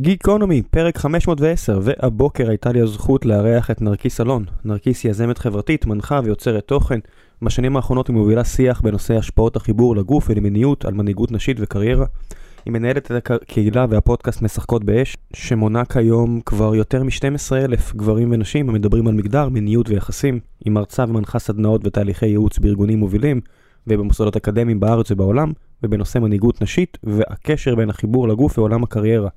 [0.00, 4.44] גיקונומי, פרק 510, והבוקר הייתה לי הזכות לארח את נרקיס אלון.
[4.64, 6.98] נרקיס היא יזמת חברתית, מנחה ויוצרת תוכן.
[7.42, 12.06] בשנים האחרונות היא מובילה שיח בנושא השפעות החיבור לגוף ולמיניות על מנהיגות נשית וקריירה.
[12.64, 18.68] היא מנהלת את הקהילה והפודקאסט משחקות באש, שמונה כיום כבר יותר מ-12 אלף גברים ונשים
[18.68, 20.40] המדברים על מגדר, מיניות ויחסים.
[20.64, 23.40] היא מרצה ומנחה סדנאות ותהליכי ייעוץ בארגונים מובילים
[23.86, 25.52] ובמוסדות אקדמיים בארץ ובעולם,
[25.82, 29.28] ובנושא מנהיגות נשית והקשר בין החיבור לגוף ועולם הקריירה.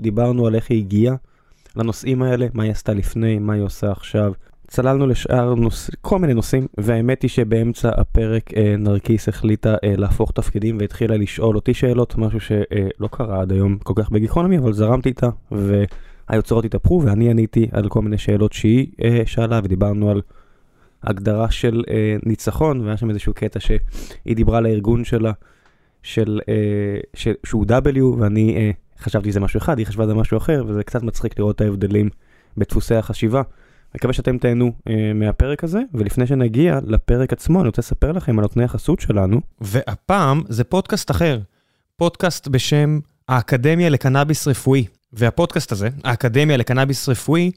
[0.00, 1.16] דיברנו על איך היא הגיעה
[1.76, 4.32] לנושאים האלה, מה היא עשתה לפני, מה היא עושה עכשיו.
[4.66, 5.90] צללנו לשאר נוש...
[6.00, 11.56] כל מיני נושאים, והאמת היא שבאמצע הפרק אה, נרקיס החליטה אה, להפוך תפקידים והתחילה לשאול
[11.56, 12.56] אותי שאלות, משהו שלא
[13.02, 17.88] אה, קרה עד היום כל כך בגיקונומי, אבל זרמתי איתה, והיוצרות התהפכו, ואני עניתי על
[17.88, 20.22] כל מיני שאלות שהיא אה, שאלה, ודיברנו על
[21.02, 25.32] הגדרה של אה, ניצחון, והיה שם איזשהו קטע שהיא דיברה לארגון שלה,
[26.02, 27.28] של, אה, ש...
[27.44, 28.56] שהוא W, ואני...
[28.56, 31.60] אה, חשבתי שזה משהו אחד, היא חשבה שזה משהו אחר, וזה קצת מצחיק לראות את
[31.60, 32.08] ההבדלים
[32.56, 33.42] בדפוסי החשיבה.
[33.94, 38.42] מקווה שאתם תהנו אה, מהפרק הזה, ולפני שנגיע לפרק עצמו, אני רוצה לספר לכם על
[38.42, 39.40] נותני החסות שלנו.
[39.60, 41.38] והפעם זה פודקאסט אחר,
[41.96, 44.86] פודקאסט בשם האקדמיה לקנאביס רפואי.
[45.12, 47.50] והפודקאסט הזה, האקדמיה לקנאביס רפואי,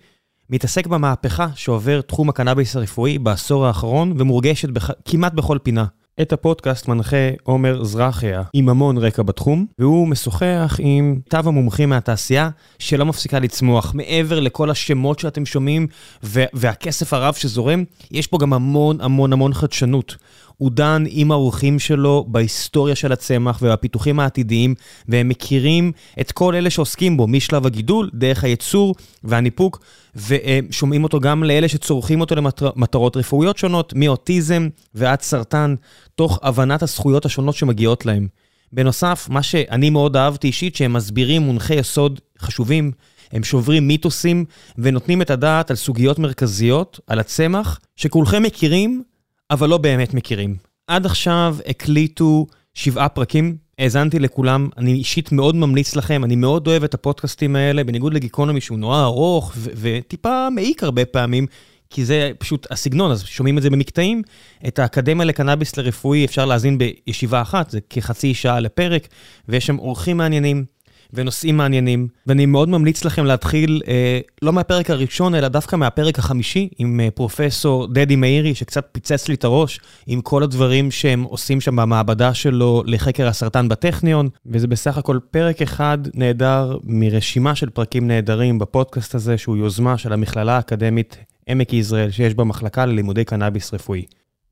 [0.49, 4.89] מתעסק במהפכה שעובר תחום הקנאביס הרפואי בעשור האחרון, ומורגשת בח...
[5.05, 5.85] כמעט בכל פינה.
[6.21, 12.49] את הפודקאסט מנחה עומר זרחיה, עם המון רקע בתחום, והוא משוחח עם תו המומחים מהתעשייה,
[12.79, 13.93] שלא מפסיקה לצמוח.
[13.93, 15.87] מעבר לכל השמות שאתם שומעים,
[16.23, 20.15] והכסף הרב שזורם, יש פה גם המון המון המון חדשנות.
[20.59, 24.75] הוא דן עם האורחים שלו בהיסטוריה של הצמח ובפיתוחים העתידיים,
[25.07, 29.80] והם מכירים את כל אלה שעוסקים בו, משלב הגידול, דרך הייצור והניפוק,
[30.15, 35.75] ושומעים אותו גם לאלה שצורכים אותו למטרות רפואיות שונות, מאוטיזם ועד סרטן,
[36.15, 38.27] תוך הבנת הזכויות השונות שמגיעות להם.
[38.73, 42.91] בנוסף, מה שאני מאוד אהבתי אישית, שהם מסבירים מונחי יסוד חשובים,
[43.31, 44.45] הם שוברים מיתוסים
[44.77, 49.03] ונותנים את הדעת על סוגיות מרכזיות, על הצמח, שכולכם מכירים,
[49.52, 50.55] אבל לא באמת מכירים.
[50.87, 56.83] עד עכשיו הקליטו שבעה פרקים, האזנתי לכולם, אני אישית מאוד ממליץ לכם, אני מאוד אוהב
[56.83, 61.45] את הפודקאסטים האלה, בניגוד לגיקונומי שהוא נורא ארוך וטיפה מעיק הרבה פעמים,
[61.89, 64.21] כי זה פשוט הסגנון, אז שומעים את זה במקטעים.
[64.67, 69.08] את האקדמיה לקנאביס לרפואי אפשר להאזין בישיבה אחת, זה כחצי שעה לפרק,
[69.49, 70.65] ויש שם אורחים מעניינים.
[71.14, 76.70] ונושאים מעניינים, ואני מאוד ממליץ לכם להתחיל אה, לא מהפרק הראשון, אלא דווקא מהפרק החמישי,
[76.77, 81.61] עם אה, פרופסור דדי מאירי, שקצת פיצץ לי את הראש, עם כל הדברים שהם עושים
[81.61, 88.08] שם במעבדה שלו לחקר הסרטן בטכניון, וזה בסך הכל פרק אחד נהדר מרשימה של פרקים
[88.08, 93.73] נהדרים בפודקאסט הזה, שהוא יוזמה של המכללה האקדמית עמק יזרעאל, שיש בה מחלקה ללימודי קנאביס
[93.73, 94.05] רפואי.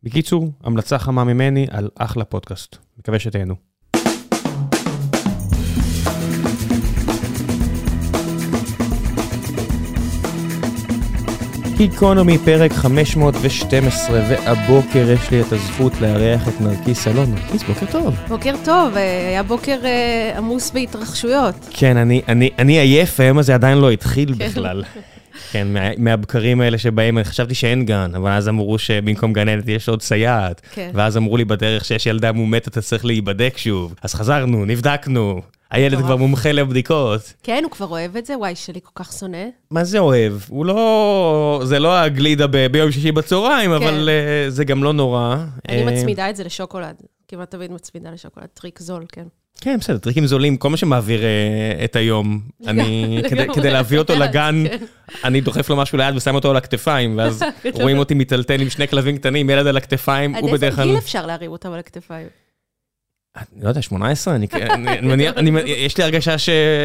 [0.03, 2.75] בקיצור, המלצה חמה ממני על אחלה פודקאסט.
[2.99, 3.66] מקווה שתהנו.
[11.77, 17.35] גיקונומי פרק 512, והבוקר יש לי את הזכות לארח את נרקיס אלון.
[17.35, 18.15] נרקיס, בוקר טוב.
[18.27, 21.55] בוקר טוב, אה, היה בוקר אה, עמוס בהתרחשויות.
[21.69, 24.47] כן, אני, אני, אני עייף, היום הזה עדיין לא התחיל כן.
[24.47, 24.83] בכלל.
[25.51, 30.01] כן, מה, מהבקרים האלה שבהם חשבתי שאין גן, אבל אז אמרו שבמקום גננת יש עוד
[30.01, 30.61] סייעת.
[30.73, 30.91] כן.
[30.93, 33.95] ואז אמרו לי בדרך שיש ילדה מומתת, אתה צריך להיבדק שוב.
[34.01, 35.41] אז חזרנו, נבדקנו.
[35.71, 37.33] הילד כבר מומחה לבדיקות.
[37.43, 38.37] כן, הוא כבר אוהב את זה?
[38.37, 39.45] וואי, שלי כל כך שונא.
[39.71, 40.33] מה זה אוהב?
[40.47, 41.61] הוא לא...
[41.65, 45.35] זה לא הגלידה ביום שישי בצהריים, אבל אה, זה גם לא נורא.
[45.69, 46.95] אני אה, מצמידה את זה לשוקולד.
[47.27, 48.47] כמעט תמיד מצמידה לשוקולד.
[48.53, 49.25] טריק זול, כן.
[49.61, 54.15] כן, בסדר, טריקים זולים, כל מה שמעביר אה, את היום, אני, כדי, כדי להביא אותו
[54.15, 54.85] לגן, כן.
[55.23, 57.43] אני דוחף לו משהו ליד ושם אותו על הכתפיים, ואז
[57.81, 60.83] רואים אותי מיטלטל עם שני כלבים קטנים, ילד על הכתפיים, הוא בדרך כלל...
[60.83, 62.27] עד איזה גיל אפשר להרים אותם על הכתפיים?
[63.37, 64.35] אני לא יודע, 18?
[64.35, 64.47] אני,
[64.99, 66.35] אני, אני, יש לי הרגשה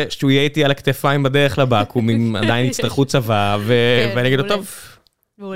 [0.09, 3.75] שהוא יהיה איתי על הכתפיים בדרך לבקו"ם, אם עדיין יצטרכו צבא, ו,
[4.09, 4.71] כן, ואני אגיד לו, טוב,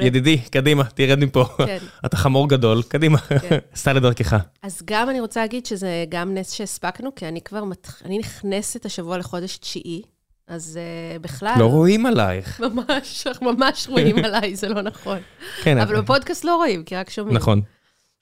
[0.00, 1.44] ידידי, קדימה, תרד מפה.
[1.66, 1.78] כן.
[2.06, 3.58] אתה חמור גדול, קדימה, כן.
[3.74, 4.36] סע לדרכך.
[4.62, 7.62] אז גם אני רוצה להגיד שזה גם נס שהספקנו, כי אני כבר,
[8.04, 10.02] אני נכנסת השבוע לחודש תשיעי,
[10.46, 10.78] אז
[11.16, 11.54] uh, בכלל...
[11.58, 12.60] לא רואים עלייך.
[12.74, 15.18] ממש, ממש רואים עליי, זה לא נכון.
[15.62, 15.78] כן.
[15.78, 17.36] אבל בפודקאסט לא רואים, כי רק שומעים.
[17.36, 17.60] נכון.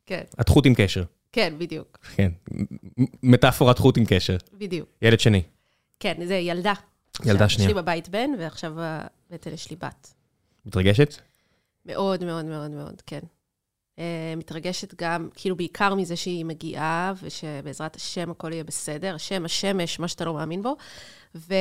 [0.06, 0.22] כן.
[0.40, 1.02] את חוט עם קשר.
[1.32, 1.98] כן, בדיוק.
[2.16, 2.30] כן,
[3.22, 4.36] מטאפורת חוט עם קשר.
[4.52, 4.88] בדיוק.
[5.02, 5.42] ילד שני.
[6.00, 6.72] כן, זה ילדה.
[7.24, 7.70] ילדה שנייה.
[7.70, 8.72] יש לי בבית בן, ועכשיו
[9.30, 10.14] בבטן יש לי בת.
[10.66, 11.14] מתרגשת?
[11.86, 13.20] מאוד, מאוד, מאוד, מאוד, כן.
[13.96, 14.00] Uh,
[14.36, 20.08] מתרגשת גם, כאילו בעיקר מזה שהיא מגיעה, ושבעזרת השם הכל יהיה בסדר, השם, השמש, מה
[20.08, 20.76] שאתה לא מאמין בו,
[21.34, 21.54] ו...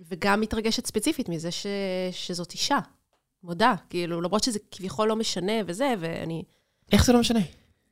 [0.00, 1.66] וגם מתרגשת ספציפית מזה ש...
[2.12, 2.78] שזאת אישה.
[3.42, 6.42] מודה, כאילו, למרות שזה כביכול לא משנה וזה, ואני...
[6.92, 7.40] איך זה לא משנה?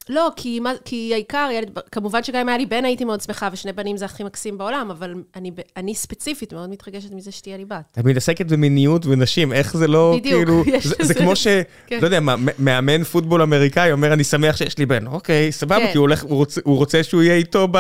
[0.09, 3.73] לא, כי, כי העיקר, ילד, כמובן שגם אם היה לי בן, הייתי מאוד שמחה, ושני
[3.73, 7.99] בנים זה הכי מקסים בעולם, אבל אני, אני ספציפית מאוד מתרגשת מזה שתהיה לי בת.
[7.99, 11.47] את מתעסקת במיניות ונשים, איך זה לא, בדיוק, כאילו, יש זה, זה כמו ש...
[11.87, 11.99] כן.
[12.01, 15.07] לא יודע, מה, מאמן פוטבול אמריקאי אומר, אני שמח שיש לי בן.
[15.07, 15.93] אוקיי, סבבה, כן.
[15.93, 17.79] כי הוא, הולך, הוא, רוצה, הוא רוצה שהוא יהיה איתו ב,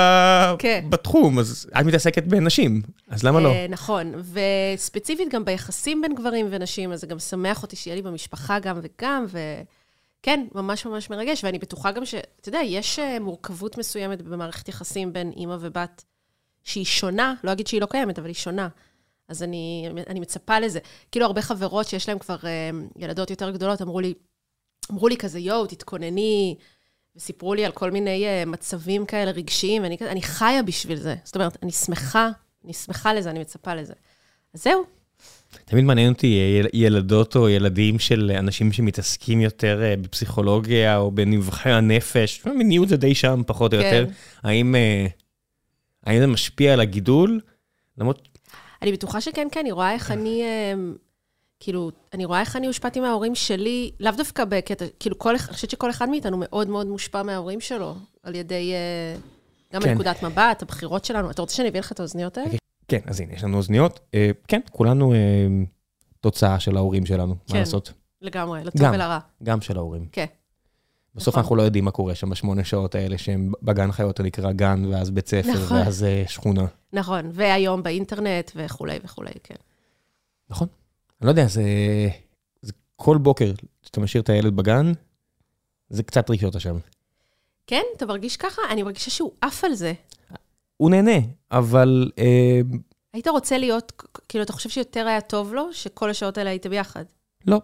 [0.58, 0.84] כן.
[0.88, 3.48] בתחום, אז את מתעסקת בנשים, אז למה לא?
[3.48, 4.12] אה, נכון,
[4.74, 8.76] וספציפית גם ביחסים בין גברים ונשים, אז זה גם שמח אותי שיהיה לי במשפחה גם
[8.82, 9.24] וגם,
[10.24, 12.14] וכן, ממש ממש מרגש, ואני בטוחה גם ש...
[12.14, 16.04] אתה יודע, יש אה, מורכבות מסוימת במערכת יחסים בין אימא ובת,
[16.62, 18.68] שהיא שונה, לא אגיד שהיא לא קיימת, אבל היא שונה.
[19.28, 20.78] אז אני, אני מצפה לזה.
[21.12, 24.14] כאילו, הרבה חברות שיש להן כבר אה, ילדות יותר גדולות, אמרו לי,
[24.90, 26.56] אמרו לי כזה, יואו, תתכונני,
[27.16, 31.14] וסיפרו לי על כל מיני uh, מצבים כאלה רגשיים, ואני אני חיה בשביל זה.
[31.24, 32.30] זאת אומרת, אני שמחה,
[32.64, 33.94] אני שמחה לזה, אני מצפה לזה.
[34.54, 34.84] אז זהו.
[35.64, 41.10] תמיד מעניין אותי אה, יל- ילדות או ילדים של אנשים שמתעסקים יותר אה, בפסיכולוגיה או
[41.10, 43.84] בנבחי הנפש, מיניות זה די שם פחות או כן.
[43.84, 44.12] יותר.
[44.42, 45.06] האם, אה,
[46.06, 47.40] האם זה משפיע על הגידול?
[47.98, 48.28] למרות,
[48.82, 50.42] אני בטוחה שכן, כן, אני רואה איך אני,
[51.60, 55.70] כאילו, אני רואה איך אני הושפעתי מההורים שלי, לאו דווקא בקטע, כאילו, כל, אני חושבת
[55.70, 58.72] שכל אחד מאיתנו מאוד מאוד מושפע מההורים שלו, על ידי,
[59.74, 59.90] גם כן.
[59.90, 61.30] מנקודת מבט, הבחירות שלנו.
[61.30, 62.56] אתה רוצה שאני אביא לך את האוזניות האלה?
[62.88, 64.00] כן, אז הנה, יש לנו אוזניות.
[64.14, 65.18] אה, כן, כולנו אה,
[66.20, 67.58] תוצאה של ההורים שלנו, מה כן.
[67.58, 67.92] לעשות?
[68.22, 68.82] לגמרי, לטוב.
[68.92, 69.18] ולרע.
[69.42, 70.06] גם של ההורים.
[70.12, 70.26] כן.
[71.14, 71.40] בסוף נכון.
[71.42, 75.10] אנחנו לא יודעים מה קורה שם בשמונה שעות האלה, שהם בגן חיות הנקרא גן, ואז
[75.10, 75.76] בית ספר, נכון.
[75.76, 76.66] ואז אה, שכונה.
[76.92, 79.54] נכון, והיום באינטרנט וכולי וכולי, כן.
[80.50, 80.68] נכון.
[81.20, 81.62] אני לא יודע, זה,
[82.62, 83.52] זה כל בוקר
[83.82, 84.92] שאתה משאיר את הילד בגן,
[85.88, 86.76] זה קצת רגשות השם.
[87.66, 88.62] כן, אתה מרגיש ככה?
[88.70, 89.92] אני מרגישה שהוא עף על זה.
[90.76, 91.16] הוא נהנה,
[91.58, 92.60] אבל אה,
[93.14, 93.92] היית רוצה להיות,
[94.28, 97.04] כאילו, אתה חושב שיותר היה טוב לו, שכל השעות האלה היית ביחד?
[97.46, 97.60] לא.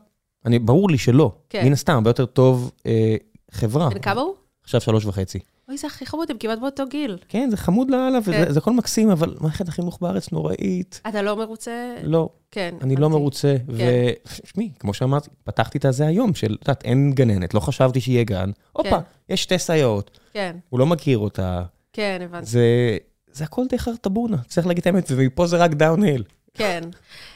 [0.47, 1.33] אני, ברור לי שלא.
[1.49, 1.67] כן.
[1.67, 3.17] מן הסתם, הרבה יותר טוב אה,
[3.51, 3.91] חברה.
[3.91, 4.35] בן כמה הוא?
[4.63, 5.39] עכשיו שלוש וחצי.
[5.69, 7.19] אוי, זה הכי חמוד, הם כמעט באותו גיל.
[7.29, 8.53] כן, זה חמוד לאללה, וזה כן.
[8.53, 11.01] זה הכל מקסים, אבל מערכת החינוך בארץ נוראית.
[11.09, 11.95] אתה לא מרוצה?
[12.03, 12.75] לא, כן.
[12.81, 13.11] אני לא.
[13.11, 13.57] מרוצה.
[13.67, 18.25] ותשמעי, כמו שאמרתי, פתחתי את הזה היום, של, את יודעת, אין גננת, לא חשבתי שיהיה
[18.25, 18.51] גן.
[18.73, 18.99] הופה,
[19.29, 21.63] יש שתי סייעות, כן, הוא לא מכיר אותה.
[21.93, 22.47] כן, הבנתי.
[22.47, 22.97] זה,
[23.33, 26.25] זה הכל די חרטבונה, צריך להגיד את האמת, ומפה זה רק דאון-היל.
[26.55, 26.81] כן.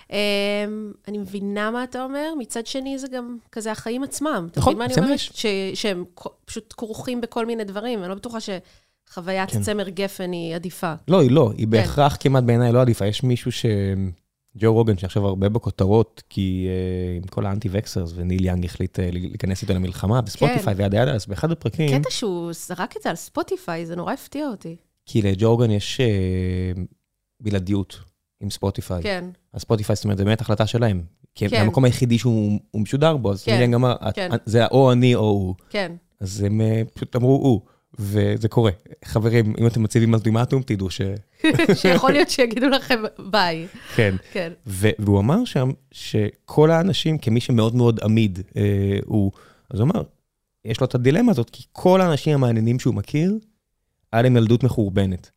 [0.08, 0.12] Um,
[1.08, 4.48] אני מבינה מה אתה אומר, מצד שני זה גם כזה החיים עצמם.
[4.56, 5.18] נכון, זה מה.
[5.18, 6.04] ש- שהם
[6.44, 9.62] פשוט כרוכים בכל מיני דברים, אני לא בטוחה שחוויית כן.
[9.62, 10.94] צמר גפן היא עדיפה.
[11.08, 13.06] לא, היא לא, היא בהכרח כמעט בעיניי לא עדיפה.
[13.06, 13.66] יש מישהו ש...
[14.56, 19.62] ג'ו רוגן, שעכשיו הרבה בכותרות, כי uh, עם כל האנטי-vaxxers, וניל יאנג החליט uh, להיכנס
[19.62, 23.86] איתו למלחמה בספוטיפיי ו-yada yada, אז באחד הפרקים, קטע שהוא זרק את זה על ספוטיפיי,
[23.86, 24.76] זה נורא הפתיע אותי.
[25.06, 26.80] כי לג'ו רוגן יש uh,
[27.40, 28.00] בלעדיות
[28.40, 29.02] עם ספוטיפיי.
[29.02, 31.02] כן, אז ספוטיפיי, זאת אומרת, זה באמת החלטה שלהם.
[31.34, 31.60] כי כן.
[31.60, 33.70] המקום היחידי שהוא הוא משודר בו, אז כן,
[34.08, 34.30] "את- כן.
[34.46, 35.54] זה או אני או הוא.
[35.70, 37.60] כן, אז הם אה, פשוט אמרו הוא,
[37.98, 38.70] וזה קורה.
[39.04, 41.00] חברים, אם אתם מציבים אולטימטום, תדעו ש...
[41.82, 43.66] שיכול להיות שיגידו לכם ביי.
[43.96, 44.14] כן.
[44.32, 48.62] כן, והוא אמר שם שכל האנשים, כמי שמאוד מאוד עמיד, אה,
[49.04, 49.32] הוא,
[49.70, 50.02] אז הוא אמר,
[50.64, 53.38] יש לו את הדילמה הזאת, כי כל האנשים המעניינים שהוא מכיר,
[54.14, 55.30] היה להם ילדות מחורבנת.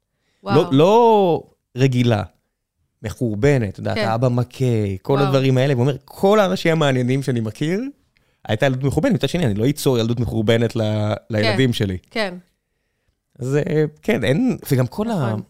[0.43, 0.55] וואו.
[0.63, 1.43] לא, לא
[1.77, 2.23] רגילה,
[3.03, 4.01] מחורבנת, אתה יודע, כן.
[4.03, 4.65] אתה אבא מכה,
[5.01, 5.25] כל וואו.
[5.25, 7.81] הדברים האלה, והוא אומר, כל האנשים המעניינים שאני מכיר,
[8.47, 9.13] הייתה ילדות מחורבנת.
[9.13, 11.97] מצד שני, אני לא אצור ילדות מחורבנת ל- לילדים שלי.
[12.11, 12.33] כן,
[13.39, 15.15] אז אה, כן, אין, וגם כל ה...
[15.15, 15.41] נכון.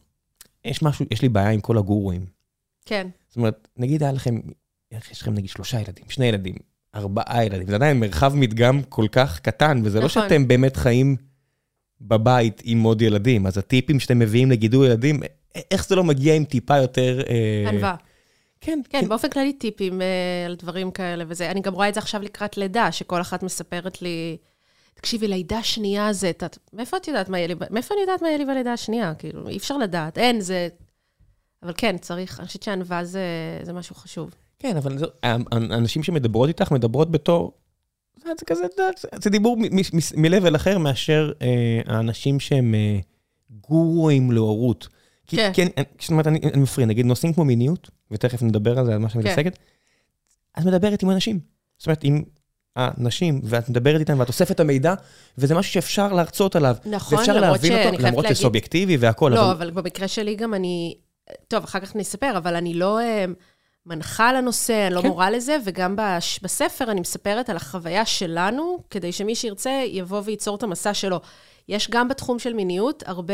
[0.66, 2.26] יש משהו, יש לי בעיה עם כל הגורואים.
[2.86, 4.40] כן, זאת אומרת, נגיד היה לכם,
[5.12, 6.56] יש לכם נגיד שלושה ילדים, שני ילדים,
[6.96, 10.24] ארבעה ילדים, זה עדיין מרחב מדגם כל כך קטן, וזה לא נכון.
[10.24, 11.16] שאתם באמת חיים
[12.02, 15.20] בבית עם עוד ילדים, אז הטיפים שאתם מביאים לגידול ילדים,
[15.72, 17.22] איך זה לא מגיע עם טיפה יותר...
[17.30, 17.96] אה, ענווה.
[18.62, 20.08] כן, כן, באופן כללי טיפים אה,
[20.46, 21.52] על דברים כאלה וזה.
[21.52, 24.38] אני גם רואה את זה עכשיו לקראת לידה, שכל אחת מספרת לי,
[24.94, 26.30] תקשיבי, לידה שנייה זה...
[26.30, 27.54] את- מאיפה את יודעת מה יהיה לי...
[27.72, 29.14] מאיפה אני יודעת מה יהיה לי בלידה השנייה?
[29.14, 30.68] כאילו, אי אפשר לדעת, אין, זה...
[31.64, 33.22] אבל כן, צריך, אני חושבת שענווה זה,
[33.64, 34.36] זה משהו חשוב.
[34.60, 37.54] כן, אבל זה- ה- האנשים שמדברות איתך מדברות בתור...
[38.24, 38.64] זה זה כזה,
[39.24, 41.48] זה- דיבור מ- מ- מ- מ-level אחר מאשר אה,
[41.86, 43.00] האנשים שהם אה,
[43.62, 44.88] גורואים להורות.
[45.28, 45.68] כי- כן.
[45.78, 49.00] אני- זאת אומרת, אני אני מפריע, נגיד נושאים כמו מיניות, ותכף נדבר על זה, על
[49.00, 49.30] מה שאת כן.
[49.32, 49.58] מתעסקת,
[50.60, 51.40] את מדברת עם אנשים.
[51.78, 52.24] זאת אומרת, עם
[52.76, 54.94] הנשים, ואת מדברת איתם, ואת אוספת את המידע,
[55.38, 56.76] וזה משהו שאפשר להרצות עליו.
[56.86, 59.52] נכון, ואפשר למרות להבין שאני אותו, למרות להגיד- שזה אובייקטיבי והכל, לא, אבל...
[59.52, 60.96] אבל במקרה שלי גם אני...
[61.48, 63.26] טוב, אחר כך נספר, אבל אני לא אה,
[63.88, 65.08] מנחה על הנושא, אני לא כן.
[65.08, 70.56] מורה לזה, וגם בש, בספר אני מספרת על החוויה שלנו, כדי שמי שירצה יבוא וייצור
[70.56, 71.20] את המסע שלו.
[71.70, 73.34] יש גם בתחום של מיניות הרבה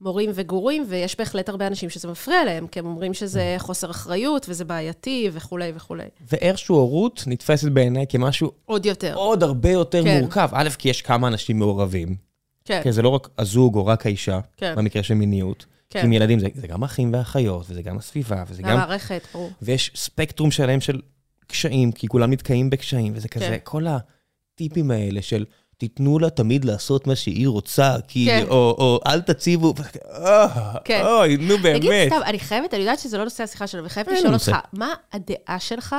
[0.00, 4.46] מורים וגורים, ויש בהחלט הרבה אנשים שזה מפריע להם, כי הם אומרים שזה חוסר אחריות,
[4.48, 6.04] וזה בעייתי, וכולי וכולי.
[6.30, 9.14] ואיכשהו הורות נתפסת בעיניי כמשהו עוד יותר.
[9.14, 10.20] עוד הרבה יותר כן.
[10.20, 10.48] מורכב.
[10.52, 12.16] א', כי יש כמה אנשים מעורבים.
[12.64, 14.74] כן, כן, זה לא רק הזוג או רק האישה, כן.
[14.76, 15.66] במקרה של מיניות.
[15.90, 16.04] כן.
[16.04, 18.68] עם ילדים זה, זה גם אחים ואחיות, וזה גם הסביבה, וזה גם...
[18.68, 19.50] מהמערכת, ברור.
[19.62, 21.00] ויש ספקטרום שלם של
[21.46, 23.58] קשיים, כי כולם נתקעים בקשיים, וזה כזה, כן.
[23.64, 25.44] כל הטיפים האלה של
[25.76, 28.44] תיתנו לה תמיד לעשות מה שהיא רוצה, כי, כן.
[28.48, 29.74] או, או אל תציבו,
[30.12, 31.02] אה, כן.
[31.06, 32.12] אוי, נו תגיד, באמת.
[32.12, 34.34] סתם, אני חייבת, אני יודעת שזה לא נושא השיחה שלנו, וחייבת לשאול.
[34.34, 35.96] אותך, מה הדעה שלך?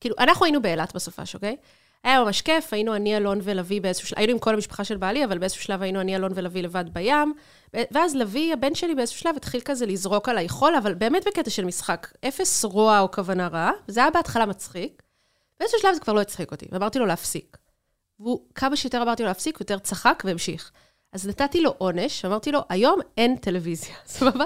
[0.00, 1.56] כאילו, אנחנו היינו באילת בסופש, אוקיי?
[2.06, 5.24] היה ממש כיף, היינו אני, אלון ולוי באיזשהו שלב, היינו עם כל המשפחה של בעלי,
[5.24, 7.34] אבל באיזשהו שלב היינו אני, אלון ולוי לבד בים,
[7.74, 11.64] ואז לביא, הבן שלי, באיזשהו שלב התחיל כזה לזרוק עליי חול, אבל באמת בקטע של
[11.64, 15.02] משחק, אפס רוע או כוונה רעה, זה היה בהתחלה מצחיק,
[15.60, 17.56] באיזשהו שלב זה כבר לא הצחיק אותי, ואמרתי לו להפסיק.
[18.20, 20.72] והוא, כמה שיותר אמרתי לו להפסיק, יותר צחק והמשיך.
[21.12, 24.44] אז נתתי לו עונש, אמרתי לו, היום אין טלוויזיה, סבבה?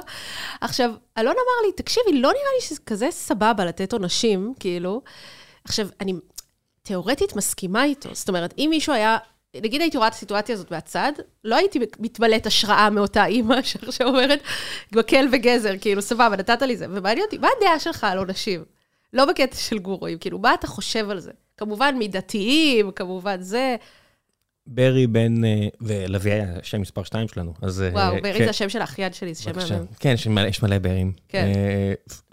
[0.60, 5.02] עכשיו, אלון אמר לי, תקשיבי, לא נראה לי שזה כזה סבבה לתת עונשים, כאילו.
[5.64, 6.12] עכשיו, אני
[6.90, 8.08] תיאורטית מסכימה איתו.
[8.14, 9.18] זאת אומרת, אם מישהו היה,
[9.56, 11.12] נגיד הייתי רואה את הסיטואציה הזאת מהצד,
[11.44, 14.40] לא הייתי מתמלאת השראה מאותה אימא שעכשיו אומרת,
[14.92, 16.86] מקל וגזר, כאילו, סבבה, נתת לי זה.
[16.90, 18.64] ומעניין אותי, מה הדעה שלך על עונשים?
[19.12, 21.30] לא בקטע של גורואים, כאילו, מה אתה חושב על זה?
[21.56, 23.76] כמובן, מידתיים, כמובן זה.
[24.66, 27.82] ברי בן, אה, ולוי היה השם מספר 2 שלנו, אז...
[27.82, 29.50] אה, וואו, ברי כן, זה השם של האחיין שלי, זה שם.
[29.74, 29.86] מהמם.
[30.00, 31.12] כן, יש מלא- יש מלא ברים.
[31.28, 31.48] כן.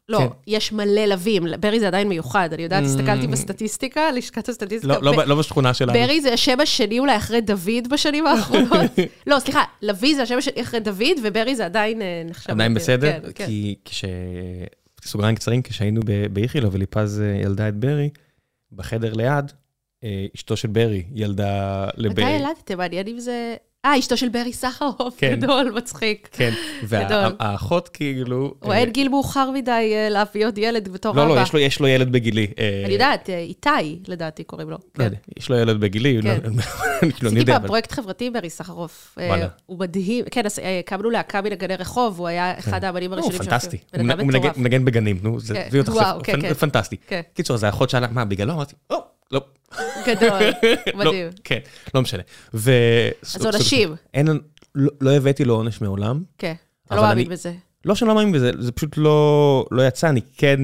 [0.09, 0.27] לא, כן.
[0.47, 4.93] יש מלא לווים, ברי זה עדיין מיוחד, אני יודעת, הסתכלתי בסטטיסטיקה, לשכת הסטטיסטיקה.
[4.93, 5.93] לא- לא ב- ב- לא בשכונה שלנו.
[5.93, 8.91] ברי זה השם השני אולי אחרי דוד בשנים האחרונות.
[9.27, 12.51] לא, סליחה, לוי זה השם השני אחרי דוד, וברי זה עדיין אה, נחשב.
[12.51, 12.73] עדיין.
[12.73, 13.11] בסדר?
[13.11, 13.45] כן, כן.
[13.45, 14.05] כי כש...
[15.05, 18.09] סוגריים קצרים, כשהיינו באיכילוב וליפז אה, ילדה את ברי,
[18.71, 19.51] בחדר ליד,
[20.03, 22.29] אה, אשתו של ברי ילדה מתי לברי.
[22.29, 22.77] ילדתם?
[22.77, 23.55] מעניין אם זה...
[23.85, 25.35] אה, אשתו של ברי סחרוף, כן.
[25.39, 26.29] גדול, מצחיק.
[26.31, 26.51] כן.
[26.83, 28.53] והאחות כאילו...
[28.63, 31.35] הוא אין גיל מאוחר מדי אה, להביא עוד ילד בתור לא, אבא.
[31.35, 32.47] לא, יש לו- יש לו ילד בגילי.
[32.59, 33.69] אה, אני יודעת, אה, איתי,
[34.07, 34.77] לדעתי קוראים לו.
[34.99, 35.13] לא כן.
[35.37, 36.29] יש לו ילד בגילי, כן.
[36.43, 36.61] לא- כאילו,
[37.01, 37.67] אני עשיתי יודע, פעם אבל...
[37.67, 39.17] פרויקט חברתי עם ברי סחרוף.
[39.65, 40.25] הוא מדהים.
[40.31, 43.17] כן, אז, הקמנו להקה מנגני רחוב, הוא היה אחד האמנים כן.
[43.17, 43.77] הוא הראשונים פנטסטי.
[43.93, 44.55] בן הוא מטורף.
[44.55, 45.69] הוא מנגן בגנים, נו, זה כן.
[46.23, 46.53] כן, פנ- כן.
[46.53, 46.95] פנטסטי.
[47.07, 48.53] כן, קיצור, אז האחות שאלה, מה, בגללו?
[48.53, 49.45] אמרתי, או, לא.
[50.07, 50.29] גדול,
[50.93, 51.29] לא, מדהים.
[51.43, 51.59] כן,
[51.93, 52.23] לא משנה.
[52.53, 52.71] ו...
[53.35, 53.95] אז עונשים.
[54.13, 54.27] אין,
[54.75, 56.23] לא לא הבאתי לו עונש מעולם.
[56.37, 56.53] כן,
[56.85, 57.53] אתה לא מאמין בזה.
[57.85, 60.59] לא שאני לא מאמין בזה, זה פשוט לא, לא יצא, אני כן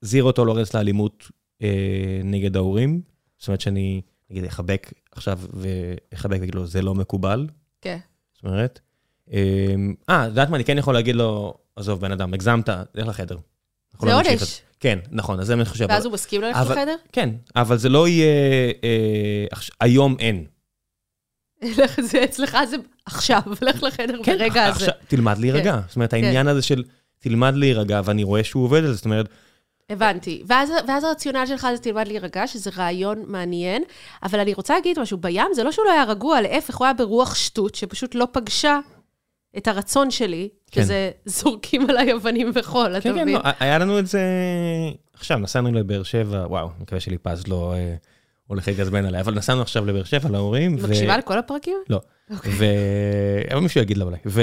[0.00, 1.30] זהיר אותו לורס לאלימות
[1.62, 3.00] אה, נגד ההורים.
[3.38, 7.46] זאת אומרת שאני, נגיד, אחבק עכשיו ואחבק ויגיד לו, זה לא מקובל.
[7.80, 7.98] כן.
[8.34, 8.80] זאת אומרת,
[9.32, 9.74] אה,
[10.08, 13.38] אה, את יודעת מה, אני כן יכול להגיד לו, עזוב, בן אדם, הגזמת, לך לחדר.
[14.00, 14.60] זה עונש.
[14.80, 15.86] כן, נכון, אז זה מה שאני חושב.
[15.88, 16.96] ואז הוא מסכים ללכת לחדר?
[17.12, 18.26] כן, אבל זה לא יהיה,
[18.84, 20.44] אה, היום אין.
[22.10, 24.86] זה אצלך זה עכשיו, לך לחדר כן, ברגע הזה.
[25.08, 25.80] תלמד להירגע.
[25.86, 26.84] זאת אומרת, העניין הזה של
[27.18, 29.28] תלמד להירגע, ואני רואה שהוא עובד על זה, זאת אומרת,
[29.90, 30.42] הבנתי.
[30.46, 33.82] ואז, ואז הרציונל שלך זה תלמד להירגע, שזה רעיון מעניין,
[34.22, 36.94] אבל אני רוצה להגיד משהו, בים זה לא שהוא לא היה רגוע, להפך, הוא היה
[36.94, 38.78] ברוח שטות, שפשוט לא פגשה
[39.58, 40.82] את הרצון שלי, כן.
[40.82, 43.34] שזה זורקים עליי אבנים וחול, אתה כן, כן, מבין?
[43.34, 44.20] לא, היה לנו את זה...
[45.12, 47.94] עכשיו, נסענו לבאר שבע, וואו, מקווה שליפז לא אה,
[48.46, 50.88] הולך להתעצבן עליי, אבל נסענו עכשיו לבאר שבע להורים, ו...
[50.88, 51.78] מקשיבה לכל הפרקים?
[51.90, 52.00] לא.
[52.30, 52.52] אוקיי.
[52.58, 52.64] ו...
[53.52, 54.16] אבל מישהו יגיד לה אולי.
[54.26, 54.42] ו...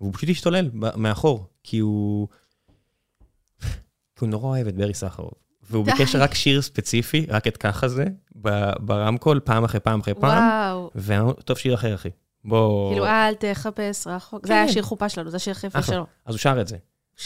[0.00, 2.28] והוא פשוט השתולל מאחור, כי הוא...
[4.16, 5.30] כי הוא נורא אוהב את ברי סחרוב.
[5.70, 5.92] והוא די.
[5.92, 8.04] ביקש רק שיר ספציפי, רק את ככה זה,
[8.80, 10.90] ברמקול, פעם אחרי פעם אחרי פעם, וואו.
[10.94, 12.10] ואמרנו, טוב, שיר אחר, אחי.
[12.46, 12.90] בוא...
[12.90, 14.46] כאילו, אל תחפש רחוק.
[14.46, 14.58] זה כן.
[14.58, 15.82] היה שיר חופה שלנו, זה השיר הכי יפה.
[15.82, 16.06] שלו.
[16.26, 16.76] אז הוא שר את זה.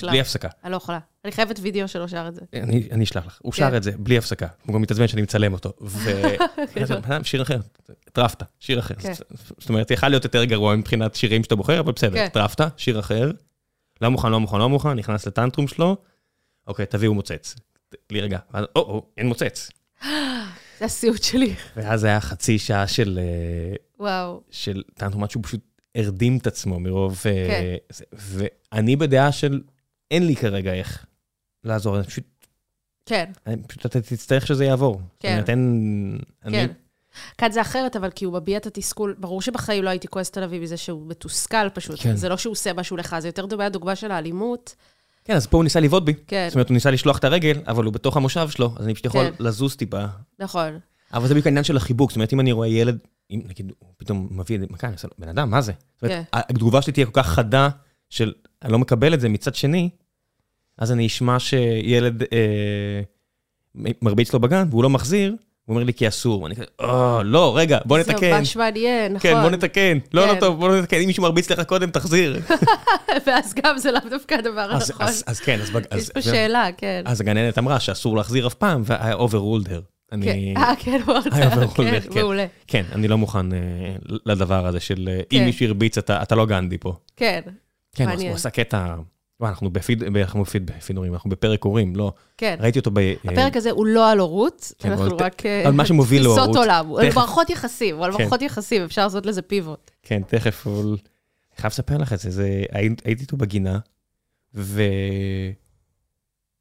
[0.02, 0.48] בלי הפסקה.
[0.64, 0.98] אני לא יכולה.
[1.24, 2.40] אני חייבת וידאו שלו שר את זה.
[2.54, 3.38] אני אני אשלח לך.
[3.42, 3.58] הוא כן.
[3.58, 4.46] שר את זה בלי הפסקה.
[4.66, 5.72] הוא גם מתעצבן שאני מצלם אותו.
[5.80, 6.10] ו...
[7.06, 7.58] אדם, שיר אחר,
[8.12, 8.94] טרפת, שיר אחר.
[8.94, 9.12] כן.
[9.58, 12.28] זאת אומרת, יכל להיות יותר גרוע מבחינת שירים שאתה בוחר, אבל בסדר, כן.
[12.28, 13.30] טרפת, שיר אחר.
[14.00, 15.96] לא מוכן, לא מוכן, לא מוכן, נכנס לטנטרום שלו,
[16.66, 17.56] אוקיי, תביאו מוצץ.
[18.10, 18.38] להירגע.
[18.50, 19.70] ואז, או, או, אין מוצץ.
[20.78, 21.54] זה הסיוט שלי.
[21.76, 24.40] ואז היה חצי שעה של אה, וואו.
[24.50, 25.60] של טנטרום, עד שהוא פשוט
[25.94, 27.20] הרדים את עצמו מרוב...
[27.26, 27.76] אה, כן.
[27.92, 28.04] זה.
[28.72, 29.60] ואני בדעה של,
[30.10, 31.06] אין לי כרגע איך
[31.64, 32.24] לעזור, אני פשוט
[33.06, 34.94] כן, אני- פשוט אתה תצטרך שזה יעבור.
[34.94, 35.32] זאת כן.
[35.32, 36.18] אומרת, אין...
[36.44, 36.66] אני- כן.
[37.38, 40.50] כאן זה אחרת, אבל כי הוא מביע את התסכול, ברור שבחיים לא הייתי כועסת עליו
[40.62, 41.96] מזה שהוא מתוסכל פשוט.
[42.02, 42.16] כן.
[42.16, 44.74] זה לא שהוא עושה משהו לך, זה יותר דומה לדוגמה של האלימות.
[45.24, 46.14] כן, אז פה הוא ניסה לבעוט בי.
[46.26, 48.94] כן, זאת אומרת, הוא ניסה לשלוח את הרגל, אבל הוא בתוך המושב שלו, אז אני
[48.94, 49.44] פשוט יכול כן.
[49.44, 50.04] לזוז טיפה.
[50.38, 50.78] נכון.
[51.14, 52.10] אבל זה בדיוק העניין של החיבוק.
[52.10, 52.98] זאת אומרת, אם אני רואה ילד,
[53.30, 55.72] אם נגיד, הוא פתאום מביא את זה, אני עושה לו, בן אדם, מה זה?
[55.94, 56.38] זאת אומרת, כן.
[56.50, 57.68] התגובה שלי תהיה כל כך חדה,
[58.10, 58.32] של
[58.62, 59.90] אני לא מקבל את זה מצד שני,
[60.78, 63.00] אז אני אשמע שילד אה,
[64.02, 66.42] מרביץ לו בגן, והוא לא מחזיר, הוא אומר לי, כי אסור.
[66.42, 68.38] ואני כזה, אה, לא, רגע, בוא זה נתקן.
[68.38, 69.30] ממש מעניין, נכון.
[69.30, 69.98] כן, בוא נתקן.
[70.12, 70.40] לא, לא כן.
[70.40, 70.96] טוב, בוא נתקן.
[70.96, 72.40] אם מישהו מרביץ לך קודם, תחזיר.
[73.26, 75.06] ואז גם זה לאו דווקא הדבר הנכון.
[75.26, 75.70] אז כן, אז...
[75.96, 77.02] יש פה שאלה, כן.
[77.06, 79.99] אז הגננת אמרה שאסור להחזיר אף פעם, וה- I overruled her.
[80.12, 80.54] אני...
[80.54, 82.20] כן, אה, כן, הוא היה אמר, ברור, כן, כן.
[82.20, 82.46] מעולה.
[82.66, 83.58] כן, אני לא מוכן אה,
[84.26, 85.44] לדבר הזה של אה, אם כן.
[85.44, 86.94] מישהו הרביץ, אתה לא גנדי פה.
[87.16, 87.40] כן,
[87.94, 88.08] כן.
[88.08, 88.96] הוא עשה קטע...
[89.40, 92.12] וואי, אנחנו בפיד, אנחנו בפיד, בפידורים, אנחנו בפרק הורים, לא.
[92.38, 92.56] כן.
[92.60, 92.98] ראיתי אותו ב...
[92.98, 95.46] אה, הפרק הזה הוא לא על הורות, כן, אנחנו רק...
[95.46, 96.56] אה, על מה שמוביל תפיסות להורות.
[96.56, 97.08] עולם, הוא על.
[97.14, 98.18] מערכות יחסים, הוא על כן.
[98.18, 99.90] מערכות יחסים, אפשר לעשות לזה פיבוט.
[100.02, 100.86] כן, תכף, אבל...
[100.86, 100.96] אני
[101.56, 102.64] חייב לספר לך את זה, זה...
[102.72, 103.78] הי- הייתי איתו בגינה,
[104.54, 104.82] ו...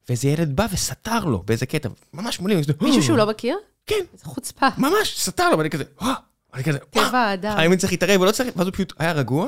[0.10, 3.58] ואיזה ילד בא וסתר לו באיזה קטע, ממש מולי, מישהו שהוא לא מכיר?
[3.86, 3.96] כן.
[4.13, 4.68] איזה חוצפה.
[4.78, 6.13] ממש, סתר לו, ואני כזה, וואו,
[6.54, 7.58] אני כזה, וואו, טבע האדם.
[7.58, 9.48] האם אני צריך להתערב ולא צריך, ואז הוא פשוט היה רגוע,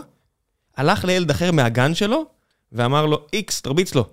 [0.78, 2.26] הלך לילד אחר מהגן שלו,
[2.72, 4.06] ואמר לו, איקס, תרביץ לו.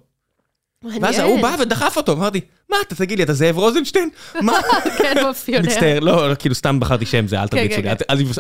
[1.01, 1.19] ואז.
[1.19, 4.09] ההוא בא ודחף אותו, אמרתי, מה, אתה תגיד לי, אתה זאב רוזנשטיין?
[4.43, 4.53] מה?
[4.99, 5.69] כן, מאפיונר.
[5.69, 7.91] מצטער, לא, לא, כאילו סתם בחרתי שם, זה, אל תרביצו לי,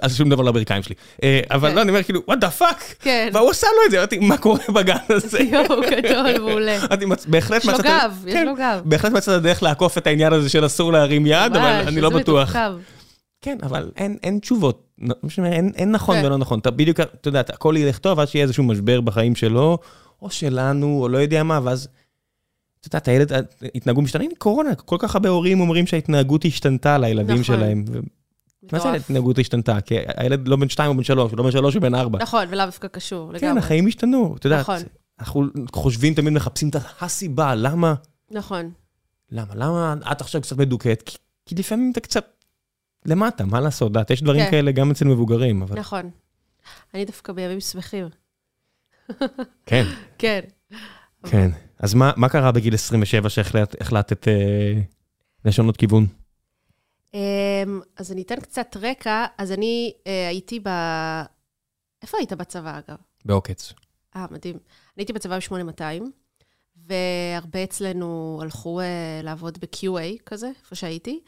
[0.04, 0.94] אל שום דבר לברכיים שלי.
[1.22, 1.76] אה, אבל כן.
[1.76, 2.94] לא, אני אומר כאילו, what the fuck?
[2.98, 3.30] כן.
[3.32, 5.38] והוא עשה לו את זה, אמרתי, מה קורה בגן הזה?
[5.38, 6.78] יואו, גדול, מעולה.
[7.26, 7.86] בהחלט יש לו מצאת...
[7.86, 8.80] גב, יש כן, לו גב.
[8.84, 12.56] בהחלט מצאת דרך לעקוף את העניין הזה של אסור להרים יד, אבל אני לא בטוח.
[13.42, 14.82] כן, אבל אין, אין תשובות.
[15.02, 16.26] לא, אין, אין נכון כן.
[16.26, 16.58] ולא נכון.
[16.58, 19.78] אתה בדיוק, אתה יודע, הכל ילך טוב, עד שיהיה איזשהו משבר בחיים שלו,
[20.22, 21.88] או שלנו, או לא יודע מה, ואז...
[22.88, 27.30] אתה יודע, הילד, התנהגו משתנה, הנה קורונה, כל כך הרבה הורים אומרים שההתנהגות השתנתה לילדים
[27.40, 27.42] נכון.
[27.44, 27.84] שלהם.
[27.92, 27.98] ו-
[28.72, 28.88] מה זה.
[28.88, 29.80] ההתנהגות השתנתה?
[29.80, 32.18] כי הילד לא בן שתיים או בן שלוש, הוא לא בן שלוש, הוא בן ארבע.
[32.18, 33.58] נכון, ולאו דווקא קשור, כן, לגמרי.
[33.58, 34.76] החיים השתנו, אתה יודע, נכון.
[35.20, 37.94] אנחנו חושבים, תמיד מחפשים את הסיבה, למה,
[38.30, 38.70] נכון.
[39.30, 41.02] למה, למה את עכשיו קצת מדוכאת?
[41.02, 41.16] כי-
[41.46, 42.26] כי לפעמים אתה קצת
[43.06, 44.50] למטה, מה לעשות, דעת, יש דברים כן.
[44.50, 45.78] כאלה גם אצל מבוגרים, אבל...
[45.78, 46.10] נכון.
[46.94, 48.06] אני דווקא בימים שמחים.
[49.66, 49.84] כן.
[50.18, 50.40] כן.
[51.26, 51.50] כן.
[51.78, 54.72] אז מה, מה קרה בגיל 27 שהחלטת אה,
[55.44, 56.06] לשנות כיוון?
[57.14, 59.26] אמ, אז אני אתן קצת רקע.
[59.38, 60.68] אז אני אה, הייתי ב...
[62.02, 62.96] איפה היית בצבא, אגב?
[63.24, 63.72] בעוקץ.
[64.16, 64.54] אה, מדהים.
[64.54, 64.62] אני
[64.96, 66.02] הייתי בצבא ב-8200,
[66.76, 71.20] והרבה אצלנו הלכו אה, לעבוד ב-QA כזה, איפה שהייתי.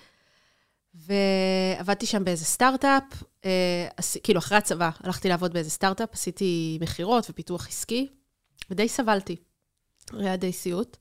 [0.95, 4.17] ועבדתי שם באיזה סטארט-אפ, אה, עש...
[4.17, 8.09] כאילו אחרי הצבא הלכתי לעבוד באיזה סטארט-אפ, עשיתי מכירות ופיתוח עסקי,
[8.71, 9.37] ודי סבלתי.
[10.19, 10.97] היה די סיוט.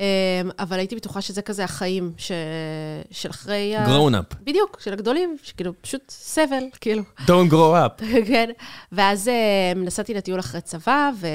[0.00, 2.32] אה, אבל הייתי בטוחה שזה כזה החיים ש...
[3.10, 3.76] של אחרי...
[3.76, 4.36] ה- grown up.
[4.40, 7.02] בדיוק, של הגדולים, שכאילו פשוט סבל, כאילו.
[7.20, 8.04] don't grow up.
[8.28, 8.50] כן,
[8.92, 11.26] ואז אה, נסעתי לטיול אחרי צבא, ו...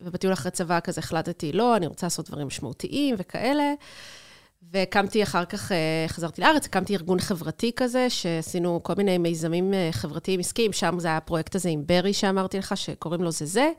[0.00, 3.72] ובטיול אחרי צבא כזה החלטתי, לא, אני רוצה לעשות דברים משמעותיים וכאלה.
[4.72, 9.88] והקמתי אחר כך, אה, חזרתי לארץ, הקמתי ארגון חברתי כזה, שעשינו כל מיני מיזמים אה,
[9.92, 13.70] חברתיים עסקיים, שם זה היה הפרויקט הזה עם ברי שאמרתי לך, שקוראים לו זה זה.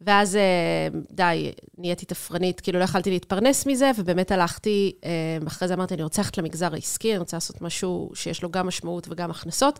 [0.00, 5.74] ואז אה, די, נהייתי תפרנית, כאילו לא יכלתי להתפרנס מזה, ובאמת הלכתי, אה, אחרי זה
[5.74, 9.30] אמרתי, אני רוצה ללכת למגזר העסקי, אני רוצה לעשות משהו שיש לו גם משמעות וגם
[9.30, 9.78] הכנסות,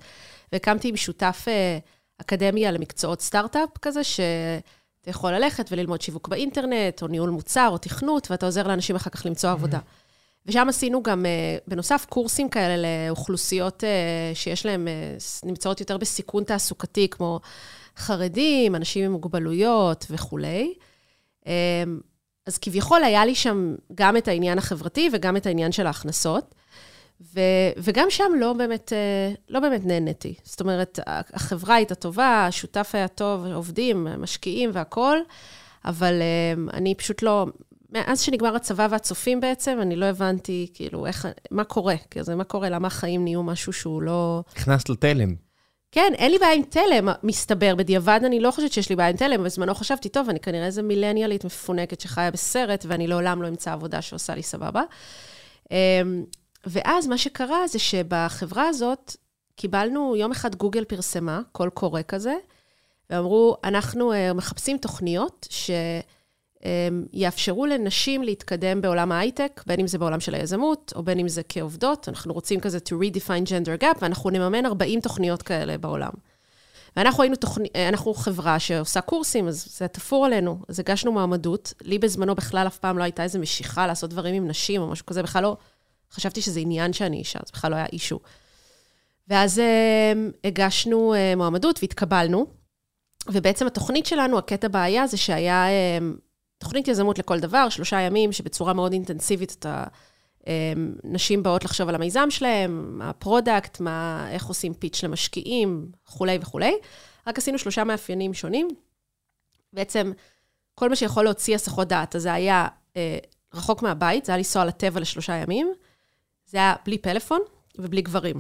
[0.53, 1.79] והקמתי עם שותף אה,
[2.21, 8.31] אקדמיה למקצועות סטארט-אפ כזה, שאתה יכול ללכת וללמוד שיווק באינטרנט, או ניהול מוצר, או תכנות,
[8.31, 9.79] ואתה עוזר לאנשים אחר כך למצוא עבודה.
[10.47, 11.27] ושם עשינו גם,
[11.67, 13.85] בנוסף, קורסים כאלה לאוכלוסיות
[14.35, 14.87] שיש להן,
[15.45, 17.41] נמצאות יותר בסיכון תעסוקתי, כמו
[17.97, 20.75] חרדים, אנשים עם מוגבלויות וכולי.
[21.47, 21.53] אה,
[22.47, 26.55] אז כביכול היה לי שם גם את העניין החברתי וגם את העניין של ההכנסות.
[27.21, 27.41] ו,
[27.77, 30.35] וגם שם לא באמת, אה, לא באמת נהניתי.
[30.43, 35.19] זאת אומרת, החברה הייתה טובה, השותף היה טוב, עובדים, משקיעים והכול,
[35.85, 37.47] אבל אה, אני פשוט לא...
[37.93, 41.95] מאז שנגמר הצבא והצופים בעצם, אני לא הבנתי, כאילו, איך, מה קורה?
[42.11, 42.69] כזה, מה קורה?
[42.69, 44.43] למה החיים נהיו משהו שהוא לא...
[44.57, 45.35] נכנסת לתלם.
[45.95, 47.75] כן, אין לי בעיה עם תלם, מסתבר.
[47.75, 50.83] בדיעבד אני לא חושבת שיש לי בעיה עם תלם, בזמנו חשבתי, טוב, אני כנראה איזה
[50.83, 54.83] מילניאלית מפונקת שחיה בסרט, ואני לעולם לא אמצא עבודה שעושה לי סבבה.
[55.71, 55.77] אמ,
[56.67, 59.17] ואז מה שקרה זה שבחברה הזאת
[59.57, 62.35] קיבלנו, יום אחד גוגל פרסמה, קול קורא כזה,
[63.11, 65.47] ואמרו, אנחנו אה, מחפשים תוכניות
[66.65, 71.43] שיאפשרו לנשים להתקדם בעולם ההייטק, בין אם זה בעולם של היזמות, או בין אם זה
[71.49, 72.09] כעובדות.
[72.09, 76.11] אנחנו רוצים כזה to redefine gender gap, ואנחנו נממן 40 תוכניות כאלה בעולם.
[76.97, 80.59] ואנחנו היינו תוכני, אנחנו חברה שעושה קורסים, אז זה תפור עלינו.
[80.69, 81.73] אז הגשנו מועמדות.
[81.83, 85.07] לי בזמנו בכלל אף פעם לא הייתה איזו משיכה לעשות דברים עם נשים או משהו
[85.07, 85.57] כזה, בכלל לא...
[86.13, 88.21] חשבתי שזה עניין שאני אישה, זה בכלל לא היה אישו.
[89.29, 90.13] ואז אה,
[90.45, 92.47] הגשנו אה, מועמדות והתקבלנו,
[93.29, 95.99] ובעצם התוכנית שלנו, הקטע בעיה זה שהיה אה,
[96.59, 99.85] תוכנית יזמות לכל דבר, שלושה ימים, שבצורה מאוד אינטנסיבית אתה...
[100.47, 100.73] אה,
[101.05, 106.75] נשים באות לחשוב על המיזם שלהם, מה ה-product, מה, איך עושים pitch למשקיעים, וכולי וכולי.
[107.27, 108.69] רק עשינו שלושה מאפיינים שונים.
[109.73, 110.13] בעצם,
[110.75, 113.19] כל מה שיכול להוציא הסחות דעת, אז זה היה אה,
[113.55, 115.73] רחוק מהבית, זה היה לנסוע לטבע לשלושה ימים.
[116.47, 117.41] זה היה בלי פלאפון,
[117.79, 118.37] ובלי גברים.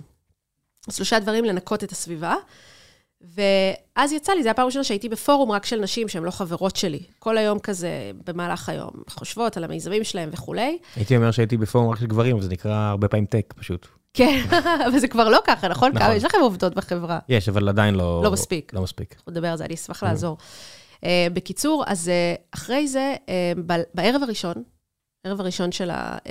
[0.90, 2.34] שלושה דברים לנקות את הסביבה.
[3.34, 6.76] ואז יצא לי, זו הייתה פעם ראשונה שהייתי בפורום רק של נשים שהן לא חברות
[6.76, 7.00] שלי.
[7.18, 10.78] כל היום כזה, במהלך היום, חושבות על המיזמים שלהם וכולי.
[10.96, 13.86] הייתי אומר שהייתי בפורום רק של גברים, זה נקרא הרבה פעמים טק פשוט.
[14.14, 14.44] כן,
[14.88, 15.92] אבל זה כבר לא ככה, נכון?
[15.94, 16.16] נכון.
[16.16, 17.18] יש לכם עובדות בחברה.
[17.28, 18.20] יש, אבל עדיין לא...
[18.24, 18.74] לא מספיק.
[18.74, 19.14] לא מספיק.
[19.16, 20.36] אנחנו נדבר על זה, אני אשמח לעזור.
[20.94, 23.60] Uh, בקיצור, אז uh, אחרי זה, uh,
[23.94, 24.54] בערב הראשון,
[25.24, 26.28] ערב הראשון של, ה, uh,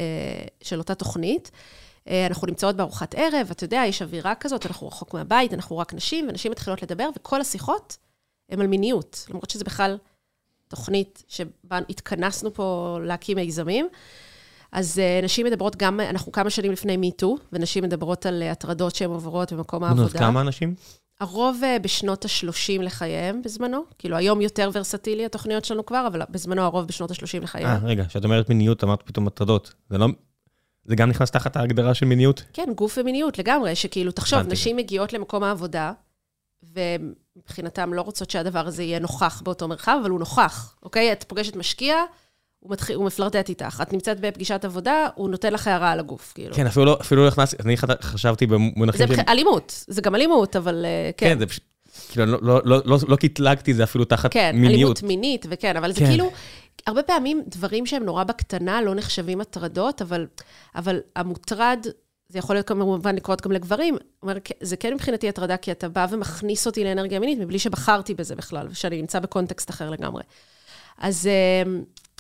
[0.64, 1.52] של אותה תוכנית,
[2.08, 6.28] אנחנו נמצאות בארוחת ערב, אתה יודע, יש אווירה כזאת, אנחנו רחוק מהבית, אנחנו רק נשים,
[6.30, 7.98] ונשים מתחילות לדבר, וכל השיחות
[8.50, 9.98] הן על מיניות, למרות שזה בכלל
[10.68, 13.88] תוכנית שבה התכנסנו פה להקים מיזמים.
[14.72, 18.96] אז uh, נשים מדברות גם, אנחנו כמה שנים לפני מיטו, ונשים מדברות על uh, הטרדות
[18.96, 20.20] שהן עוברות במקום העבודה.
[20.20, 20.76] כמה אנשים?
[21.20, 23.84] הרוב אה, בשנות ה-30 לחייהם בזמנו.
[24.00, 27.86] כאילו, היום יותר ורסטילי התוכניות שלנו כבר, אבל בזמנו הרוב בשנות ה-30 אה, לחייהם.
[27.86, 29.74] רגע, כשאת אומרת מיניות, אמרת פתאום הטרדות.
[29.90, 30.08] זה לא...
[30.86, 32.44] זה גם נכנס תחת ההגדרה של מיניות?
[32.54, 34.40] כן, גוף ומיניות לגמרי, שכאילו, תחשוב.
[34.40, 35.92] נשים מגיעות למקום העבודה,
[36.74, 41.12] ומבחינתן לא רוצות שהדבר הזה יהיה נוכח באותו מרחב, אבל הוא נוכח, אוקיי?
[41.12, 41.96] את פוגשת משקיע,
[42.60, 43.80] הוא, מתחיל, הוא מפלרטט איתך.
[43.82, 46.56] את נמצאת בפגישת עבודה, הוא נותן לך הערה על הגוף, כאילו.
[46.56, 49.16] כן, אפילו לא, אפילו לא נכנס, אני חשבתי זה במונחים של...
[49.16, 49.30] בח...
[49.30, 51.30] אלימות, זה גם אלימות, אבל אה, כן.
[51.30, 51.64] כן, זה פשוט...
[52.10, 54.74] כאילו, לא- לא- לא- לא לא קטלגתי זה אפילו תחת כן, מיניות.
[54.74, 56.06] אלימות מינית, וכן, אבל זה כן.
[56.06, 56.32] כאילו,
[56.88, 60.28] הרבה פעמים דברים שהם נורא בקטנה לא נחשבים הטרדות, אבל,
[60.76, 61.86] אבל המוטרד,
[62.30, 66.08] זה יכול להיות כמובן לקרות גם לגברים, אומר, זה כן מבחינתי הטרדה, כי אתה בא
[66.10, 70.24] ומכניס אותי לאנרגיה מינית, מבלי שבחרתי בזה בכלל, ושאני נמצא בקונטקסט אחר לגמרי.
[70.98, 71.72] אז, אה,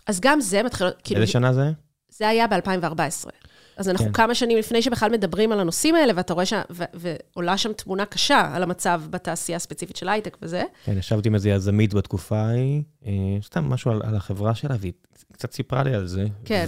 [0.07, 1.71] אז גם זה מתחיל, כאילו, איזה שנה זה?
[2.09, 3.29] זה היה ב-2014.
[3.77, 4.11] אז אנחנו כן.
[4.13, 6.53] כמה שנים לפני שבכלל מדברים על הנושאים האלה, ואתה רואה ש...
[6.71, 10.63] ו- ועולה שם תמונה קשה על המצב בתעשייה הספציפית של הייטק וזה.
[10.85, 14.93] כן, ישבתי עם איזה יזמית בתקופה ההיא, אה, סתם משהו על, על החברה שלה, והיא
[15.33, 16.25] קצת סיפרה לי על זה.
[16.45, 16.65] כן.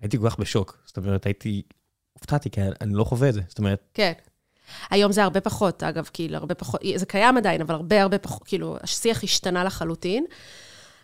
[0.00, 0.78] והייתי כל כך בשוק.
[0.86, 1.62] זאת אומרת, הייתי...
[2.12, 3.40] הופתעתי, כי אני לא חווה את זה.
[3.48, 4.12] זאת אומרת, כן.
[4.90, 8.44] היום זה הרבה פחות, אגב, כאילו, הרבה פחות, זה קיים עדיין, אבל הרבה הרבה פחות,
[8.44, 10.24] כאילו, השיח השתנה לחלוטין.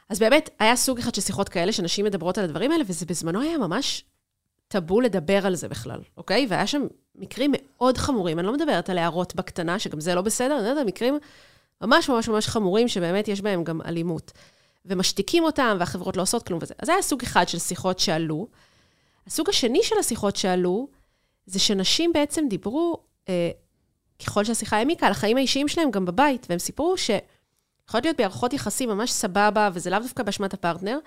[0.08, 3.40] אז באמת, היה סוג אחד של שיחות כאלה, שנשים מדברות על הדברים האלה, וזה בזמנו
[3.40, 4.04] היה ממש
[4.68, 6.46] טאבו לדבר על זה בכלל, אוקיי?
[6.48, 6.82] והיה שם
[7.14, 10.80] מקרים מאוד חמורים, אני לא מדברת על הערות בקטנה, שגם זה לא בסדר, אני יודעת,
[10.80, 11.18] על מקרים
[11.80, 14.32] ממש ממש ממש חמורים, שבאמת יש בהם גם אלימות.
[14.84, 16.74] ומשתיקים אותם, והחברות לא עושות כלום וזה.
[16.78, 18.46] אז היה סוג אחד של שיחות שעלו.
[19.26, 20.88] הסוג השני של השיחות שעלו,
[21.46, 23.50] זה שנשים בעצם דיברו, אה,
[24.24, 26.94] ככל שהשיחה העמיקה, על החיים האישיים שלהם גם בבית, והם סיפרו
[27.92, 30.98] שיכולות להיות בהערכות יחסים ממש סבבה, וזה לאו דווקא באשמת הפרטנר,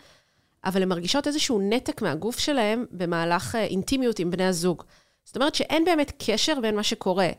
[0.66, 4.84] אבל הן מרגישות איזשהו נתק מהגוף שלהם במהלך אה, אינטימיות עם בני הזוג.
[5.26, 7.30] זאת אומרת שאין באמת קשר בין מה שקורה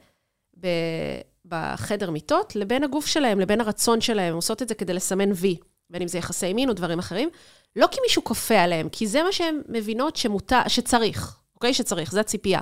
[0.61, 4.29] ב- בחדר מיטות לבין הגוף שלהם, לבין הרצון שלהם.
[4.29, 5.57] הן עושות את זה כדי לסמן וי,
[5.91, 7.29] בין אם זה יחסי מין או דברים אחרים.
[7.77, 11.75] לא כי מישהו כופה עליהם, כי זה מה שהן מבינות שמותר, שצריך, אוקיי?
[11.75, 12.61] שצריך, זו הציפייה.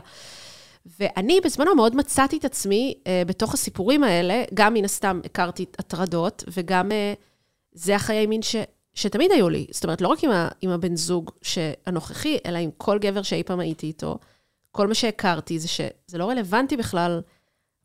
[0.98, 6.44] ואני בזמנו מאוד מצאתי את עצמי אה, בתוך הסיפורים האלה, גם מן הסתם הכרתי הטרדות,
[6.52, 7.14] וגם אה,
[7.72, 8.56] זה החיי מין ש,
[8.94, 9.66] שתמיד היו לי.
[9.70, 11.30] זאת אומרת, לא רק עם, ה, עם הבן זוג
[11.86, 14.18] הנוכחי, אלא עם כל גבר שאי פעם הייתי איתו.
[14.70, 17.20] כל מה שהכרתי זה שזה לא רלוונטי בכלל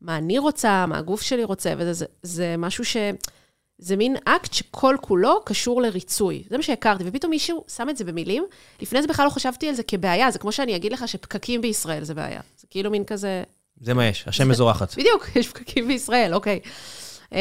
[0.00, 2.96] מה אני רוצה, מה הגוף שלי רוצה, וזה זה, זה משהו ש...
[3.80, 6.42] זה מין אקט שכל כולו קשור לריצוי.
[6.50, 8.44] זה מה שהכרתי, ופתאום מישהו שם את זה במילים.
[8.80, 12.04] לפני זה בכלל לא חשבתי על זה כבעיה, זה כמו שאני אגיד לך שפקקים בישראל
[12.04, 12.40] זה בעיה.
[12.58, 13.42] זה כאילו מין כזה...
[13.80, 14.94] זה מה יש, השם מזורחת.
[14.94, 16.60] בדיוק, יש פקקים בישראל, אוקיי.
[17.32, 17.38] אמ,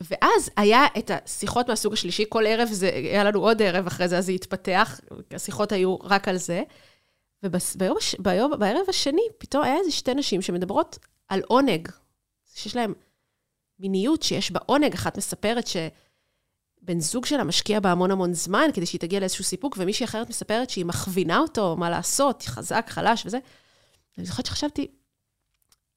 [0.00, 4.18] ואז היה את השיחות מהסוג השלישי, כל ערב זה, היה לנו עוד ערב אחרי זה,
[4.18, 6.62] אז זה התפתח, השיחות היו רק על זה.
[7.42, 10.98] וביום, הש- ביום, בערב השני, פתאום היה איזה שתי נשים שמדברות
[11.28, 11.88] על עונג,
[12.54, 12.92] שיש להן
[13.82, 14.94] מיניות שיש בה עונג.
[14.94, 19.76] אחת מספרת שבן זוג שלה משקיע בה המון המון זמן כדי שהיא תגיע לאיזשהו סיפוק,
[19.78, 23.38] ומישהי אחרת מספרת שהיא מכווינה אותו, מה לעשות, חזק, חלש וזה.
[24.18, 24.86] אני זוכרת שחשבתי,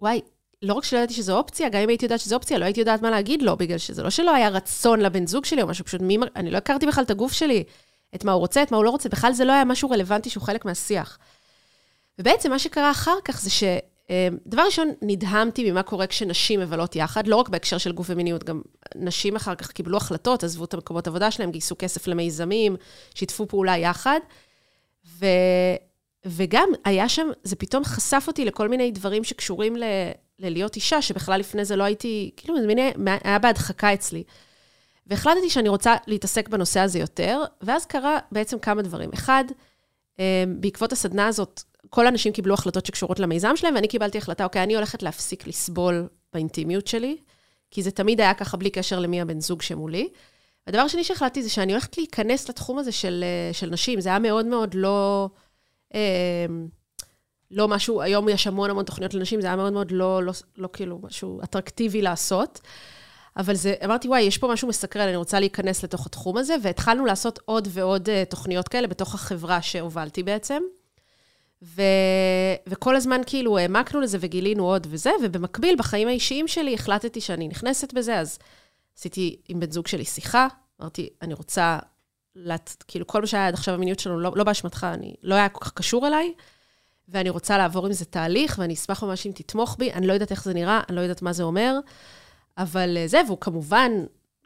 [0.01, 0.21] וואי,
[0.61, 3.01] לא רק שלא ידעתי שזו אופציה, גם אם הייתי יודעת שזו אופציה, לא הייתי יודעת
[3.01, 6.01] מה להגיד לו, בגלל שזה לא שלא היה רצון לבן זוג שלי או משהו, פשוט
[6.01, 7.63] מי, אני לא הכרתי בכלל את הגוף שלי,
[8.15, 10.29] את מה הוא רוצה, את מה הוא לא רוצה, בכלל זה לא היה משהו רלוונטי
[10.29, 11.17] שהוא חלק מהשיח.
[12.19, 13.63] ובעצם מה שקרה אחר כך זה ש...
[14.09, 18.43] אה, דבר ראשון, נדהמתי ממה קורה כשנשים מבלות יחד, לא רק בהקשר של גוף ומיניות,
[18.43, 18.61] גם
[18.95, 22.75] נשים אחר כך קיבלו החלטות, עזבו את המקומות עבודה שלהם, גייסו כסף למיזמים,
[23.15, 24.19] שיתפו פעולה יחד.
[25.07, 25.25] ו...
[26.25, 29.83] וגם היה שם, זה פתאום חשף אותי לכל מיני דברים שקשורים ל...
[30.39, 32.77] ללהיות אישה, שבכלל לפני זה לא הייתי, כאילו, זה מין,
[33.23, 34.23] היה בהדחקה אצלי.
[35.07, 39.09] והחלטתי שאני רוצה להתעסק בנושא הזה יותר, ואז קרה בעצם כמה דברים.
[39.13, 39.43] אחד,
[40.19, 41.63] אה, בעקבות הסדנה הזאת,
[41.95, 46.07] כל האנשים קיבלו החלטות שקשורות למיזם שלהם, ואני קיבלתי החלטה, אוקיי, אני הולכת להפסיק לסבול
[46.33, 47.17] באינטימיות שלי,
[47.71, 50.09] כי זה תמיד היה ככה בלי קשר למי הבן זוג שמולי.
[50.67, 54.01] והדבר השני שהחלטתי זה שאני הולכת להיכנס לתחום הזה של, אה, של נשים.
[54.01, 55.29] זה היה מאוד מאוד לא...
[55.95, 56.45] אה,
[57.51, 60.69] לא משהו, היום יש המון המון תוכניות לנשים, זה היה מאוד מאוד לא, לא, לא
[60.73, 62.61] כאילו משהו אטרקטיבי לעשות.
[63.37, 67.05] אבל זה, אמרתי, וואי, יש פה משהו מסקרן, אני רוצה להיכנס לתוך התחום הזה, והתחלנו
[67.05, 70.61] לעשות עוד ועוד uh, תוכניות כאלה בתוך החברה שהובלתי בעצם.
[71.65, 71.81] ו...
[72.67, 77.93] וכל הזמן כאילו העמקנו לזה וגילינו עוד וזה, ובמקביל, בחיים האישיים שלי החלטתי שאני נכנסת
[77.93, 78.39] בזה, אז
[78.97, 80.47] עשיתי עם בן זוג שלי שיחה,
[80.81, 81.79] אמרתי, אני רוצה,
[82.35, 82.83] לת...
[82.87, 85.65] כאילו כל מה שהיה עד עכשיו המיניות שלנו, לא, לא באשמתך, אני, לא היה כל
[85.65, 86.33] כך קשור אליי,
[87.07, 90.31] ואני רוצה לעבור עם זה תהליך, ואני אשמח ממש אם תתמוך בי, אני לא יודעת
[90.31, 91.79] איך זה נראה, אני לא יודעת מה זה אומר,
[92.57, 93.91] אבל זה, והוא כמובן,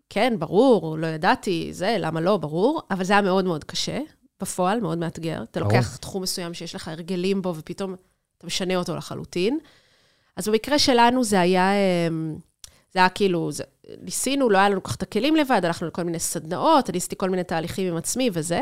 [0.09, 3.99] כן, ברור, לא ידעתי, זה, למה לא, ברור, אבל זה היה מאוד מאוד קשה.
[4.41, 5.43] בפועל, מאוד מאתגר.
[5.43, 5.73] אתה ברור.
[5.73, 7.95] לוקח תחום מסוים שיש לך הרגלים בו, ופתאום
[8.37, 9.59] אתה משנה אותו לחלוטין.
[10.35, 12.35] אז במקרה שלנו זה היה, אמ,
[12.93, 13.63] זה היה כאילו, זה,
[14.01, 17.15] ניסינו, לא היה לנו כל כך את הכלים לבד, הלכנו לכל מיני סדנאות, אני עשיתי
[17.17, 18.61] כל מיני תהליכים עם עצמי וזה,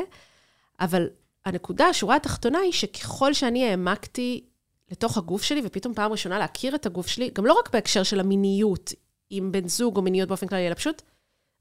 [0.79, 1.09] אבל
[1.45, 4.43] הנקודה, השורה התחתונה היא שככל שאני העמקתי
[4.91, 8.19] לתוך הגוף שלי, ופתאום פעם ראשונה להכיר את הגוף שלי, גם לא רק בהקשר של
[8.19, 8.93] המיניות
[9.29, 11.01] עם בן זוג או מיניות באופן כללי, אלא פשוט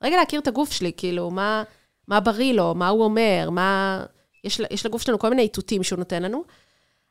[0.02, 1.62] רגע להכיר את הגוף שלי, כאילו, מה,
[2.08, 4.04] מה בריא לו, מה הוא אומר, מה...
[4.44, 6.44] יש, יש לגוף שלנו כל מיני איתותים שהוא נותן לנו.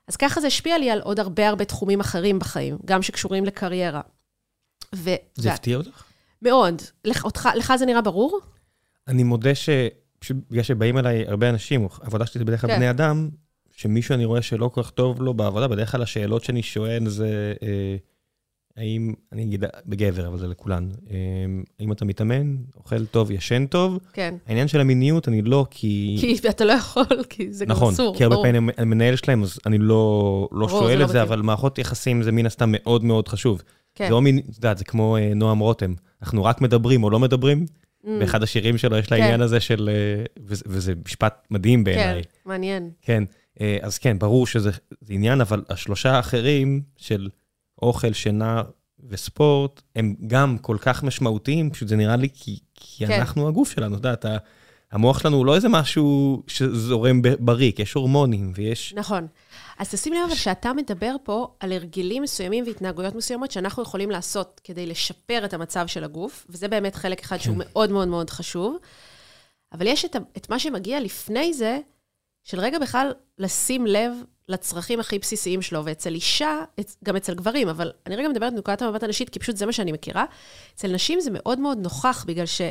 [0.08, 4.02] אז ככה זה השפיע לי על עוד הרבה הרבה תחומים אחרים בחיים, גם שקשורים לקריירה.
[4.96, 5.10] ו...
[5.36, 6.04] זה הפתיע אותך?
[6.42, 6.82] מאוד.
[7.06, 8.40] לך, אותך, לך זה נראה ברור?
[9.08, 9.70] אני מודה ש...
[10.20, 12.76] פשוט בגלל שבאים אליי הרבה אנשים, העבודה שלי זה בדרך כלל כן.
[12.76, 13.30] בני אדם,
[13.72, 17.54] שמישהו אני רואה שלא כל כך טוב לו בעבודה, בדרך כלל השאלות שאני שואל זה...
[17.64, 17.96] אה,
[18.78, 24.00] האם, אני אגיד בגבר, אבל זה לכולן, אמ, האם אתה מתאמן, אוכל טוב, ישן טוב?
[24.14, 24.36] כן.
[24.48, 26.18] העניין של המיניות, אני לא, כי...
[26.20, 28.06] כי אתה לא יכול, כי זה נכון, גם אסור.
[28.06, 31.42] נכון, כי הרבה פעמים המנהל שלהם, אז אני לא, לא שואל לא את זה, אבל
[31.42, 33.62] מערכות יחסים זה מן הסתם מאוד מאוד חשוב.
[33.96, 34.06] כן.
[34.06, 37.20] זה לא מין, את יודעת, זה כמו אה, נועם רותם, אנחנו רק מדברים או לא
[37.20, 37.66] מדברים,
[38.06, 38.08] mm.
[38.20, 39.24] באחד השירים שלו יש לה כן.
[39.24, 42.24] העניין הזה של, אה, וזה, משפט מדהים בעיניי.
[42.24, 42.90] כן, מעניין.
[43.02, 43.24] כן,
[43.62, 44.72] אה, אז כן, ברור שזה
[45.10, 47.30] עניין, אבל השלושה האחרים של...
[47.86, 48.64] אוכל, שינה
[49.10, 53.20] וספורט, הם גם כל כך משמעותיים, פשוט זה נראה לי כי, כי כן.
[53.20, 54.38] אנחנו הגוף שלנו, אתה יודע,
[54.92, 58.94] המוח שלנו הוא לא איזה משהו שזורם בריק, יש הורמונים ויש...
[58.98, 59.28] נכון.
[59.80, 64.62] אז תשים לב אבל שאתה מדבר פה על הרגלים מסוימים והתנהגויות מסוימות שאנחנו יכולים לעשות
[64.64, 67.44] כדי לשפר את המצב של הגוף, וזה באמת חלק אחד כן.
[67.44, 68.78] שהוא מאוד מאוד מאוד חשוב.
[69.74, 71.80] אבל יש את, את מה שמגיע לפני זה,
[72.44, 74.12] של רגע בכלל לשים לב
[74.50, 76.64] לצרכים הכי בסיסיים שלו, ואצל אישה,
[77.04, 79.92] גם אצל גברים, אבל אני רגע מדברת מנקודת המבט הנשית, כי פשוט זה מה שאני
[79.92, 80.26] מכירה.
[80.76, 82.62] אצל נשים זה מאוד מאוד נוכח, בגלל ש...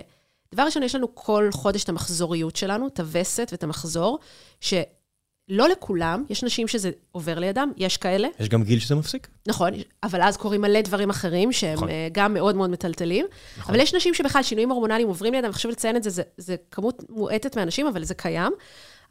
[0.54, 4.18] דבר ראשון, יש לנו כל חודש את המחזוריות שלנו, את הווסת ואת המחזור,
[4.60, 8.28] שלא לכולם, יש נשים שזה עובר לידם, יש כאלה.
[8.40, 9.28] יש גם גיל שזה מפסיק.
[9.48, 9.70] נכון,
[10.02, 11.88] אבל אז קורים מלא דברים אחרים, שהם נכון.
[11.88, 13.26] אה, גם מאוד מאוד מטלטלים.
[13.58, 13.74] נכון.
[13.74, 17.02] אבל יש נשים שבכלל שינויים הורמונליים עוברים לידם, וחשוב לציין את זה, זה, זה כמות
[17.08, 18.52] מועטת מהנשים, אבל זה קיים.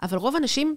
[0.01, 0.75] אבל רוב הנשים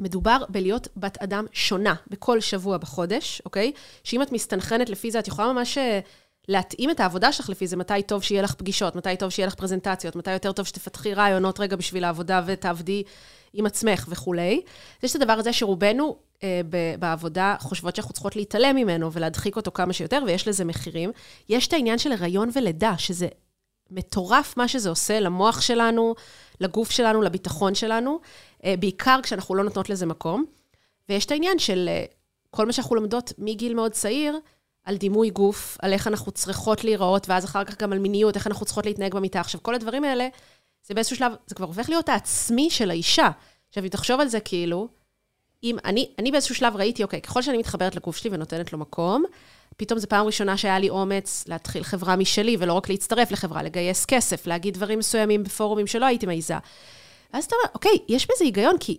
[0.00, 3.72] מדובר בלהיות בת אדם שונה בכל שבוע בחודש, אוקיי?
[4.04, 6.00] שאם את מסתנכרנת לפי זה, את יכולה ממש אה,
[6.48, 9.54] להתאים את העבודה שלך לפי זה, מתי טוב שיהיה לך פגישות, מתי טוב שיהיה לך
[9.54, 13.02] פרזנטציות, מתי יותר טוב שתפתחי רעיונות רגע בשביל העבודה ותעבדי
[13.52, 14.62] עם עצמך וכולי.
[15.02, 16.60] יש את הדבר הזה שרובנו אה,
[16.98, 21.12] בעבודה חושבות שאנחנו צריכות להתעלם ממנו ולהדחיק אותו כמה שיותר, ויש לזה מחירים.
[21.48, 23.28] יש את העניין של הריון ולידה, שזה
[23.90, 26.14] מטורף מה שזה עושה למוח שלנו,
[26.60, 28.20] לגוף שלנו, לביטחון שלנו,
[28.64, 30.44] בעיקר כשאנחנו לא נותנות לזה מקום.
[31.08, 32.04] ויש את העניין של אה,
[32.50, 34.38] כל מה שאנחנו לומדות מגיל מאוד צעיר,
[34.84, 38.46] על דימוי גוף, על איך אנחנו צריכות להיראות, ואז אחר כך גם על מיניות, איך
[38.46, 39.40] אנחנו צריכות להתנהג במיטה.
[39.40, 40.28] עכשיו, כל הדברים האלה,
[40.86, 43.30] זה באיזשהו שלב, זה כבר הופך להיות העצמי של האישה.
[43.68, 44.88] עכשיו, אם תחשוב על זה כאילו,
[45.64, 49.24] אם אני, אני באיזשהו שלב ראיתי, אוקיי, ככל שאני מתחברת לגוף שלי ונותנת לו מקום,
[49.76, 54.04] פתאום זו פעם ראשונה שהיה לי אומץ להתחיל חברה משלי, ולא רק להצטרף לחברה, לגייס
[54.04, 56.56] כסף, להגיד דברים מסוימים בפורומים שלא הייתי מעיזה.
[57.32, 58.98] ואז אתה אומר, אוקיי, יש בזה היגיון, כי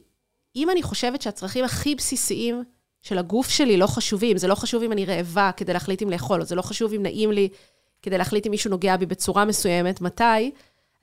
[0.55, 2.63] אם אני חושבת שהצרכים הכי בסיסיים
[3.01, 6.41] של הגוף שלי לא חשובים, זה לא חשוב אם אני רעבה כדי להחליט אם לאכול,
[6.41, 7.49] או זה לא חשוב אם נעים לי
[8.01, 10.51] כדי להחליט אם מישהו נוגע בי בצורה מסוימת, מתי,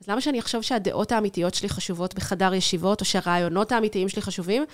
[0.01, 4.65] אז למה שאני אחשוב שהדעות האמיתיות שלי חשובות בחדר ישיבות, או שהרעיונות האמיתיים שלי חשובים,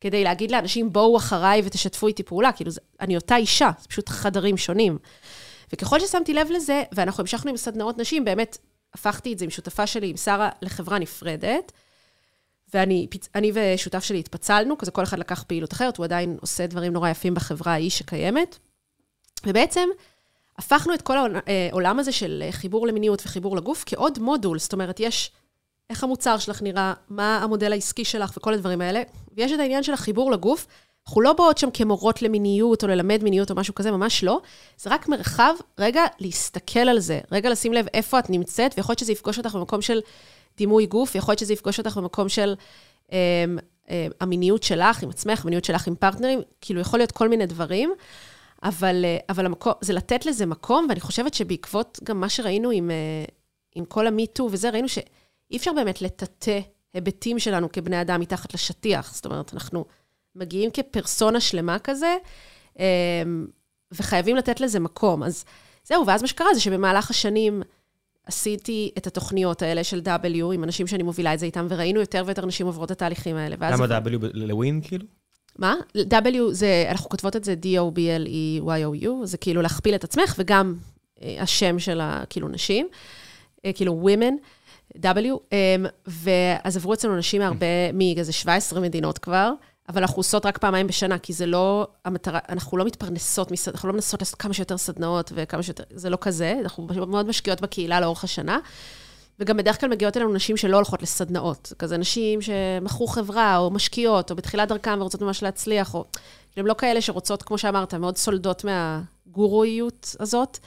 [0.00, 2.52] כדי להגיד לאנשים, בואו אחריי ותשתפו איתי פעולה.
[2.52, 4.98] כאילו, אני אותה אישה, זה פשוט חדרים שונים.
[5.72, 8.58] וככל ששמתי לב לזה, ואנחנו המשכנו עם סדנאות נשים, באמת
[8.94, 11.72] הפכתי את זה עם שותפה שלי, עם שרה, לחברה נפרדת.
[12.74, 16.92] ואני אני ושותף שלי התפצלנו, כזה כל אחד לקח פעילות אחרת, הוא עדיין עושה דברים
[16.92, 18.58] נורא יפים בחברה ההיא שקיימת.
[19.46, 19.88] ובעצם
[20.58, 25.30] הפכנו את כל העולם הזה של חיבור למיניות וחיבור לגוף כעוד מודול, זאת אומרת, יש
[25.90, 29.02] איך המוצר שלך נראה, מה המודל העסקי שלך וכל הדברים האלה.
[29.36, 30.66] ויש את העניין של החיבור לגוף.
[31.06, 34.40] אנחנו לא באות שם כמורות למיניות או ללמד מיניות או משהו כזה, ממש לא.
[34.78, 38.98] זה רק מרחב, רגע, להסתכל על זה, רגע לשים לב איפה את נמצאת, ויכול להיות
[38.98, 40.00] שזה יפגוש אותך במקום של
[40.56, 42.54] דימוי גוף, יכול להיות שזה יפגוש אותך במקום של...
[43.12, 43.58] אמ,
[43.90, 47.92] אה, המיניות שלך עם עצמך, המיניות שלך עם פרטנרים, כאילו יכול להיות כל מיני דברים,
[48.62, 52.90] אבל, אה, אבל המקום, זה לתת לזה מקום, ואני חושבת שבעקבות גם מה שראינו עם,
[52.90, 53.24] אה,
[53.74, 56.60] עם כל המיטו וזה, ראינו שאי אפשר באמת לטאטא
[56.94, 59.14] היבטים שלנו כבני אדם מתחת לשטיח.
[59.14, 59.84] זאת אומרת, אנחנו
[60.34, 62.16] מגיעים כפרסונה שלמה כזה,
[63.92, 65.22] וחייבים לתת לזה מקום.
[65.22, 65.44] אז
[65.84, 67.62] זהו, ואז מה שקרה זה שבמהלך השנים
[68.26, 72.22] עשיתי את התוכניות האלה של W עם אנשים שאני מובילה את זה איתם, וראינו יותר
[72.26, 73.56] ויותר נשים עוברות את התהליכים האלה.
[73.60, 75.04] למה W לווין, כאילו?
[75.58, 75.74] מה?
[75.96, 80.74] W זה, אנחנו כותבות את זה D-O-B-L-E-Y-O-U, זה כאילו להכפיל את עצמך, וגם
[81.22, 82.88] אה, השם של הכאילו נשים,
[83.64, 84.34] אה, כאילו women,
[84.96, 89.52] W, אה, ואז עברו אצלנו נשים מהרבה, מאיזה 17 מדינות כבר,
[89.88, 93.94] אבל אנחנו עושות רק פעמיים בשנה, כי זה לא המטרה, אנחנו לא מתפרנסות, אנחנו לא
[93.94, 98.24] מנסות לעשות כמה שיותר סדנאות וכמה שיותר, זה לא כזה, אנחנו מאוד משקיעות בקהילה לאורך
[98.24, 98.58] השנה.
[99.40, 101.72] וגם בדרך כלל מגיעות אלינו נשים שלא הולכות לסדנאות.
[101.78, 106.04] כזה נשים שמכרו חברה, או משקיעות, או בתחילת דרכם ורוצות ממש להצליח, או...
[106.56, 110.58] הן לא כאלה שרוצות, כמו שאמרת, מאוד סולדות מהגורואיות הזאת.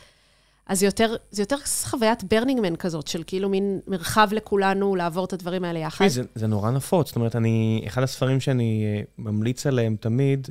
[0.69, 5.33] אז יותר, זה יותר חוויית ברנינג מן כזאת, של כאילו מין מרחב לכולנו לעבור את
[5.33, 6.07] הדברים האלה יחד.
[6.07, 7.07] זה, זה נורא נפוץ.
[7.07, 10.47] זאת אומרת, אני, אחד הספרים שאני אה, ממליץ עליהם תמיד,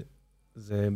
[0.55, 0.89] זה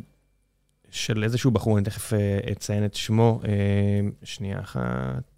[0.90, 5.30] של איזשהו בחור, אני תכף אה, אציין את שמו, אה, שנייה אחת.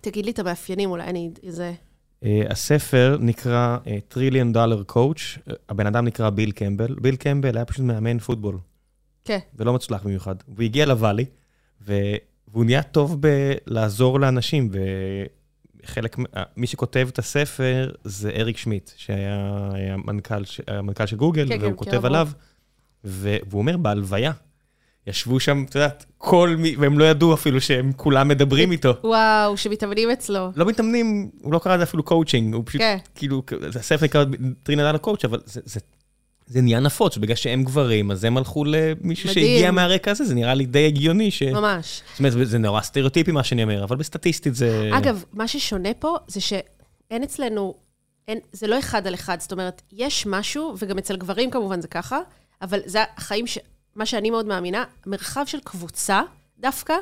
[0.00, 1.30] תגיד לי את המאפיינים, אולי אני...
[1.48, 1.72] זה...
[2.50, 3.78] הספר נקרא
[4.08, 6.94] Trillion Dollar Coach, הבן אדם נקרא ביל קמבל.
[7.00, 8.58] ביל קמבל היה פשוט מאמן פוטבול.
[9.24, 9.38] כן.
[9.54, 10.34] ולא מצליח במיוחד.
[10.48, 11.24] והוא הגיע ל-Valley.
[11.86, 14.70] והוא נהיה טוב בלעזור לאנשים,
[15.82, 16.16] וחלק,
[16.56, 19.50] מי שכותב את הספר זה אריק שמיט, שהיה
[19.92, 22.28] המנכ"ל, המנכ"ל של גוגל, כן, והוא כן, כותב עליו,
[23.04, 24.32] והוא אומר, בהלוויה,
[25.06, 28.94] ישבו שם, את יודעת, כל מי, והם לא ידעו אפילו שהם כולם מדברים איתו.
[29.04, 30.50] וואו, שמתאמנים אצלו.
[30.56, 32.98] לא מתאמנים, הוא לא קרא לזה אפילו קואוצ'ינג, הוא פשוט, כן.
[33.14, 33.42] כאילו,
[33.78, 34.24] הספר נקרא
[34.62, 35.80] טרינדל הקואוצ', אבל זה, זה
[36.46, 39.46] זה נהיה נפוץ, בגלל שהם גברים, אז הם הלכו למישהו מדהים.
[39.46, 41.42] שהגיע מהרקע הזה, זה נראה לי די הגיוני ש...
[41.42, 42.02] ממש.
[42.10, 44.90] זאת אומרת, זה נורא סטריאוטיפי מה שאני אומר, אבל בסטטיסטית זה...
[44.92, 47.74] אגב, מה ששונה פה זה שאין אצלנו,
[48.28, 51.88] אין, זה לא אחד על אחד, זאת אומרת, יש משהו, וגם אצל גברים כמובן זה
[51.88, 52.18] ככה,
[52.62, 53.58] אבל זה החיים, ש...
[53.94, 56.22] מה שאני מאוד מאמינה, מרחב של קבוצה
[56.58, 56.94] דווקא,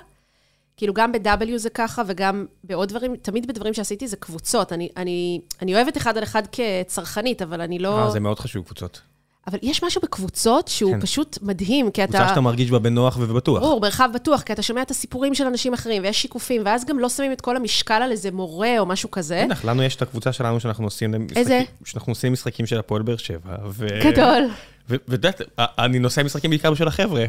[0.77, 4.73] כאילו גם ב-W זה ככה, וגם בעוד דברים, תמיד בדברים שעשיתי זה קבוצות.
[4.73, 7.99] אני, אני, אני אוהבת אחד על אחד כצרכנית, אבל אני לא...
[7.99, 9.01] אה, זה מאוד חשוב, קבוצות.
[9.47, 11.01] אבל יש משהו בקבוצות שהוא כן.
[11.01, 12.13] פשוט מדהים, כי אתה...
[12.13, 13.61] קבוצה שאתה מרגיש בה בנוח ובטוח.
[13.61, 16.99] ברור, מרחב בטוח, כי אתה שומע את הסיפורים של אנשים אחרים, ויש שיקופים, ואז גם
[16.99, 19.45] לא שמים את כל המשקל על איזה מורה או משהו כזה.
[19.51, 21.15] בטח, לנו יש את הקבוצה שלנו שאנחנו עושים...
[21.37, 21.63] איזה?
[21.85, 23.87] שאנחנו עושים משחקים של הפועל באר שבע, ו...
[24.05, 24.49] גדול.
[24.89, 27.25] ואת יודעת, אני נוסע משחקים בעיקר בשביל החבר'ה.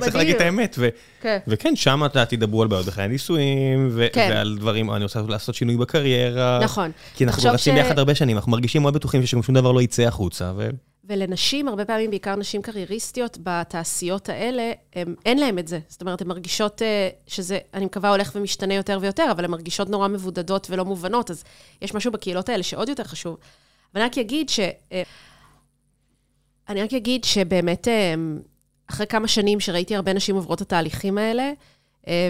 [0.00, 0.78] צריך להגיד את האמת.
[1.20, 1.38] כן.
[1.48, 4.28] וכן, שם אתה תדברו על בעיות בחיי הנישואים, כן.
[4.32, 6.60] ועל דברים, אני רוצה לעשות שינוי בקריירה.
[6.62, 6.90] נכון.
[7.14, 10.52] כי אנחנו רצים ביחד הרבה שנים, אנחנו מרגישים מאוד בטוחים ששום דבר לא יצא החוצה.
[11.10, 15.78] ולנשים, הרבה פעמים, בעיקר נשים קרייריסטיות בתעשיות האלה, הם, אין להן את זה.
[15.88, 19.88] זאת אומרת, הן מרגישות אה, שזה, אני מקווה, הולך ומשתנה יותר ויותר, אבל הן מרגישות
[19.88, 21.44] נורא מבודדות ולא מובנות, אז
[21.82, 23.36] יש משהו בקהילות האלה שעוד יותר חשוב.
[23.94, 24.60] ואני רק אגיד ש...
[24.92, 25.02] אה,
[26.68, 28.14] אני רק אגיד שבאמת, אה,
[28.90, 31.52] אחרי כמה שנים שראיתי הרבה נשים עוברות את התהליכים האלה,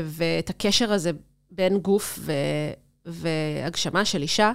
[0.04, 1.10] ואת הקשר הזה
[1.50, 2.32] בין גוף ו...
[3.06, 4.52] והגשמה של אישה,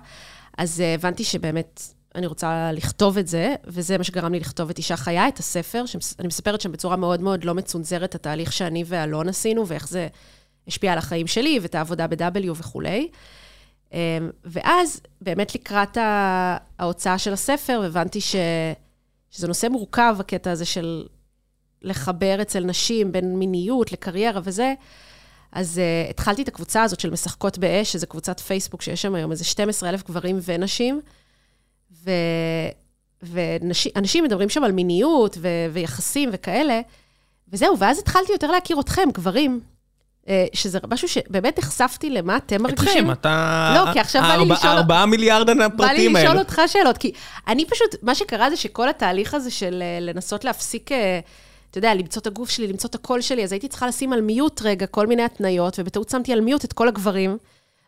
[0.57, 1.81] אז הבנתי שבאמת
[2.15, 5.85] אני רוצה לכתוב את זה, וזה מה שגרם לי לכתוב את אישה חיה, את הספר,
[5.85, 10.07] שאני מספרת שם בצורה מאוד מאוד לא מצונזרת, התהליך שאני ואלון עשינו, ואיך זה
[10.67, 13.09] השפיע על החיים שלי, ואת העבודה ב-W וכולי.
[13.93, 13.99] אמ,
[14.45, 15.97] ואז, באמת לקראת
[16.79, 18.35] ההוצאה של הספר, הבנתי ש...
[19.31, 21.05] שזה נושא מורכב, הקטע הזה של
[21.81, 24.73] לחבר אצל נשים בין מיניות לקריירה וזה.
[25.51, 29.31] אז uh, התחלתי את הקבוצה הזאת של משחקות באש, שזו קבוצת פייסבוק שיש שם היום
[29.31, 31.01] איזה 12,000 גברים ונשים.
[33.23, 35.47] ואנשים מדברים שם על מיניות ו...
[35.73, 36.81] ויחסים וכאלה,
[37.49, 39.59] וזהו, ואז התחלתי יותר להכיר אתכם, גברים,
[40.29, 42.87] אה, שזה משהו שבאמת נחשפתי למה אתם מרגישים.
[42.87, 43.73] אתכם, אתה...
[43.75, 44.71] לא, כי עכשיו בא לי לשאול...
[44.71, 45.87] ארבעה מיליארד הפרטים האלה.
[45.87, 47.11] בא לי לשאול אותך שאלות, כי
[47.47, 51.19] אני פשוט, מה שקרה זה שכל התהליך הזה של אה, לנסות להפסיק, אה,
[51.71, 54.21] אתה יודע, למצוא את הגוף שלי, למצוא את הקול שלי, אז הייתי צריכה לשים על
[54.21, 57.37] מיוט רגע כל מיני התניות, ובטעות שמתי על מיוט את כל הגברים.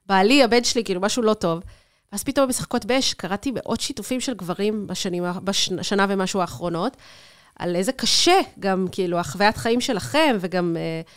[0.06, 1.62] בעלי, הבן שלי, כאילו, משהו לא טוב.
[2.12, 5.24] ואז פתאום במשחקות באש קראתי מאות שיתופים של גברים בשנים,
[5.76, 6.98] בשנה ומשהו האחרונות,
[7.56, 10.76] על איזה קשה גם, כאילו, החוויית חיים שלכם, וגם...
[10.76, 11.08] uh,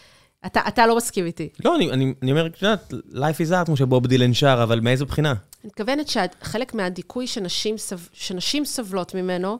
[0.46, 1.48] אתה, אתה לא מסכים איתי.
[1.64, 4.80] לא, אני, אני, אני אומר, את יודעת, life is art, כמו שבוב דילן שר, אבל
[4.80, 5.30] מאיזו בחינה?
[5.30, 9.58] אני מתכוונת שחלק מהדיכוי שנשים, סב, שנשים סובלות ממנו,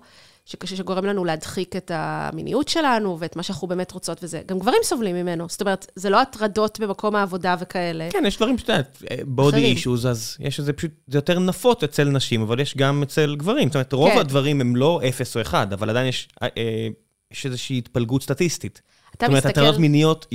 [0.50, 4.42] שקשה שגורם לנו להדחיק את המיניות שלנו ואת מה שאנחנו באמת רוצות וזה.
[4.46, 5.46] גם גברים סובלים ממנו.
[5.48, 8.08] זאת אומרת, זה לא הטרדות במקום העבודה וכאלה.
[8.10, 9.76] כן, יש דברים שאתה יודעת, בודי אחרים.
[9.76, 13.68] אישוז, אז יש איזה פשוט, זה יותר נפוץ אצל נשים, אבל יש גם אצל גברים.
[13.68, 14.18] זאת אומרת, רוב כן.
[14.18, 16.88] הדברים הם לא אפס או אחד, אבל עדיין יש, אה, אה,
[17.32, 18.80] יש איזושהי התפלגות סטטיסטית.
[19.16, 19.60] אתה זאת אומרת, מסתכל...
[19.60, 20.26] הטרדות מיניות,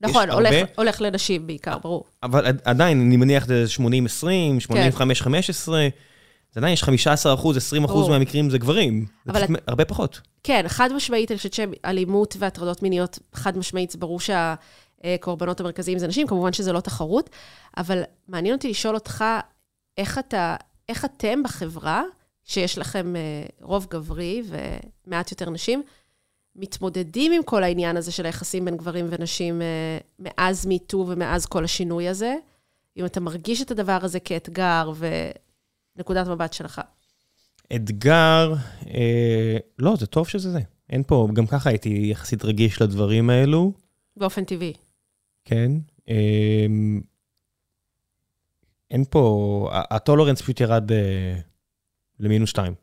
[0.00, 2.04] נכון, הרבה, הולך, הולך לנשים בעיקר, ברור.
[2.22, 4.90] אבל עד- עדיין, אני מניח זה 80-20, כן.
[4.92, 5.68] 85-15,
[6.52, 8.08] זה עדיין יש 15 אחוז, 20 אחוז.
[8.08, 9.06] מהמקרים זה גברים.
[9.24, 10.20] זה פשוט הרבה פחות.
[10.42, 16.06] כן, חד משמעית, אני חושבת שאלימות והטרדות מיניות, חד משמעית, זה ברור שהקורבנות המרכזיים זה
[16.06, 17.30] נשים, כמובן שזה לא תחרות,
[17.76, 19.24] אבל מעניין אותי לשאול אותך,
[19.98, 20.56] איך אתה,
[20.88, 22.02] איך אתם בחברה,
[22.44, 23.20] שיש לכם אה,
[23.62, 24.42] רוב גברי
[25.06, 25.82] ומעט יותר נשים,
[26.56, 31.64] מתמודדים עם כל העניין הזה של היחסים בין גברים ונשים אה, מאז מיטו ומאז כל
[31.64, 32.36] השינוי הזה?
[32.96, 34.92] אם אתה מרגיש את הדבר הזה כאתגר
[36.00, 36.80] ונקודת מבט שלך.
[37.76, 38.54] אתגר,
[38.86, 40.60] אה, לא, זה טוב שזה זה.
[40.90, 43.72] אין פה, גם ככה הייתי יחסית רגיש לדברים האלו,
[44.16, 44.72] באופן טבעי.
[45.44, 45.72] כן.
[46.08, 46.66] אה,
[48.90, 51.38] אין פה, הטולרנס פשוט ירד אה,
[52.20, 52.74] למינוס שתיים.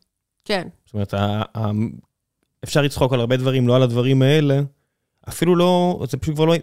[0.45, 1.71] כן, זאת אומרת, ה- ה-
[2.63, 4.59] אפשר לצחוק על הרבה דברים, לא על הדברים האלה.
[5.29, 6.53] אפילו לא, זה פשוט כבר לא,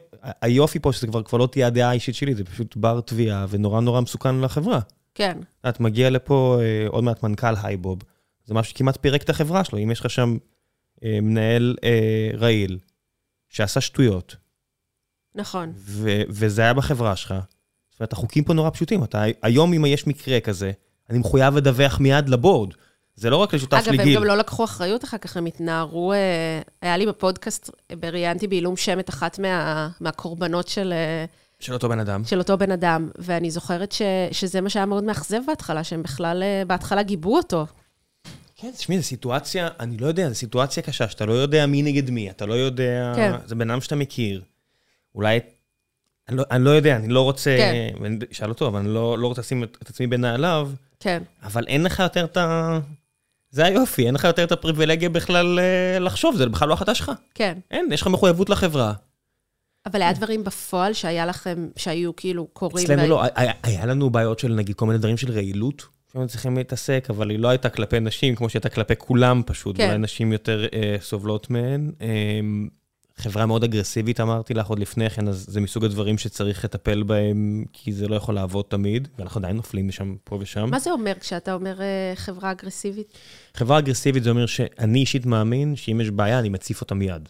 [0.41, 3.81] היופי פה שזה כבר, כבר לא תהיה הדעה האישית שלי, זה פשוט בר תביעה ונורא
[3.81, 4.81] נורא מסוכן לחברה.
[5.15, 5.39] כן,
[5.69, 8.03] את מגיע לפה אה, עוד מעט מנכ"ל הייבוב,
[8.45, 9.79] זה משהו שכמעט פירק את החברה שלו.
[9.79, 10.37] אם יש לך שם
[11.05, 12.79] אה, מנהל אה, רעיל,
[13.49, 14.37] שעשה שטויות,
[15.35, 15.73] נכון.
[15.77, 17.35] ו- וזה היה בחברה שלך,
[17.91, 19.05] זאת אומרת, החוקים פה נורא פשוטים.
[19.05, 20.73] אתה, היום אם יש מקרה כזה,
[21.11, 22.75] אני מחויב לדווח מיד לבורד.
[23.17, 24.17] זה לא רק לשותף אגב, שלי הם גיל.
[24.17, 28.77] גם לא לקחו אחריות אחר כך, הם התנערו, אה, היה לי בפודקאסט, אה, ראיינתי בעילום
[28.77, 31.25] שם את אחת מה, מהקורבנות של, אה,
[31.65, 32.25] של אותו בן אדם.
[32.25, 34.03] של אותו בן אדם, ואני זוכרת ש,
[34.33, 37.67] שזה מה שהיה מאוד מאכזב בהתחלה, שהם בכלל אה, בהתחלה גיבו אותו.
[38.57, 42.11] כן, תשמעי, זו סיטואציה, אני לא יודע, זו סיטואציה קשה, שאתה לא יודע מי נגד
[42.11, 43.13] מי, אתה לא יודע...
[43.17, 43.33] כן.
[43.47, 44.43] זה בן אדם שאתה מכיר.
[45.15, 45.41] אולי...
[46.29, 47.57] אני לא, אני לא יודע, אני לא רוצה...
[47.59, 48.13] כן.
[48.33, 51.83] אשאל אותו, אבל אני לא, לא רוצה לשים את, את עצמי בנעליו, כן, אבל אין
[51.83, 52.79] לך יותר את ה...
[53.51, 57.13] זה היופי, אין לך יותר את הפריבילגיה בכלל אה, לחשוב, זה בכלל לא החלטה שלך.
[57.35, 57.59] כן.
[57.71, 58.93] אין, יש לך מחויבות לחברה.
[59.87, 62.85] אבל היה דברים בפועל שהיה לכם, שהיו כאילו קורים...
[62.85, 63.23] אצלנו לא,
[63.63, 67.39] היה, לנו בעיות של נגיד כל מיני דברים של רעילות, שהיינו צריכים להתעסק, אבל היא
[67.39, 69.87] לא הייתה כלפי נשים, כמו שהייתה כלפי כולם פשוט, כן.
[69.87, 71.91] אולי נשים יותר אה, סובלות מהן.
[72.01, 72.41] אה,
[73.17, 77.65] חברה מאוד אגרסיבית, אמרתי לך עוד לפני כן, אז זה מסוג הדברים שצריך לטפל בהם,
[77.73, 80.71] כי זה לא יכול לעבוד תמיד, ואנחנו עדיין נופלים משם, פה ושם.
[80.71, 83.13] מה זה אומר כשאתה אומר אה, חברה אגרסיבית?
[83.55, 87.29] חברה אגרסיבית זה אומר שאני אישית מאמין שאם יש בעיה, אני מציף אותה מיד.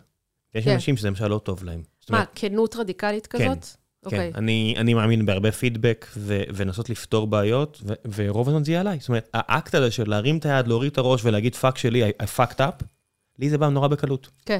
[0.54, 0.70] יש כן.
[0.70, 1.82] אנשים שזה למשל לא טוב להם.
[2.10, 3.64] מה, כנות רדיקלית כן, כזאת?
[3.64, 4.32] כן, אוקיי.
[4.34, 8.98] אני, אני מאמין בהרבה פידבק ו- ולנסות לפתור בעיות, ו- ורוב הזמן זה יהיה עליי.
[9.00, 12.22] זאת אומרת, האקט הזה של להרים את היד, להוריד את הראש ולהגיד fuck שלי, I,
[12.22, 12.84] I fucked up,
[13.38, 14.28] לי זה בא נורא בקלות.
[14.46, 14.58] כן.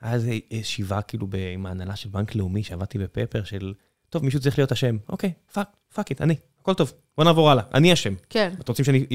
[0.00, 3.74] היה איזה ישיבה כאילו ב- עם ההנהלה של בנק לאומי, שעבדתי בפפר, של,
[4.10, 4.96] טוב, מישהו צריך להיות אשם.
[5.08, 8.14] אוקיי, fuck, fuck it, אני, הכל טוב, בוא נעבור הלאה, אני אשם.
[8.30, 9.06] כן, אתם רוצים שאני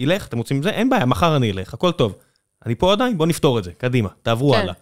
[0.00, 0.26] אלך?
[0.26, 0.70] אתם רוצים זה?
[0.70, 2.18] אין בעיה, מחר אני אלך, הכל טוב.
[2.66, 4.58] אני פה עדיין, בואו נפתור את זה, קדימה, תעברו כן.
[4.58, 4.74] הלאה.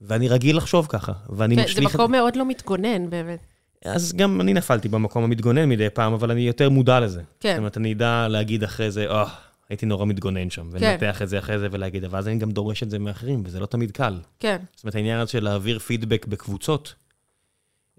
[0.00, 1.90] ואני רגיל לחשוב ככה, ואני כן, זה משליך...
[1.90, 3.38] את- מקום מאוד לא מתגונן, באמת.
[3.84, 7.22] אז גם אני נפלתי במקום המתגונן מדי פעם, אבל אני יותר מודע לזה.
[7.40, 7.50] כן.
[7.52, 9.24] זאת אומרת, אני אדע להגיד אחרי זה, אה,
[9.68, 10.68] הייתי נורא מתגונן שם, כן.
[10.70, 13.60] ולנתח את זה אחרי זה ולהגיד, אבל אז אני גם דורש את זה מאחרים, וזה
[13.60, 14.20] לא תמיד קל.
[14.40, 16.94] כן, זאת אומרת, העניין הזה של להעביר פידבק בקבוצות,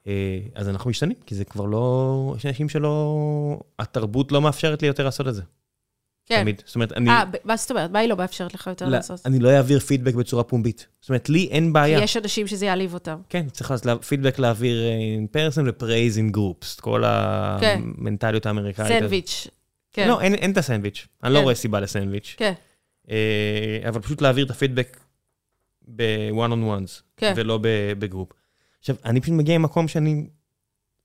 [0.07, 2.33] אה, אז אנחנו משתנים, כי זה כבר לא...
[2.37, 3.59] יש אנשים שלא...
[3.79, 5.41] התרבות לא מאפשרת לי יותר לעשות את זה.
[6.29, 6.41] כן.
[6.41, 6.61] תמיד.
[6.65, 7.09] זאת אומרת, אני...
[7.09, 7.91] אה, מה זאת אומרת?
[7.91, 9.21] מה היא לא מאפשרת לך יותר לא, לעשות?
[9.25, 10.87] אני לא אעביר פידבק בצורה פומבית.
[11.01, 12.03] זאת אומרת, לי אין כי בעיה.
[12.03, 13.17] יש אנשים שזה יעליב אותם.
[13.29, 14.83] כן, צריך לעשות פידבק להעביר
[15.19, 17.03] in person ו-praise in groups, כל
[17.59, 17.81] כן.
[17.97, 18.87] המנטליות האמריקאית.
[18.87, 19.47] סנדוויץ'.
[19.91, 20.07] כן.
[20.07, 21.07] לא, אין, אין את הסנדוויץ'.
[21.23, 21.43] אני לא כן.
[21.43, 22.35] רואה סיבה לסנדוויץ'.
[22.37, 22.53] כן,
[23.11, 24.97] אה, אבל פשוט להעביר את הפידבק
[25.95, 27.33] ב-one on ones, כן.
[27.35, 27.59] ולא
[27.99, 28.29] ב-group.
[28.79, 30.27] עכשיו, אני פשוט מגיע ממקום שאני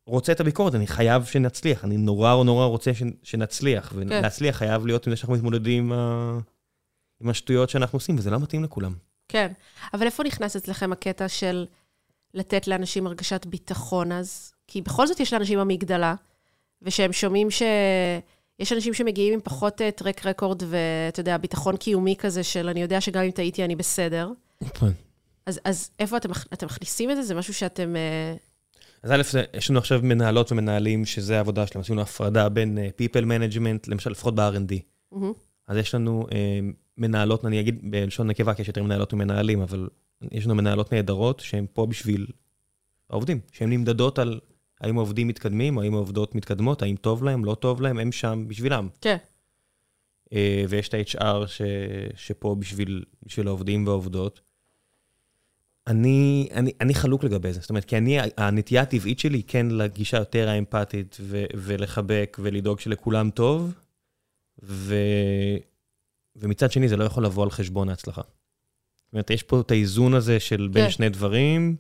[0.06, 2.90] רוצה את הביקורת, אני חייב שנצליח, אני נורא נורא רוצה
[3.22, 3.96] שנצליח, כן.
[3.96, 6.38] ולהצליח חייב להיות עם זה שאנחנו מתמודדים עם, ה...
[7.20, 8.94] עם השטויות שאנחנו עושים, וזה לא מתאים לכולם.
[9.28, 9.52] כן.
[9.94, 11.66] אבל איפה נכנס אצלכם הקטע של
[12.34, 14.52] לתת לאנשים הרגשת ביטחון אז?
[14.66, 16.14] כי בכל זאת יש לאנשים המגדלה,
[16.82, 17.62] ושהם שומעים ש...
[18.58, 23.00] יש אנשים שמגיעים עם פחות טרק רקורד ואתה יודע, ביטחון קיומי כזה של אני יודע
[23.00, 24.30] שגם אם טעיתי אני בסדר.
[25.46, 27.22] אז, אז איפה אתם, אתם מכניסים את זה?
[27.22, 27.94] זה משהו שאתם...
[29.04, 33.24] אז א', יש לנו עכשיו מנהלות ומנהלים שזה העבודה שלהם, עשינו הפרדה בין אה, people
[33.24, 34.74] management, למשל לפחות ב-R&D.
[35.12, 35.32] מהמם.
[35.68, 36.60] אז יש לנו אה,
[36.98, 39.88] מנהלות, אני אגיד בלשון נקבה, כי יש יותר מנהלות ומנהלים, אבל
[40.32, 42.26] יש לנו מנהלות נהדרות שהן פה בשביל
[43.10, 44.40] העובדים, שהן נמדדות על
[44.80, 48.88] האם העובדים מתקדמים, האם העובדות מתקדמות, האם טוב להם, לא טוב להם, הם שם בשבילם.
[49.00, 49.16] כן,
[50.32, 51.62] אה, ויש את ה-HR ש,
[52.14, 54.40] שפה בשביל, בשביל העובדים והעובדות.
[55.86, 59.66] אני, אני, אני חלוק לגבי זה, זאת אומרת, כי אני, הנטייה הטבעית שלי היא כן
[59.70, 63.74] לגישה יותר האמפתית ו, ולחבק ולדאוג שלכולם טוב,
[64.62, 64.94] ו,
[66.36, 68.22] ומצד שני זה לא יכול לבוא על חשבון ההצלחה.
[69.04, 70.90] זאת אומרת, יש פה את האיזון הזה של בין כן.
[70.90, 71.76] שני דברים,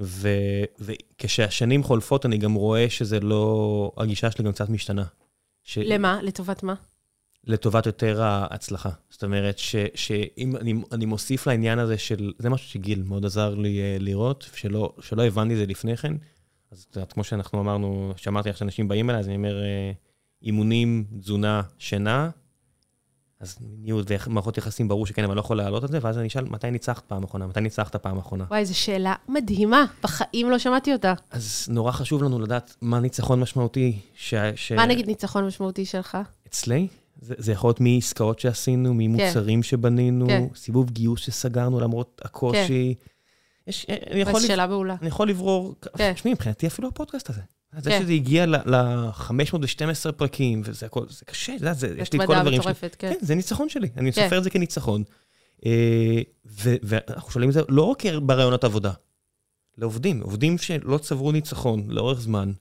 [0.00, 0.28] ו,
[0.78, 5.04] וכשהשנים חולפות אני גם רואה שזה לא, הגישה שלי גם קצת משתנה.
[5.62, 5.78] ש...
[5.78, 6.20] למה?
[6.22, 6.74] לטובת מה?
[7.46, 8.90] לטובת יותר ההצלחה.
[9.10, 13.54] זאת אומרת, ש, שאם אני, אני מוסיף לעניין הזה של, זה משהו שגיל מאוד עזר
[13.54, 16.12] לי uh, לראות, שלא, שלא הבנתי זה לפני כן.
[16.72, 19.96] אז את יודעת, כמו שאנחנו אמרנו, שאמרתי לך שאנשים באים אליי, אז אני אומר, uh,
[20.42, 22.30] אימונים, תזונה, שינה,
[23.40, 26.26] אז מיניות ומערכות יחסים, ברור שכן, אבל אני לא יכול להעלות את זה, ואז אני
[26.26, 27.46] אשאל, מתי ניצחת פעם אחרונה?
[27.46, 28.44] מתי ניצחת פעם אחרונה?
[28.48, 31.14] וואי, זו שאלה מדהימה, בחיים לא שמעתי אותה.
[31.30, 33.98] אז נורא חשוב לנו לדעת מה ניצחון משמעותי.
[34.14, 34.34] ש...
[34.56, 34.72] ש...
[34.72, 36.18] מה נגיד ניצחון משמעותי שלך?
[36.46, 36.88] אצלי?
[37.20, 39.62] זה, זה יכול להיות מעסקאות שעשינו, ממוצרים כן.
[39.62, 40.44] שבנינו, כן.
[40.54, 42.94] סיבוב גיוס שסגרנו למרות הקושי.
[42.98, 43.10] כן.
[43.70, 44.40] יש, אני יכול...
[44.40, 44.96] זו שאלה מעולה.
[45.00, 45.74] אני יכול לברור...
[45.96, 46.12] כן.
[46.12, 47.40] תשמעי, מבחינתי אפילו הפודקאסט הזה.
[47.78, 48.02] זה כן.
[48.02, 52.60] שזה הגיע ל-512 פרקים, וזה הכל, זה קשה, זה, זה, יש לי את כל הדברים
[52.60, 53.12] מטורפת, כן.
[53.12, 54.22] כן, זה ניצחון שלי, אני כן.
[54.22, 55.02] סופר את זה כניצחון.
[55.66, 58.92] אה, ו- ואנחנו שואלים את זה לא רק ברעיונות עבודה,
[59.78, 62.52] לעובדים, עובדים שלא צברו ניצחון לאורך זמן,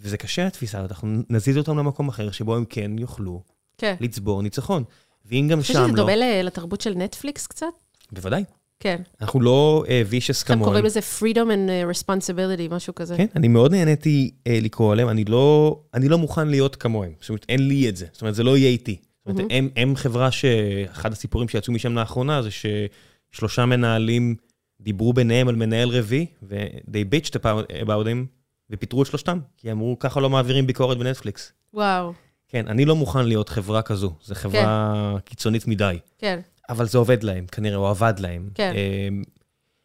[0.00, 3.42] וזה קשה התפיסה הזאת, אנחנו נזיז אותם למקום אחר, שבו הם כן יוכלו
[3.78, 3.94] כן.
[4.00, 4.84] לצבור ניצחון.
[5.24, 6.02] ואם גם אני חושבת שם שזה לא...
[6.02, 7.66] דומה לתרבות של נטפליקס קצת?
[8.12, 8.44] בוודאי.
[8.80, 9.02] כן.
[9.20, 10.68] אנחנו לא וישס עכשיו כמוהם.
[10.68, 13.16] קוראים לזה freedom and uh, responsibility, משהו כזה.
[13.16, 17.12] כן, אני מאוד נהניתי אה, לקרוא עליהם, אני לא, אני לא מוכן להיות כמוהם.
[17.20, 18.06] זאת אומרת, אין לי את זה.
[18.12, 18.96] זאת אומרת, זה לא יהיה איתי.
[19.26, 24.34] זאת אומרת, הם, הם חברה שאחד הסיפורים שיצאו משם לאחרונה זה ששלושה מנהלים
[24.80, 28.37] דיברו ביניהם על מנהל רביעי, ו-they bitched about about him,
[28.70, 31.52] ופיטרו את שלושתם, כי אמרו, ככה לא מעבירים ביקורת בנטפליקס.
[31.74, 32.12] וואו,
[32.48, 35.98] כן, אני לא מוכן להיות חברה כזו, זו חברה קיצונית מדי.
[36.18, 36.40] כן.
[36.68, 38.48] אבל זה עובד להם, כנראה, או עבד להם.
[38.54, 38.72] כן.
[38.74, 39.22] אמ,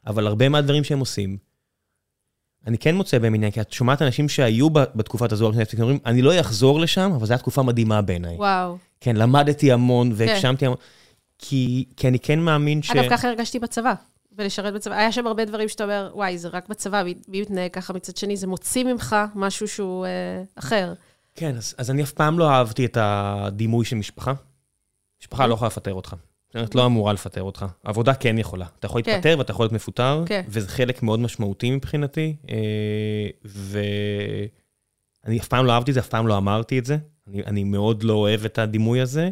[0.07, 1.37] אבל הרבה מהדברים שהם עושים,
[2.67, 6.39] אני כן מוצא בהם עניין, כי את שומעת אנשים שהיו בתקופת נטפליקס, אומרים, אני לא
[6.39, 8.35] אחזור לשם, אבל זו הייתה תקופה מדהימה בעיניי.
[8.35, 8.77] וואו.
[8.99, 10.77] כן, למדתי המון והגשמתי המון,
[11.37, 12.91] כי, כי אני כן מאמין ש...
[12.91, 13.93] אגב, ככה הרגשתי בצבא,
[14.37, 14.95] ולשרת בצבא.
[14.95, 18.37] היה שם הרבה דברים שאתה אומר, וואי, זה רק בצבא, מי מתנהג ככה מצד שני,
[18.37, 20.93] זה מוציא ממך משהו שהוא אה, אחר.
[21.35, 24.33] כן, אז, אז אני אף פעם לא אהבתי את הדימוי של משפחה.
[25.21, 26.15] משפחה לא יכולה לפטר אותך.
[26.55, 27.65] אומרת, לא אמורה לפטר אותך.
[27.83, 28.65] עבודה כן יכולה.
[28.79, 29.11] אתה יכול כן.
[29.11, 30.41] להתפטר ואתה יכול להיות מפוטר, כן.
[30.47, 32.35] וזה חלק מאוד משמעותי מבחינתי.
[32.49, 36.97] אה, ואני אף פעם לא אהבתי את זה, אף פעם לא אמרתי את זה.
[37.27, 39.29] אני, אני מאוד לא אוהב את הדימוי הזה.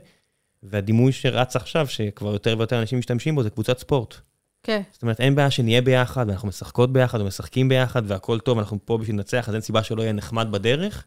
[0.64, 4.16] והדימוי שרץ עכשיו, שכבר יותר ויותר אנשים משתמשים בו, זה קבוצת ספורט.
[4.64, 8.78] כן, זאת אומרת, אין בעיה שנהיה ביחד, ואנחנו משחקות ביחד, ומשחקים ביחד, והכל טוב, אנחנו
[8.86, 11.06] פה בשביל לנצח, אז אין סיבה שלא יהיה נחמד בדרך,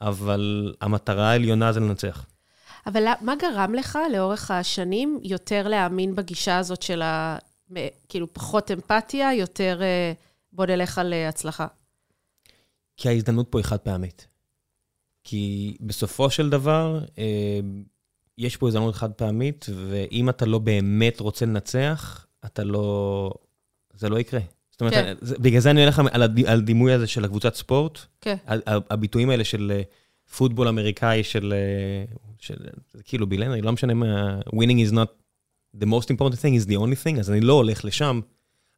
[0.00, 2.26] אבל המטרה העליונה זה לנצח.
[2.86, 7.36] אבל מה גרם לך לאורך השנים יותר להאמין בגישה הזאת של ה...
[8.08, 10.12] כאילו, פחות אמפתיה, יותר אה,
[10.52, 11.66] בוא נלך על אה, הצלחה?
[12.96, 14.26] כי ההזדמנות פה היא חד פעמית.
[15.24, 17.60] כי בסופו של דבר, אה,
[18.38, 23.30] יש פה הזדמנות חד פעמית, ואם אתה לא באמת רוצה לנצח, אתה לא...
[23.94, 24.40] זה לא יקרה.
[24.70, 25.14] זאת אומרת, כן.
[25.20, 28.36] זה, בגלל זה אני הולך על, הד- על דימוי הזה של הקבוצת ספורט, כן,
[28.90, 29.82] הביטויים האלה של אה,
[30.36, 32.04] פוטבול אמריקאי, של, אה,
[32.38, 32.54] של
[33.04, 35.08] כאילו בילנרי, לא משנה מה, winning is not
[35.76, 38.20] the most important thing, is the only thing, אז אני לא הולך לשם,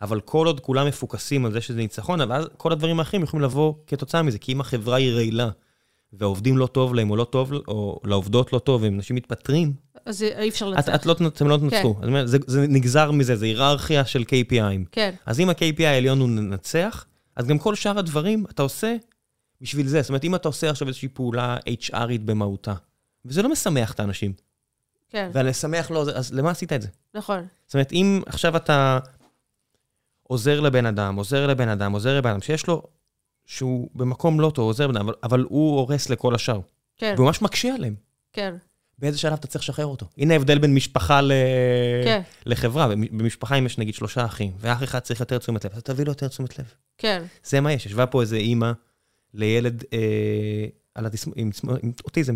[0.03, 3.45] אבל כל עוד כולם מפוקסים על זה שזה ניצחון, אבל אז כל הדברים האחרים יכולים
[3.45, 5.49] לבוא כתוצאה מזה, כי אם החברה היא רעילה,
[6.13, 9.73] והעובדים לא טוב להם, או לא טוב, או לעובדות לא טוב, ואנשים מתפטרים,
[10.09, 10.95] אז אי אפשר את, לנצח.
[10.95, 11.95] את לא, אתם לא תנצחו.
[11.95, 14.87] זאת אומרת, זה, זה נגזר מזה, זה היררכיה של KPI'ים.
[14.93, 17.07] כן, אז אם ה-KPI העליון הוא לנצח,
[17.37, 18.97] אז גם כל שאר הדברים אתה עושה
[19.61, 20.03] בשביל זה.
[20.03, 22.75] זאת אומרת, אם אתה עושה עכשיו איזושהי פעולה HRית במהותה,
[23.25, 24.33] וזה לא משמח את האנשים,
[25.09, 26.89] כן, ולשמח לא, אז למה עשית את זה?
[27.15, 27.47] נכון.
[27.67, 28.99] זאת אומרת, אם עכשיו אתה
[30.23, 32.83] עוזר לבן אדם, עוזר לבן אדם, עוזר לבן אדם, שיש לו,
[33.47, 36.61] שהוא במקום לא טוב, עוזר לבן אדם, אבל, אבל הוא הורס לכל השאר,
[36.97, 37.95] כן, והוא ממש מקשה עליהם.
[38.33, 38.55] כן,
[38.99, 40.07] באיזה שלב אתה צריך לשחרר אותו?
[40.19, 41.33] הנה ההבדל בין משפחה ל...
[42.05, 42.89] כן, לחברה.
[42.89, 46.11] במשפחה אם יש נגיד שלושה אחים, ואח אחד צריך יותר תשומת לב, אז תביא לו
[46.11, 46.73] יותר תשומת לב.
[46.99, 47.87] כן, זה מה יש.
[47.87, 48.73] ישבה פה איזה אימא
[49.35, 49.99] לילד אה,
[50.95, 51.27] על הדיס...
[51.37, 51.51] עם,
[51.83, 52.35] עם אוטיזם.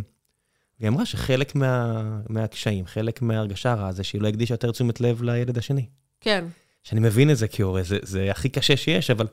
[0.81, 2.03] והיא אמרה שחלק מה...
[2.29, 5.87] מהקשיים, חלק מההרגשה הרעה זה שהיא לא הקדישה יותר תשומת לב לילד השני.
[6.21, 6.45] כן,
[6.83, 9.27] שאני מבין את זה כהורה, זה, זה הכי קשה שיש, אבל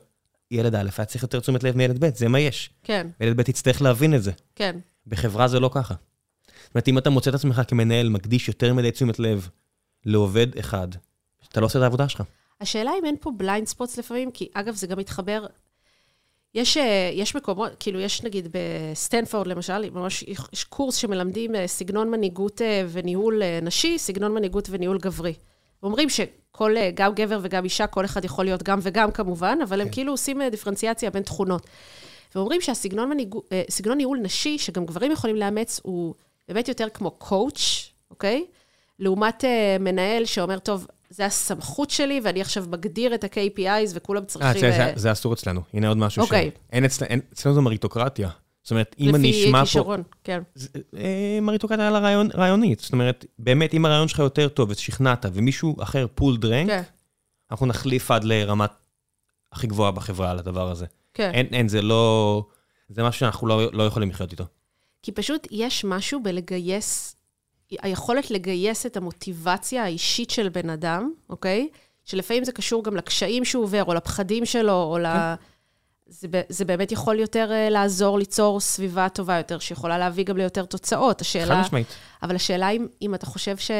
[0.50, 2.70] ילד א' היה צריך יותר תשומת לב מילד ב', זה מה יש.
[2.82, 4.32] כן, וילד ב' יצטרך להבין את זה.
[4.54, 5.94] כן, בחברה זה לא ככה.
[6.70, 9.48] זאת אומרת, אם אתה מוצא את עצמך כמנהל מקדיש יותר מדי תשומת לב
[10.06, 10.88] לעובד אחד,
[11.48, 12.22] אתה לא עושה את העבודה שלך.
[12.60, 15.46] השאלה אם אין פה blind spots לפעמים, כי אגב, זה גם מתחבר,
[16.54, 22.10] יש, אה, יש מקומות, כאילו, יש נגיד בסטנפורד, למשל, ממש יש קורס שמלמדים אה, סגנון
[22.10, 25.34] מנהיגות אה, וניהול נשי, סגנון מנהיגות וניהול גברי.
[25.82, 29.82] אומרים שכל, גם גבר וגם אישה, כל אחד יכול להיות גם וגם כמובן, אבל כן.
[29.82, 31.66] הם כאילו עושים דיפרנציאציה בין תכונות.
[32.34, 33.34] ואומרים שהסגנון מנהיג,
[33.96, 36.14] ניהול נשי, שגם גברים יכולים לאמץ, הוא
[36.50, 38.44] באמת יותר כמו coach, אוקיי?
[38.98, 39.44] לעומת
[39.80, 44.64] מנהל שאומר, טוב, זה הסמכות שלי, ואני עכשיו מגדיר את ה-KPIs, וכולם צריכים...
[44.64, 45.60] אה, זה, זה אסור אצלנו.
[45.74, 46.50] הנה עוד משהו אוקיי.
[46.54, 46.58] ש...
[46.72, 48.28] אין אצל, אין, אצלנו זו מריטוקרטיה.
[48.62, 49.62] זאת אומרת, אם אני אשמע פה...
[49.62, 50.42] לפי כישרון, כן.
[50.96, 52.80] אה, מריטוקרטיה על הרעיון, רעיונית.
[52.80, 56.82] זאת אומרת, באמת, אם הרעיון שלך יותר טוב ושכנעת, ומישהו אחר פול דרנק, כן.
[57.50, 58.70] אנחנו נחליף עד לרמת
[59.52, 60.86] הכי גבוהה בחברה על הדבר הזה.
[61.14, 61.30] כן.
[61.34, 62.44] אין, אין, זה לא...
[62.88, 64.44] זה משהו שאנחנו לא, לא יכולים לחיות איתו.
[65.02, 67.16] כי פשוט יש משהו בלגייס
[67.70, 71.68] היכולת לגייס את המוטיבציה האישית של בן אדם, אוקיי?
[72.04, 75.02] שלפעמים זה קשור גם לקשיים שהוא עובר, או לפחדים שלו, או כן.
[75.02, 75.34] ל...
[76.06, 80.64] זה, זה באמת יכול יותר uh, לעזור ליצור סביבה טובה יותר, שיכולה להביא גם ליותר
[80.64, 81.20] תוצאות.
[81.20, 81.54] השאלה...
[81.54, 81.86] חד משמעית.
[82.22, 83.70] אבל השאלה אם, אם אתה חושב ש...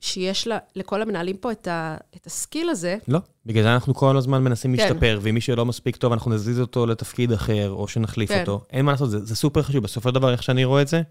[0.00, 2.96] שיש לה, לכל המנהלים פה את, ה, את הסקיל הזה.
[3.08, 3.18] לא,
[3.50, 4.82] בגלל זה אנחנו כל הזמן מנסים כן.
[4.82, 8.40] להשתפר, ואם מי שלא מספיק טוב, אנחנו נזיז אותו לתפקיד אחר, או שנחליף כן.
[8.40, 8.64] אותו.
[8.70, 9.82] אין מה לעשות, זה, זה סופר חשוב.
[9.82, 11.02] בסופו של דבר, איך שאני רואה את זה,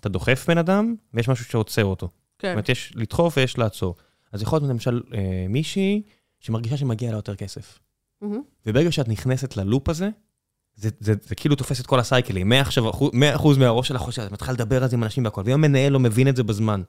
[0.00, 2.08] אתה דוחף בן אדם, ויש משהו שעוצר אותו.
[2.38, 2.48] כן.
[2.48, 3.94] זאת אומרת, יש לדחוף ויש לעצור.
[4.32, 6.02] אז יכול להיות למשל אה, מישהי
[6.40, 7.78] שמרגישה שמגיע לה יותר כסף.
[8.24, 8.26] Mm-hmm.
[8.66, 10.08] וברגע שאת נכנסת ללופ הזה,
[10.74, 12.52] זה, זה, זה, זה כאילו תופס את כל הסייקלים.
[12.52, 16.00] 100% מהראש שלך חושב, את מתחילה לדבר על זה עם אנשים והכל, ואם המנהל לא
[16.00, 16.82] מבין את זה בזמן,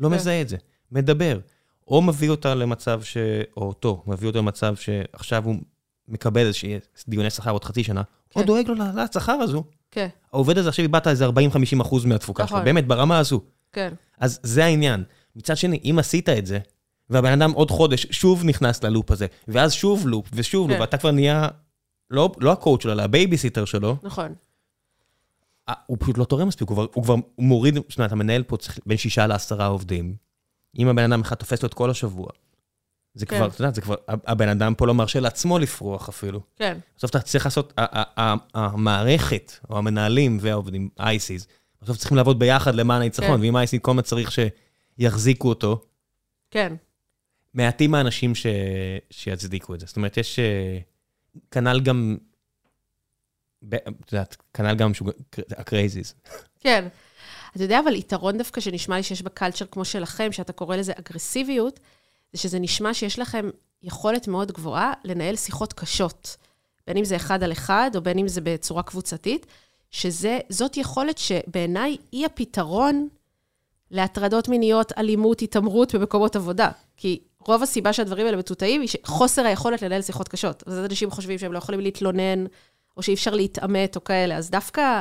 [0.00, 0.14] לא כן.
[0.14, 0.56] מזהה את זה,
[0.92, 1.38] מדבר.
[1.88, 3.16] או מביא אותה למצב ש...
[3.56, 5.56] או אותו, מביא אותו למצב שעכשיו הוא
[6.08, 6.78] מקבל איזושהי
[7.08, 8.40] דיוני שכר עוד חצי שנה, כן.
[8.40, 9.64] או דואג לו לשכר הזו.
[9.90, 10.08] כן.
[10.32, 11.30] העובד הזה עכשיו איבדת איזה 40-50
[11.82, 12.64] אחוז מהתפוקה שלך, נכון.
[12.64, 13.40] באמת, ברמה הזו.
[13.72, 13.94] כן.
[14.18, 15.04] אז זה העניין.
[15.36, 16.58] מצד שני, אם עשית את זה,
[17.10, 20.72] והבן אדם עוד חודש שוב נכנס ללופ הזה, ואז שוב לופ, ושוב כן.
[20.72, 21.48] לופ, ואתה כבר נהיה,
[22.10, 23.96] לא, לא הקואוצ' שלו, אלא הבייביסיטר שלו.
[24.02, 24.34] נכון.
[25.86, 28.78] הוא פשוט לא תורם מספיק, הוא כבר, הוא כבר מוריד, זאת אומרת, המנהל פה צריך
[28.86, 30.14] בין שישה לעשרה עובדים.
[30.78, 32.28] אם הבן אדם אחד תופס לו את כל השבוע,
[33.14, 33.36] זה כן.
[33.36, 36.40] כבר, אתה יודע, זה כבר, הבן אדם פה לא מרשה לעצמו לפרוח אפילו.
[36.56, 36.78] כן.
[36.96, 37.72] בסוף אתה צריך לעשות,
[38.54, 41.46] המערכת, או המנהלים והעובדים, אייסיס,
[41.82, 43.40] בסוף צריכים לעבוד ביחד למען הניצחון, כן.
[43.40, 44.30] ואם אייסיס כל מה צריך
[44.98, 45.84] שיחזיקו אותו,
[46.50, 46.74] כן.
[47.54, 48.46] מעטים האנשים ש...
[49.10, 49.86] שיצדיקו את זה.
[49.86, 50.78] זאת אומרת, יש אה,
[51.50, 52.16] כנ"ל גם,
[53.68, 54.92] את יודעת, כנ"ל גם
[55.50, 56.14] ה-crisis.
[56.60, 56.88] כן.
[57.56, 61.80] אתה יודע, אבל יתרון דווקא שנשמע לי שיש ב-culture כמו שלכם, שאתה קורא לזה אגרסיביות,
[62.32, 63.50] זה שזה נשמע שיש לכם
[63.82, 66.36] יכולת מאוד גבוהה לנהל שיחות קשות,
[66.86, 69.46] בין אם זה אחד על אחד, או בין אם זה בצורה קבוצתית,
[69.90, 73.08] שזאת יכולת שבעיניי היא הפתרון
[73.90, 76.70] להטרדות מיניות, אלימות, התעמרות במקומות עבודה.
[76.96, 80.62] כי רוב הסיבה שהדברים האלה מטוטאים היא חוסר היכולת לנהל שיחות קשות.
[80.66, 82.44] אז אנשים חושבים שהם לא יכולים להתלונן,
[82.96, 84.36] או שאי אפשר להתעמת או כאלה.
[84.36, 85.00] אז דווקא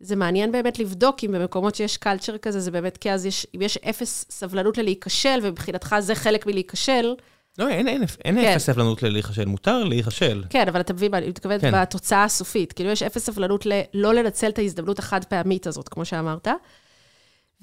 [0.00, 3.62] זה מעניין באמת לבדוק אם במקומות שיש קלצ'ר כזה, זה באמת כי אז יש, אם
[3.62, 7.14] יש אפס סבלנות ללהיכשל, ומבחינתך זה חלק מלהיכשל.
[7.58, 8.52] לא, אין, אין, אין כן.
[8.52, 10.44] אפס סבלנות ללהיכשל, מותר להיכשל.
[10.50, 11.82] כן, אבל אתה מבין, אני מתכוונת כן.
[11.82, 12.72] בתוצאה הסופית.
[12.72, 16.48] כאילו, יש אפס סבלנות לא לנצל את ההזדמנות החד פעמית הזאת, כמו שאמרת.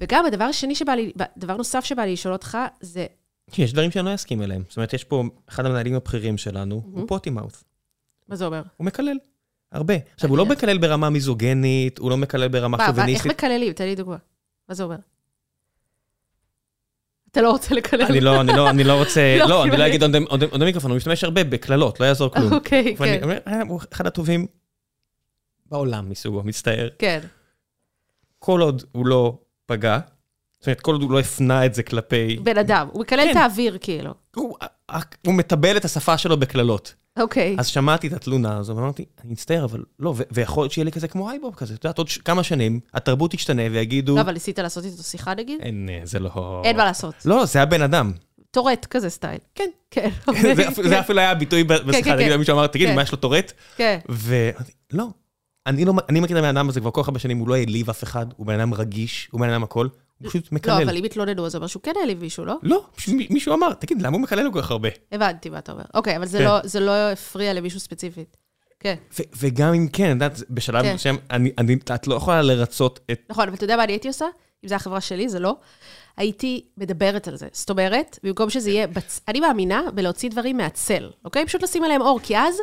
[0.00, 3.06] וגם הדבר השני שבא לי, דבר נוסף שבא לי לשאול אותך, זה...
[3.58, 4.62] יש דברים שאני לא אסכים אליהם.
[4.68, 6.98] זאת אומרת, יש פה, אחד המנהלים הבכירים שלנו, mm-hmm.
[6.98, 7.64] הוא פוטי מאוס.
[8.28, 8.62] מה זה אומר?
[8.76, 9.16] הוא מקלל.
[9.72, 9.94] הרבה.
[10.14, 13.30] עכשיו, הוא לא מקלל ברמה מיזוגנית, הוא לא מקלל ברמה שוביניסטית.
[13.30, 13.72] איך מקללים?
[13.72, 14.16] תן לי דוגמה.
[14.68, 14.96] מה זה אומר?
[17.30, 18.02] אתה לא רוצה לקלל.
[18.02, 20.96] אני לא, אני לא, אני לא רוצה, לא, לא אני לא אגיד עוד מיקרופון, הוא
[20.96, 22.52] משתמש הרבה בקללות, לא יעזור כלום.
[22.52, 23.38] אוקיי, כן.
[23.46, 24.46] אה, הוא אחד הטובים
[25.66, 26.88] בעולם מסוגו, מצטער.
[26.98, 27.20] כן.
[28.38, 29.98] כל עוד הוא לא פגע,
[30.60, 32.36] זאת אומרת, כל עוד הוא לא הפנה את זה כלפי...
[32.42, 33.36] בן אדם, הוא מקלל את כן.
[33.36, 34.14] האוויר, כאילו.
[35.26, 36.94] הוא מטבל את השפה שלו בקללות.
[37.18, 37.56] אוקיי.
[37.58, 41.08] אז שמעתי את התלונה הזו, ואמרתי, אני מצטער, אבל לא, ויכול להיות שיהיה לי כזה
[41.08, 44.16] כמו אייבוב כזה, את יודעת, עוד כמה שנים, התרבות תשתנה ויגידו...
[44.16, 45.60] לא, אבל ניסית לעשות איתו שיחה נגיד?
[45.60, 46.62] אין, זה לא...
[46.64, 47.14] אין מה לעשות.
[47.24, 48.12] לא, זה הבן אדם.
[48.50, 49.38] טורט כזה סטייל.
[49.54, 49.68] כן.
[49.90, 50.10] כן.
[50.88, 52.36] זה אפילו היה ביטוי כן, בשיחה, נגיד, כן.
[52.36, 52.94] מישהו אמר, תגיד, כן.
[52.94, 53.52] מה יש לו טורט?
[53.76, 53.98] כן.
[54.08, 55.06] ואמרתי, לא.
[55.66, 57.54] אני לא, אני מכיר את הבן אדם הזה כבר כל כך הרבה שנים, הוא לא
[57.54, 59.88] העליב אף אחד, הוא בן אדם רגיש, הוא בן אדם הכל.
[60.18, 60.78] הוא פשוט מקלל.
[60.78, 62.54] לא, אבל אם התלוננו, אז זה אומר שהוא כן העליב מישהו, לא?
[62.62, 64.88] לא, פשוט מישהו אמר, תגיד, למה הוא מקלל לו כל כך הרבה?
[65.12, 65.84] הבנתי מה אתה אומר.
[65.94, 66.44] אוקיי, אבל זה, כן.
[66.44, 68.36] לא, זה לא הפריע למישהו ספציפית.
[68.80, 68.94] כן.
[69.36, 70.94] וגם אם כן, את יודעת, בשלב כן.
[70.94, 71.18] מסוים,
[71.94, 73.20] את לא יכולה לרצות את...
[73.30, 74.26] נכון, אבל אתה יודע מה אני הייתי עושה?
[74.64, 75.56] אם זו החברה שלי, זה לא.
[76.16, 77.46] הייתי מדברת על זה.
[77.52, 78.86] זאת אומרת, במקום שזה יהיה...
[78.86, 79.20] בצ...
[79.28, 81.46] אני מאמינה בלהוציא דברים מהצל, אוקיי?
[81.46, 82.56] פשוט לשים עליהם אור, כי אז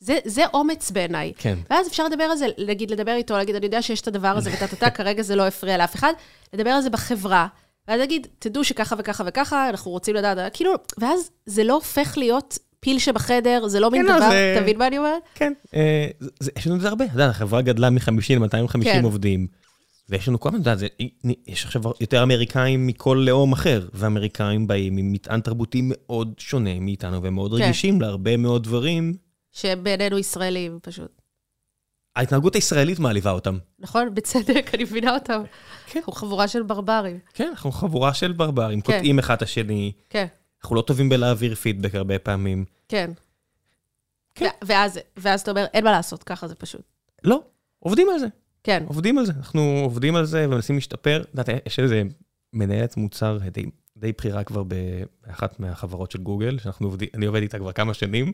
[0.00, 1.32] זה, זה אומץ בעיניי.
[1.38, 1.58] כן.
[1.70, 4.50] ואז אפשר לדבר על זה, להגיד, לדבר איתו, להגיד, אני יודע שיש את הדבר הזה
[4.56, 6.12] וטה-טה-טה, כרגע זה לא הפריע לאף אחד.
[6.52, 7.46] לדבר על זה בחברה,
[7.88, 12.58] ואז להגיד, תדעו שככה וככה וככה, אנחנו רוצים לדעת, כאילו, ואז זה לא הופך להיות
[12.80, 15.22] פיל שבחדר, זה לא מין כן, לא, דבר, זה- אתה מבין מה אני אומרת?
[15.34, 16.06] כן, אה,
[16.56, 17.04] יש לנו את זה הרבה.
[17.04, 18.08] אתה יודע, החברה גדלה מ-50
[18.40, 19.04] ל-250 כן.
[19.04, 19.46] עובדים,
[20.08, 20.86] ויש לנו כל הזמן, אתה יודע,
[21.46, 27.22] יש עכשיו יותר אמריקאים מכל לאום אחר, ואמריקאים באים עם מטען תרבותי מאוד שונה מאיתנו,
[27.22, 27.64] והם מאוד כן.
[27.64, 29.14] רגישים להרבה מאוד דברים.
[29.56, 31.22] שבעינינו ישראלים, פשוט.
[32.16, 33.58] ההתנהגות הישראלית מעליבה אותם.
[33.78, 34.14] נכון?
[34.14, 35.42] בצדק, אני מבינה אותם.
[35.86, 35.98] כן.
[35.98, 37.18] אנחנו חבורה של ברברים.
[37.34, 38.92] כן, אנחנו חבורה של ברברים, כן.
[38.92, 40.26] קוטעים אחד את השני, כן,
[40.62, 42.64] אנחנו לא טובים בלהעביר פידבק הרבה פעמים.
[42.88, 43.10] כן.
[44.34, 44.48] כן.
[44.64, 46.82] ואז, ואז אתה אומר, אין מה לעשות, ככה זה פשוט.
[47.24, 47.42] לא,
[47.78, 48.26] עובדים על זה.
[48.64, 51.22] כן, עובדים על זה, אנחנו עובדים על זה ומנסים להשתפר.
[51.22, 52.02] את יודעת, יש איזה
[52.52, 53.64] מנהלת מוצר די,
[53.96, 54.62] די בכירה כבר
[55.26, 58.32] באחת מהחברות של גוגל, שאנחנו עובדים, אני עובד איתה כבר כמה שנים,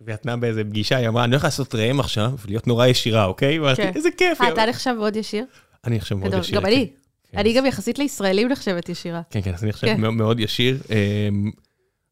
[0.00, 3.58] והיא נתנה באיזה פגישה, היא אמרה, אני הולך לעשות ראם עכשיו, ולהיות נורא ישירה, אוקיי?
[3.76, 3.92] כן.
[3.94, 4.40] איזה כיף.
[4.40, 4.66] אה, היא אתה.
[4.66, 5.44] נחשב מאוד ישיר?
[5.84, 6.34] אני עכשיו מאוד.
[6.34, 6.56] ישיר.
[6.60, 6.90] גם אני.
[7.32, 7.38] כן.
[7.38, 9.20] אני גם יחסית לישראלים נחשבת ישירה.
[9.30, 10.00] כן, כן, אז אני עכשיו כן.
[10.00, 10.78] מאוד- ישיר.
[10.90, 11.50] אמ,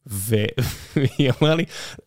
[0.17, 1.65] והיא אמרה לי,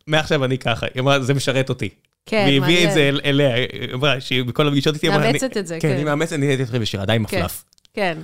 [0.08, 1.90] מעכשיו אני ככה, היא אמרה, זה משרת אותי.
[2.26, 3.16] כן, והיא הביאה את זה מעניין.
[3.16, 5.94] אל- אליה, היא אמרה שהיא בכל הפגישות איתי, אמרה, מאמצת את זה, כן, כן.
[5.96, 7.46] אני מאמצת, אני הייתי יותר ישירה, די עם כן.
[7.94, 8.18] כן.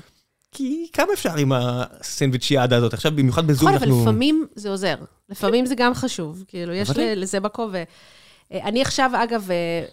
[0.52, 2.94] כי כמה אפשר עם הסנדוויצ'יאדה הזאת?
[2.94, 4.02] עכשיו, במיוחד בזום נכון, אבל אנחנו...
[4.02, 4.96] לפעמים זה עוזר.
[5.30, 6.44] לפעמים זה גם חשוב.
[6.48, 7.70] כאילו, יש לזה מקום.
[7.74, 7.84] ו-
[8.52, 9.86] אה, אני עכשיו, אגב, אה,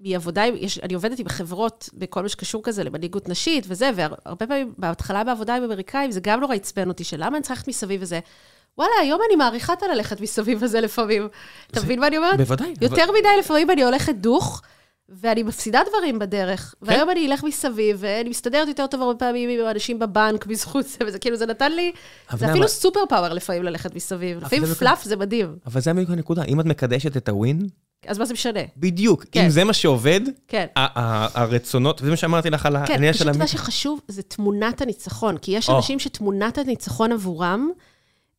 [0.00, 4.72] מעבודה, יש- אני עובדת עם חברות בכל מה שקשור כזה למנהיגות נשית וזה, והרבה פעמים,
[4.78, 8.02] בהתחלה בעבודה עם אמריקאים, זה גם נורא עצבן אותי, של למה אני צריכה ללכת מסביב
[8.02, 8.20] וזה.
[8.78, 11.28] וואלה, היום אני מעריכה את הללכת מסביב וזה לפעמים.
[11.70, 12.36] אתה מבין מה אני אומרת?
[12.36, 12.74] בוודאי.
[12.80, 14.62] יותר מדי לפעמים אני הולכת דוך,
[15.20, 16.74] ואני מפסידה דברים בדרך.
[16.80, 16.86] כן.
[16.86, 20.98] והיום אני אלך מסביב, ואני מסתדרת יותר טוב הרבה פעמים עם אנשים בבנק בזכות זה,
[21.06, 21.92] וזה כאילו, זה נתן לי,
[22.30, 24.44] אבל זה אפילו סופר פאוור לפעמים ללכת מסביב.
[24.44, 25.56] לפעמים זה פלאף זה מדהים.
[25.66, 27.66] אבל זה בדיוק הנקודה, אם את מקדשת את הווין,
[28.06, 28.60] אז מה זה משנה?
[28.76, 29.44] בדיוק, כן.
[29.44, 30.66] אם זה מה שעובד, כן.
[30.76, 33.32] ה- ה- הרצונות, וזה מה שאמרתי לך על כן, העניין פשוט של...
[33.32, 35.76] מה המ- שחשוב זה תמונת הניצחון, כי יש או.
[35.76, 37.68] אנשים שתמונת הניצחון עבורם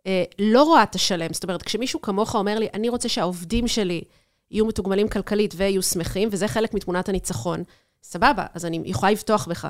[0.08, 1.34] אה, לא רואה את השלם.
[1.34, 4.02] זאת אומרת, כשמישהו כמוך אומר לי, אני רוצה שהעובדים שלי
[4.54, 7.64] יהיו מתוגמלים כלכלית ויהיו שמחים, וזה חלק מתמונת הניצחון,
[8.04, 9.68] סבבה, אז אני יכולה לבטוח בך.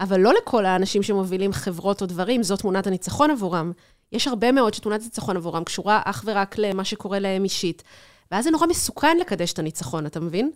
[0.00, 3.72] אבל לא לכל האנשים שמובילים חברות או דברים, זו תמונת הניצחון עבורם.
[4.12, 7.82] יש הרבה מאוד שתמונת הניצחון עבורם קשורה אך ורק למה שקורה להם אישית.
[8.32, 10.50] ואז זה נורא מסוכן לקדש את הניצחון, אתה מבין?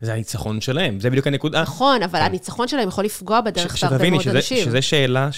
[0.00, 1.62] זה הניצחון שלהם, זה בדיוק הנקודה.
[1.62, 2.24] נכון, אבל כן.
[2.24, 4.64] הניצחון שלהם יכול לפגוע בדרך ש- בהרבה שתביני מאוד שזה- אנשים.
[4.64, 5.28] שזה שאלה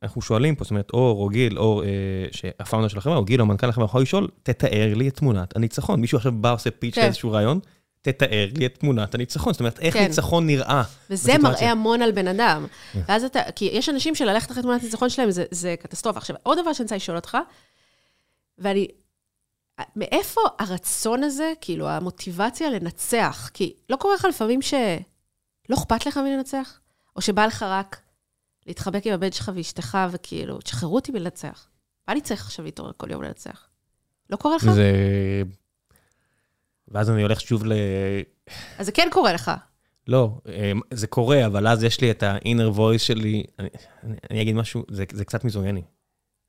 [0.00, 1.88] שאנחנו שואלים פה, זאת אומרת, אור או גיל, או אה,
[2.32, 6.00] שהפאונדר של החברה, או גיל או מנכ"ל החברה, יכול לשאול, תתאר לי את תמונת הניצחון.
[6.00, 7.02] מישהו עכשיו בא, עושה פיץ' כן.
[7.02, 7.60] לאיזשהו רעיון,
[8.02, 9.52] תתאר לי את תמונת הניצחון.
[9.52, 10.02] זאת אומרת, איך כן.
[10.02, 10.82] ניצחון נראה.
[11.10, 11.50] וזה בסיטואציה.
[11.50, 12.66] מראה המון על בן אדם.
[12.92, 13.00] כן.
[13.08, 16.18] ואז אתה, כי יש אנשים שללכת אחרי תמונת ניצחון שלהם זה, זה קטסטרופה.
[16.18, 17.38] עכשיו, עוד דבר שאני רוצה לשאול אותך,
[18.58, 18.88] ואני,
[19.96, 23.50] מאיפה הרצון הזה, כאילו, המוטיבציה לנצח?
[23.54, 26.80] כי לא קורה לך לפעמים שלא אכפת לך מלנצח?
[27.16, 28.00] או שבא לך רק
[28.66, 31.68] להתחבק עם הבן שלך ואשתך, וכאילו, תשחררו אותי מלנצח.
[32.08, 33.68] מה אני צריך עכשיו להתעורר כל יום לנצח?
[34.30, 34.70] לא קורה לך?
[34.70, 34.92] זה...
[36.88, 37.72] ואז אני הולך שוב ל...
[38.78, 39.50] אז זה כן קורה לך.
[40.08, 43.44] לא, אמ, זה קורה, אבל אז יש לי את ה-inner voice שלי.
[43.58, 43.68] אני,
[44.04, 45.82] אני, אני אגיד משהו, זה, זה קצת מיזוגני.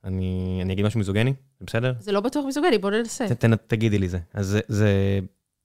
[0.04, 1.92] אני, אני אגיד משהו מיזוגני, זה בסדר?
[1.98, 3.28] זה לא בטוח מיזוגני, בוא ננסה.
[3.28, 4.18] ת, ת, תגידי לי זה.
[4.34, 5.20] אז זה, זה,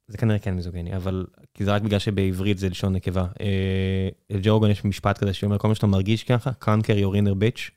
[0.08, 1.26] זה כנראה כן מיזוגני, אבל...
[1.54, 3.26] כי זה רק בגלל שבעברית זה לשון נקבה.
[3.42, 7.72] אה, לג'ורגון יש משפט כזה שאומר, כל מה שאתה מרגיש ככה, conquer your inner bitch.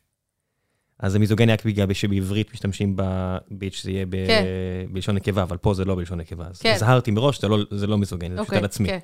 [0.98, 4.44] אז זה מיזוגני רק בגלל שבעברית משתמשים בביץ' זה יהיה ב, כן.
[4.92, 6.46] בלשון נקבה, אבל פה זה לא בלשון נקבה.
[6.46, 6.72] אז כן.
[6.74, 8.88] הזהרתי מראש, זה לא, זה לא מיזוגני, זה פשוט על עצמי.
[8.88, 8.98] כן.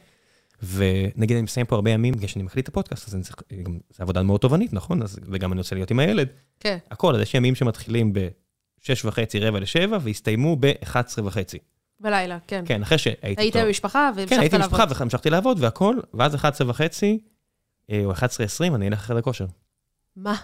[0.62, 3.78] ונגיד אני מסיים פה הרבה ימים, בגלל שאני מקליט את הפודקאסט, אז אני צריך, גם,
[3.90, 5.02] זה עבודה מאוד תובענית, נכון?
[5.02, 6.28] אז, וגם אני רוצה להיות עם הילד.
[6.60, 6.78] כן.
[6.90, 11.58] הכל, אז יש ימים שמתחילים ב-6 וחצי, רבע לשבע, והסתיימו ב-11 וחצי.
[12.00, 12.64] בלילה, כן.
[12.66, 13.56] כן, אחרי שהייתי היית.
[13.56, 14.80] במשפחה כן, והמשכת הייתי לעבוד.
[14.80, 17.18] במשפחה והמשכתי לעבוד והכל, ואז 11 וחצי,
[17.90, 19.46] אה, או 11-20, אני אלך לחדר כושר.
[20.16, 20.36] מה?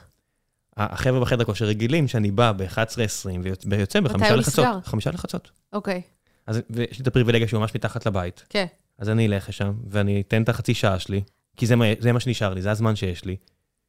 [0.76, 3.28] החבר'ה בחדר כושר רגילים שאני בא ב-11-20
[3.66, 4.64] ויוצא מתי בחמישה הוא לחצות.
[4.64, 4.80] נסגר?
[4.84, 5.50] חמישה לחצות.
[5.72, 6.02] אוקיי,
[6.46, 8.44] אז ויש לי את הפריבילגיה שהוא ממש מתחת לבית.
[8.48, 8.66] כן.
[8.98, 11.22] אז אני אלך לשם, ואני אתן את החצי שעה שלי,
[11.56, 13.36] כי זה מה, זה מה שנשאר לי, זה הזמן שיש לי.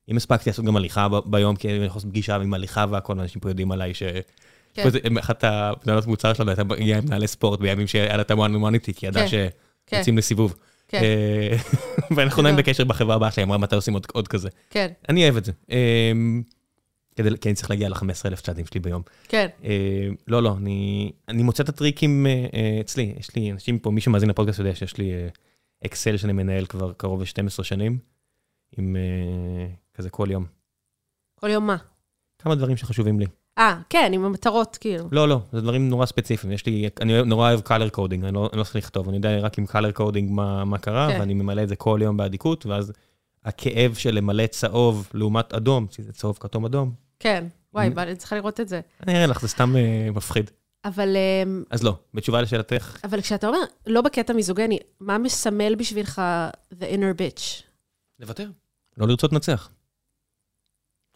[0.10, 3.20] אם הספקתי לעשות גם הליכה ב- ביום, כי אני יכול לעשות פגישה עם הליכה והכל,
[3.20, 4.04] אנשים פה יודעים עליי ש...
[4.74, 4.90] כן.
[5.20, 8.74] אחת המנהלות מוצר שלנו הייתה מגיעה עם מנהלי ספורט בימים שהיה לה את המואן ומואן
[8.74, 9.48] איתי, כי ידעה כן.
[9.86, 9.98] כן.
[9.98, 10.56] שיוצאים לסיבוב.
[10.88, 11.02] כן.
[11.04, 11.58] אה,
[12.16, 12.64] ואנחנו נעים גדול.
[12.64, 14.50] בקשר בחברה הבאה שלי, אמרה מתי עושים עוד- עוד כזה.
[14.70, 15.52] כן, אני אוהב את זה.
[15.72, 16.12] אה,
[17.16, 19.02] כדי- כי אני צריך להגיע ל-15,000 צעדים שלי ביום.
[19.28, 19.48] כן.
[19.64, 19.70] אה,
[20.28, 23.14] לא, לא, אני, אני מוצא את הטריקים אה, אה, אצלי.
[23.20, 25.28] יש לי אנשים פה, מי שמאזין לפודקאסט יודע שיש לי אה,
[25.86, 27.98] אקסל שאני מנהל כבר קרוב ל-12 שנים,
[28.78, 30.46] עם אה, כזה כל יום.
[31.36, 31.78] כל יום מה?
[32.40, 33.26] כמה דברים שחשובים לי.
[33.58, 35.06] אה, כן, עם המטרות, כאילו.
[35.12, 36.54] לא, לא, זה דברים נורא ספציפיים.
[36.54, 39.40] יש לי, אני נורא אוהב color coding, אני לא, אני לא צריך לכתוב, אני יודע
[39.40, 41.20] רק עם color coding מה, מה קרה, כן.
[41.20, 42.92] ואני ממלא את זה כל יום באדיקות, ואז
[43.46, 47.46] הכאב של למלא צהוב לעומת אדום, כי זה צהוב, כתום, אדום, כן.
[47.74, 48.82] וואי, אני- אני צריכה לראות את זה.
[49.08, 50.52] אני אראה לך, זה סתם אה, מפחיד.
[50.86, 56.22] אבל, אמ, אז לא, בתשובה לשאלתך, אבל כשאתה אומר, לא בקטע מיזוגני, מה מסמל בשבילך
[56.74, 57.64] the inner bitch?
[58.20, 58.48] לוותר.
[58.98, 59.70] לא לרצות לנצח.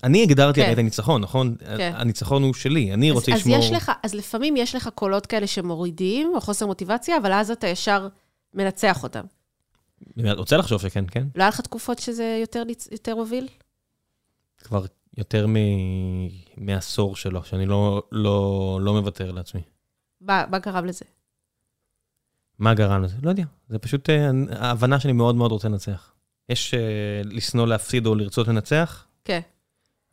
[0.03, 0.65] אני הגדרתי כן.
[0.65, 1.55] הרי את הניצחון, נכון?
[1.77, 1.93] כן.
[1.95, 3.57] הניצחון הוא שלי, אני אז, רוצה אז לשמור...
[3.57, 7.67] יש לך, אז לפעמים יש לך קולות כאלה שמורידים, או חוסר מוטיבציה, אבל אז אתה
[7.67, 8.07] ישר
[8.53, 9.23] מנצח אותם.
[10.17, 11.27] אני רוצה לחשוב שכן, כן?
[11.35, 13.47] לא היה לך תקופות שזה יותר, יותר הוביל?
[14.57, 14.85] כבר
[15.17, 15.55] יותר מ...
[16.57, 19.61] מעשור שלו, שאני לא, לא, לא מוותר לעצמי.
[20.21, 21.05] מה, מה גרם לזה?
[22.59, 23.15] מה גרם לזה?
[23.23, 23.43] לא יודע.
[23.69, 26.13] זה פשוט אה, ההבנה שאני מאוד מאוד רוצה לנצח.
[26.49, 29.39] יש אה, לשנוא להפסיד או לרצות לנצח, כן.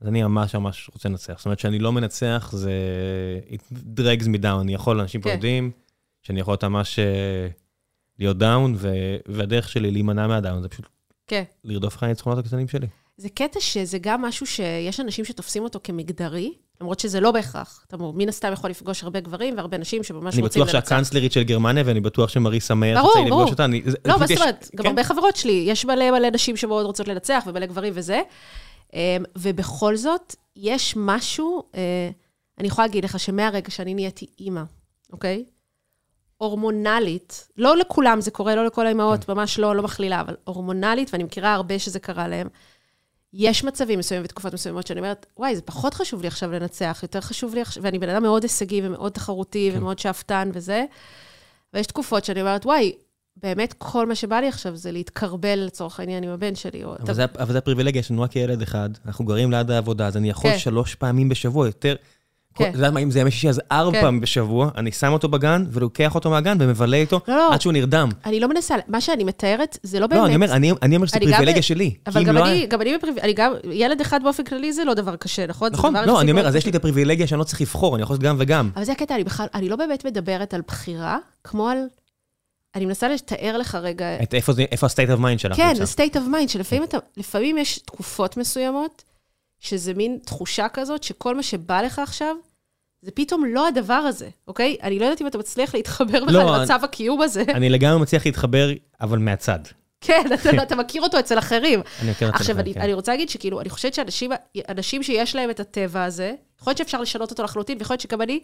[0.05, 1.35] אז אני ממש ממש רוצה לנצח.
[1.37, 2.71] זאת אומרת, שאני לא מנצח, זה...
[3.51, 4.61] it drags me down.
[4.61, 5.35] אני יכול, אנשים פה כן.
[5.35, 5.71] יודעים,
[6.23, 7.05] שאני יכול ממש אה,
[8.19, 8.93] להיות דאון, ו...
[9.29, 10.87] והדרך שלי להימנע מהדאון זה פשוט
[11.27, 11.43] כן.
[11.65, 12.87] לרדוף אחרי הניצחונות הקטנים שלי.
[13.17, 17.85] זה קטע שזה גם משהו שיש אנשים שתופסים אותו כמגדרי, למרות שזה לא בהכרח.
[17.89, 20.89] אתה מן הסתם יכול לפגוש הרבה גברים והרבה נשים שממש אני רוצים בטוח לנצח.
[20.89, 23.51] שהקאנצלרית של גרמניה, ואני בטוח שמריסה מאיר ברור, תרצה לפגוש ברור.
[23.51, 23.65] אותה.
[23.65, 24.71] אני- זה- לא, מה זאת אומרת?
[24.77, 24.89] גם כן.
[24.89, 28.21] הרבה חברות שלי, יש מלא מלא נשים שמאוד רוצות לנצח, ומלא גברים וזה.
[28.95, 32.11] אמ, ובכל זאת, יש משהו, אה,
[32.59, 34.63] אני יכולה להגיד לך שמהרגע שאני נהייתי אימא,
[35.13, 35.45] אוקיי?
[36.37, 41.25] הורמונלית, לא לכולם זה קורה, לא לכל האימהות, ממש לא, לא מכלילה, אבל הורמונלית, ואני
[41.25, 42.49] מכירה הרבה שזה קרה להם,
[43.33, 47.21] יש מצבים מסוימים ותקופות מסוימות שאני אומרת, וואי, זה פחות חשוב לי עכשיו לנצח, יותר
[47.21, 49.79] חשוב לי עכשיו, ואני בן אדם מאוד הישגי ומאוד תחרותי כן.
[49.79, 50.85] ומאוד שאפתן וזה,
[51.75, 52.93] ויש תקופות שאני אומרת, וואי,
[53.45, 56.85] באמת כל מה שבא לי עכשיו זה להתקרבל לצורך העניין עם הבן שלי.
[56.85, 60.17] אבל זה, אבל זה הפריבילגיה, יש לנו רק ילד אחד, אנחנו גרים ליד העבודה, אז
[60.17, 60.59] אני יכול כן.
[60.59, 61.95] שלוש פעמים בשבוע, יותר...
[62.57, 62.69] כן.
[62.71, 64.01] את יודעת מה, אם זה ימי שישי, אז ארבע כן.
[64.01, 67.55] פעמים בשבוע, אני שם אותו בגן, ולוקח אותו מהגן, ומבלה איתו, לא, לא.
[67.55, 68.09] עד שהוא נרדם.
[68.27, 70.21] אני לא מנסה, מה שאני מתארת זה לא באמת.
[70.21, 71.95] לא, אני אומר, אני אני אומר שזו אני גם- פריבילגיה שלי.
[72.07, 75.47] אבל גם לא אני, גם אני בפריבילגיה, ילד אחד באופן כללי זה לא דבר קשה,
[75.47, 75.73] נכון?
[75.73, 76.77] נכון, לא, יחסית אני אומר, אז יש לי את.
[76.77, 78.71] הפריבילגיה שאני לא צריך לבחור, אני יכול לעשות גם וגם.
[78.77, 81.79] אבל זה הקטע, אני בכלל, אני לא באמת מדברת על בחירה, כמו על...
[82.75, 84.23] אני מנסה לתאר לך רגע...
[84.23, 85.57] את איפה איפה ה-state of mind שלך?
[85.57, 85.85] כן, נמצא?
[85.85, 89.05] זה state of mind, שלפעמים אתה, לפעמים יש תקופות מסוימות,
[89.61, 92.37] שזה מין תחושה כזאת, שכל מה שבא לך עכשיו,
[93.03, 94.77] זה פתאום לא הדבר הזה, אוקיי?
[94.83, 97.43] אני לא יודעת אם אתה מצליח להתחבר בכלל לא, למצב הקיום הזה.
[97.49, 98.71] אני לגמרי מצליח להתחבר,
[99.01, 99.59] אבל מהצד.
[100.01, 101.81] כן, אתה, אתה מכיר אותו אצל אחרים.
[102.03, 102.81] אני מכיר את עכשיו, זה, אני, כן.
[102.81, 104.33] אני רוצה להגיד שכאילו, אני חושבת שאנשים
[104.69, 108.23] אנשים שיש להם את הטבע הזה, יכול להיות שאפשר לשנות אותו לחלוטין, ויכול להיות שגם
[108.23, 108.41] אני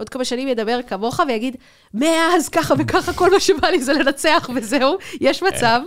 [0.00, 1.56] עוד כמה שנים אדבר כמוך ויגיד,
[1.94, 5.80] מאז ככה וככה, כל מה שבא לי זה לנצח וזהו, יש מצב.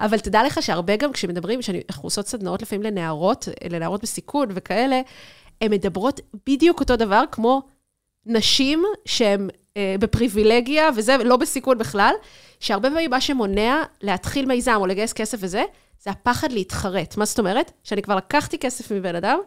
[0.00, 5.00] אבל תדע לך שהרבה גם כשמדברים, שאנחנו עושות סדנאות לפעמים לנערות, לנערות בסיכון וכאלה,
[5.60, 7.62] הן מדברות בדיוק אותו דבר כמו
[8.26, 12.12] נשים שהן אה, בפריבילגיה, וזה לא בסיכון בכלל,
[12.60, 15.64] שהרבה פעמים מה שמונע להתחיל מיזם או לגייס כסף וזה,
[16.00, 17.16] זה הפחד להתחרט.
[17.16, 17.72] מה זאת אומרת?
[17.84, 19.38] שאני כבר לקחתי כסף מבן אדם,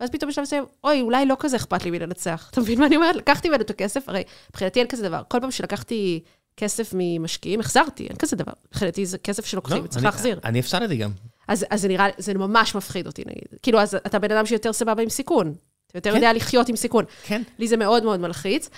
[0.00, 2.48] ואז פתאום בשלב מסוים, אוי, אולי לא כזה אכפת לי מלנצח.
[2.50, 3.16] אתה מבין מה אני אומרת?
[3.16, 5.22] לקחתי ממנו את הכסף, הרי מבחינתי אין כזה דבר.
[5.28, 6.20] כל פעם שלקחתי
[6.56, 8.52] כסף ממשקיעים, החזרתי, אין כזה דבר.
[8.68, 10.40] מבחינתי זה כסף שלוקחים, לא, צריך אני- להחזיר.
[10.44, 11.10] אני הפסדתי גם.
[11.48, 13.60] אז, אז זה נראה, זה ממש מפחיד אותי, נגיד.
[13.62, 15.54] כאילו, אז אתה בן אדם שיותר סבבה עם סיכון.
[15.90, 16.16] אתה יותר כן.
[16.16, 17.04] יודע לחיות עם סיכון.
[17.22, 17.42] כן.
[17.58, 18.68] לי זה מאוד מאוד מלחיץ.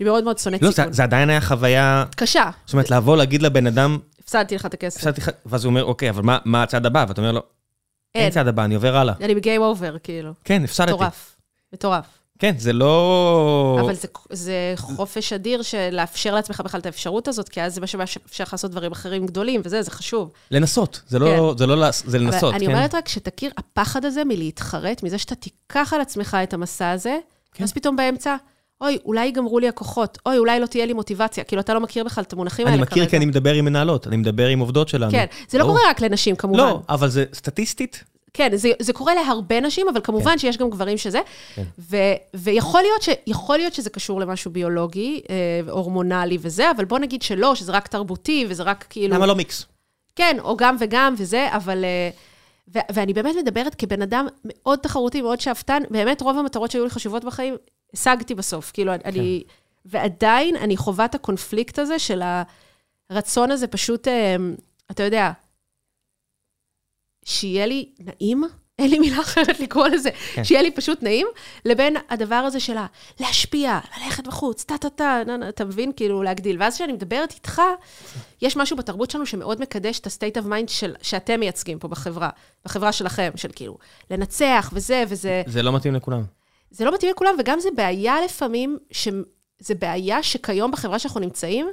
[0.00, 0.92] אני מאוד מאוד שונאת לא, זה סיכון.
[0.92, 2.04] זה עדיין היה חוויה...
[2.16, 2.50] קשה.
[2.66, 4.96] זאת אומרת, לבוא, להגיד לבן אדם, הפסדתי לך את הכסף.
[5.00, 7.04] הפסדתי לך, ואז הוא אומר, אוקיי, אבל מה- מה הצעד הבא?
[7.08, 7.42] ואתה אומר לו,
[8.14, 8.30] אין.
[8.30, 9.14] צעד הבא, אני עובר הלאה.
[9.20, 10.32] אני בגיים אובר, כאילו.
[10.44, 10.92] כן, הפסדתי.
[10.92, 11.36] מטורף.
[11.72, 12.06] מטורף.
[12.38, 13.78] כן, זה לא...
[13.80, 17.80] אבל זה, זה חופש אדיר של לאפשר לעצמך בכלל את האפשרות הזאת, כי אז זה
[17.80, 20.32] מה שאפשר לעשות דברים אחרים גדולים, וזה, זה חשוב.
[20.50, 22.72] לנסות, זה לא, זה לא, זה אבל לנסות, אני כן.
[22.72, 27.18] אומרת רק שתכיר, הפחד הזה מלהתחרט, מזה שאתה תיקח על עצמך את המסע הזה,
[27.52, 27.64] כן.
[27.64, 28.36] אז פתאום באמצע,
[28.84, 31.44] אוי, אולי ייגמרו לי הכוחות, אוי, אולי לא תהיה לי מוטיבציה.
[31.44, 32.92] כאילו, אתה לא מכיר בכלל את המונחים האלה אני כרגע.
[32.92, 35.12] מכיר כי אני מדבר עם מנהלות, אני מדבר עם עובדות שלנו.
[35.12, 35.64] כן, זה לא.
[35.64, 36.58] קורה רק לנשים, כמובן.
[36.58, 38.04] לא, אבל זה סטטיסטית,
[38.34, 40.38] כן, זה, זה קורה להרבה נשים, אבל כמובן כן.
[40.38, 41.20] שיש גם גברים שזה.
[41.54, 41.62] כן.
[41.78, 41.96] ו,
[42.34, 43.08] ויכול להיות, ש,
[43.48, 48.46] להיות שזה קשור למשהו ביולוגי, אה, הורמונלי וזה, אבל בוא נגיד שלא, שזה רק תרבותי,
[48.48, 49.14] וזה רק כאילו...
[49.14, 49.66] למה לא מיקס?
[50.16, 51.84] כן, או גם וגם וזה, אבל...
[51.84, 52.10] אה,
[52.74, 56.90] ו- ואני באמת מדברת כבן אדם מאוד תחרותי, מאוד שאפתן, באמת רוב המטרות שהיו לי
[56.90, 57.56] חשובות בחיים,
[57.94, 58.70] השגתי בסוף.
[58.74, 59.08] כאילו, כן.
[59.08, 59.42] אני...
[59.84, 62.22] ועדיין אני חווה את הקונפליקט הזה של
[63.10, 64.36] הרצון הזה פשוט, אה,
[64.90, 65.30] אתה יודע,
[67.24, 68.44] שיהיה לי נעים,
[68.78, 70.44] אין לי מילה אחרת לקרוא לזה, כן.
[70.44, 71.26] שיהיה לי פשוט נעים,
[71.64, 72.76] לבין הדבר הזה של
[73.20, 75.92] להשפיע, ללכת בחוץ, טה-טה-טה, אתה מבין?
[75.96, 76.62] כאילו, להגדיל.
[76.62, 77.62] ואז כשאני מדברת איתך,
[78.42, 82.30] יש משהו בתרבות שלנו שמאוד מקדש את ה-state of mind של, שאתם מייצגים פה בחברה,
[82.64, 83.78] בחברה שלכם, של כאילו,
[84.10, 85.42] לנצח וזה, וזה...
[85.46, 86.22] זה לא מתאים לכולם.
[86.74, 89.08] זה לא מתאים לכולם, וגם זה בעיה לפעמים, ש...
[89.58, 91.66] זה בעיה שכיום בחברה שאנחנו נמצאים,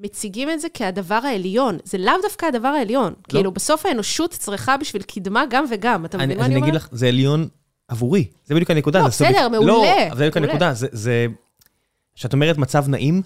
[0.00, 1.78] מציגים את זה כהדבר העליון.
[1.84, 3.12] זה לאו דווקא הדבר העליון.
[3.12, 3.28] לא.
[3.28, 6.04] כאילו, בסוף האנושות צריכה בשביל קדמה גם וגם.
[6.04, 6.68] אתה מבין אני, מה אני אני אומרת?
[6.68, 7.48] אגיד לך, זה עליון
[7.88, 8.24] עבורי.
[8.44, 8.98] זה בדיוק הנקודה.
[9.00, 10.36] לא, בסדר, מעולה, לא, זה בדיוק.
[10.36, 10.70] הנקודה.
[10.74, 11.26] זה.
[12.14, 13.22] כשאת אומרת מצב נעים,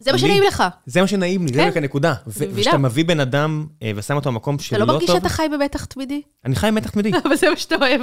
[0.00, 0.64] זה מה שנעים לך.
[0.86, 1.68] זה מה שנעים לי, זה כן.
[1.68, 2.14] רק הנקודה.
[2.26, 5.46] וכשאתה מביא בן אדם אה, ושם אותו במקום אתה שלא לא טוב, מרגיש שאתה חי
[5.52, 6.22] במתח תמידי?
[6.44, 7.10] אני חי עם מתח תמידי.
[7.24, 8.02] אבל זה מה שאתה אוהב.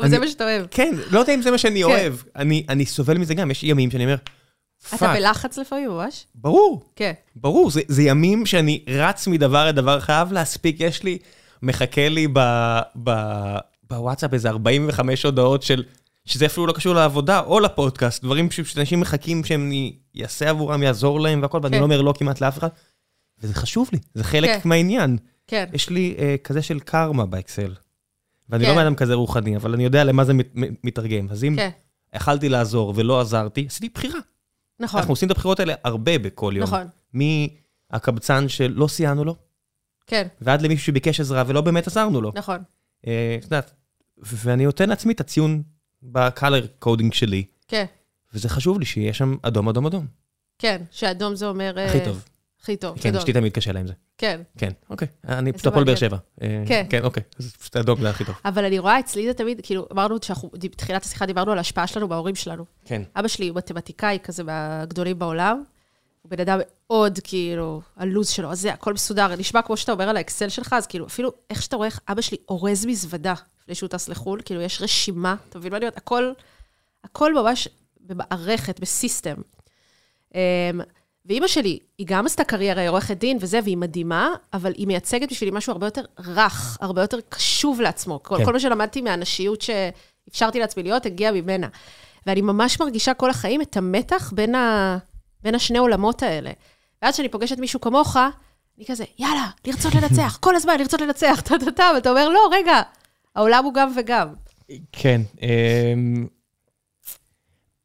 [0.00, 0.66] אבל אני- זה מה שאתה אוהב.
[0.70, 1.84] כן, לא יודע אם זה מה שאני כן.
[1.86, 2.14] אוהב.
[2.36, 4.16] אני אני סובל מזה גם, יש ימים שאני אומר,
[4.88, 6.26] אתה fuck, בלחץ לפעמים, ממש?
[6.34, 7.12] ברור, כן.
[7.36, 11.18] ברור, זה, זה ימים שאני רץ מדבר לדבר, חייב להספיק, יש לי,
[11.62, 12.38] מחכה לי ב,
[13.02, 13.10] ב,
[13.90, 15.84] בוואטסאפ איזה 45 הודעות של,
[16.24, 19.92] שזה אפילו לא קשור לעבודה או לפודקאסט, דברים שאנשים מחכים שאני
[20.22, 21.78] אעשה עבורם, יעזור להם והכל, ואני כן.
[21.78, 22.68] לא אומר לא כמעט לאף אחד,
[23.42, 24.68] וזה חשוב לי, זה חלק כן.
[24.68, 25.16] מהעניין.
[25.46, 25.64] כן.
[25.72, 27.74] יש לי אה, כזה של קרמה באקסל,
[28.50, 28.70] ואני כן.
[28.70, 31.28] לא בן אדם כזה רוחני, אבל אני יודע למה זה מת, מת- מתרגם.
[31.30, 31.70] אז אם כן.
[32.14, 34.20] יכלתי לעזור ולא עזרתי, עשיתי בחירה.
[34.80, 35.00] נכון.
[35.00, 36.62] אנחנו עושים את הבחירות האלה הרבה בכל יום.
[36.62, 36.86] נכון.
[37.92, 39.36] מהקבצן שלא סייענו לו,
[40.06, 40.26] כן.
[40.40, 42.32] ועד למישהו שביקש עזרה ולא באמת עזרנו לו.
[42.34, 42.58] נכון.
[43.06, 43.74] אה, את יודעת,
[44.18, 45.62] ואני נותן לעצמי את הציון
[46.02, 47.84] ב color coding שלי, כן.
[48.34, 50.06] וזה חשוב לי שיהיה שם אדום, אדום, אדום.
[50.58, 50.82] כן.
[50.90, 51.78] שאדום זה אומר...
[51.78, 52.24] אה, הכי טוב.
[52.62, 52.98] הכי טוב.
[53.00, 53.16] כן.
[53.16, 53.92] אשתי תמיד קשה לה עם זה.
[54.18, 54.40] כן.
[54.58, 55.08] כן, אוקיי.
[55.28, 55.94] אני פשוט הפועל באר.
[55.94, 56.16] שבע.
[56.42, 56.86] אה, כן.
[56.90, 57.22] כן, אוקיי.
[57.38, 58.34] אז פשוט אדום זה הכי טוב.
[58.44, 62.08] אבל אני רואה אצלי זה תמיד, כאילו, אמרנו שאנחנו, בתחילת השיחה דיברנו על ההשפעה שלנו
[62.08, 62.64] בהורים שלנו.
[62.84, 63.02] כן.
[63.16, 65.62] אבא שלי הוא מתמטיקאי כזה מהגדולים בעולם.
[66.22, 66.58] הוא בן אדם
[66.90, 69.36] מאוד, כאילו, הלו"ז שלו, אז זה, הכל מסודר.
[69.36, 72.20] נשמע כמו שאתה אומר על האקסל שלך, אז כאילו, אפילו איך שאתה רואה איך אבא
[72.20, 75.96] שלי אורז מזוודה לפני שהוא טס לחו"ל, כאילו, יש רשימה, אתה מבין מה אני אומרת?
[75.96, 76.32] הכל,
[77.04, 77.68] הכל ממש
[78.00, 79.34] במערכת, בסיסטם.
[81.30, 84.86] אמ, ואימא שלי, היא גם עשתה קריירה, היא עורכת דין וזה, והיא מדהימה, אבל היא
[84.86, 88.22] מייצגת בשבילי משהו הרבה יותר רך, הרבה יותר קשוב לעצמו.
[88.22, 88.44] כל, כן.
[88.44, 91.68] כל מה שלמדתי מהנשיות שאפשרתי לעצמי להיות, הגיע ממנה.
[92.26, 94.98] ואני ממש מרגישה כל החיים את המתח בין, ה...
[95.42, 96.50] בין השני עולמות האלה.
[97.02, 101.90] ואז כשאני פוגשת מישהו כמוך, אני כזה, יאללה, לרצות לנצח, כל הזמן לרצות לנצח, טה-טה-טה,
[101.94, 102.80] ואתה אומר, לא, רגע,
[103.36, 104.28] העולם הוא גם וגם.
[104.92, 105.20] כן.
[105.42, 106.26] אמ,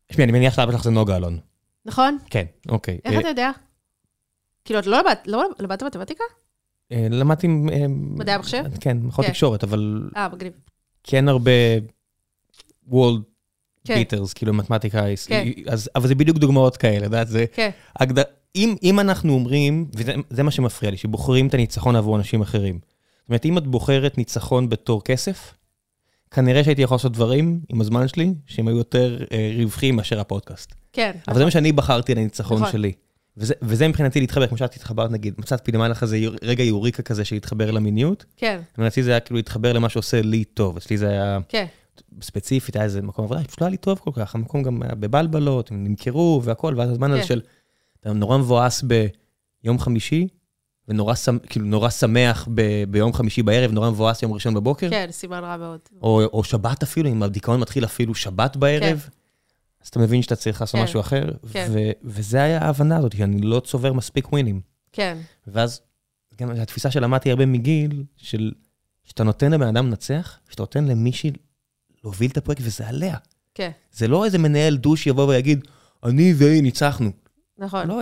[0.07, 1.39] תשמעי, אני מניח שאבא שלך זה נוגה אלון.
[1.86, 2.17] נכון?
[2.29, 2.99] כן, אוקיי.
[3.05, 3.51] איך אה, אתה יודע?
[4.65, 6.23] כאילו, את לא למדת, לא למדת מתמטיקה?
[6.91, 7.47] אה, למדתי...
[7.47, 8.63] אה, מדעי המחשב?
[8.79, 9.31] כן, מכון כן.
[9.31, 10.53] תקשורת, אבל אה, מגניב.
[11.03, 11.51] כן הרבה
[12.88, 13.21] וולד
[13.88, 15.47] ביטרס, כאילו מתמטיקה, כן.
[15.67, 17.45] אז, אבל זה בדיוק דוגמאות כאלה, את יודעת, זה...
[17.53, 17.69] כן.
[18.55, 22.79] אם, אם אנחנו אומרים, וזה זה מה שמפריע לי, שבוחרים את הניצחון עבור אנשים אחרים.
[23.21, 25.53] זאת אומרת, אם את בוחרת ניצחון בתור כסף,
[26.36, 30.75] כנראה שהייתי יכול לעשות דברים עם הזמן שלי, שהם היו יותר אה, רווחיים מאשר הפודקאסט.
[30.93, 31.11] כן.
[31.27, 32.71] אבל זה מה שאני בחרתי לניצחון נכון.
[32.71, 32.91] שלי.
[33.38, 37.03] וזה, וזה מבחינתי להתחבר, כמו שאת התחברת נגיד, מצאת פתאום היה לך איזה רגע יוריקה
[37.03, 41.09] כזה שהתחבר למיניות, כן, ומבחינתי זה היה כאילו להתחבר למה שעושה לי טוב, אצלי זה
[41.09, 41.65] היה כן,
[42.21, 44.95] ספציפית, היה איזה מקום עבודה, פשוט לא היה לי טוב כל כך, המקום גם היה
[44.95, 47.27] בבלבלות, הם נמכרו והכל, ואז הזמן הזה כן.
[47.27, 47.41] של,
[47.99, 50.27] אתה נורא מבואס ביום חמישי,
[50.88, 55.07] ונורא שמ- כאילו נורא שמח ב, ביום חמישי בערב, נורא מבואס יום ראשון בבוקר, כן,
[55.11, 55.79] סימן רע מאוד.
[56.01, 59.09] או, או שבת אפילו, אם הדיכאון מתחיל אפילו שבת בערב,
[59.81, 60.83] אז אתה מבין שאתה צריך לעשות כן.
[60.83, 61.67] משהו אחר, כן.
[61.71, 64.61] ו, וזה היה ההבנה הזאת, שאני לא צובר מספיק ווינים.
[64.91, 65.17] כן,
[65.47, 65.81] ואז
[66.39, 68.51] גם התפיסה שלמדתי הרבה מגיל, של
[69.03, 71.31] שאתה נותן לבן אדם לנצח, שאתה נותן למישהי
[72.03, 73.17] להוביל את הפרויקט, וזה עליה.
[73.55, 75.67] כן, זה לא איזה מנהל דוש יבוא ויגיד,
[76.03, 77.09] אני והיא ניצחנו.
[77.57, 78.01] נכון, לא,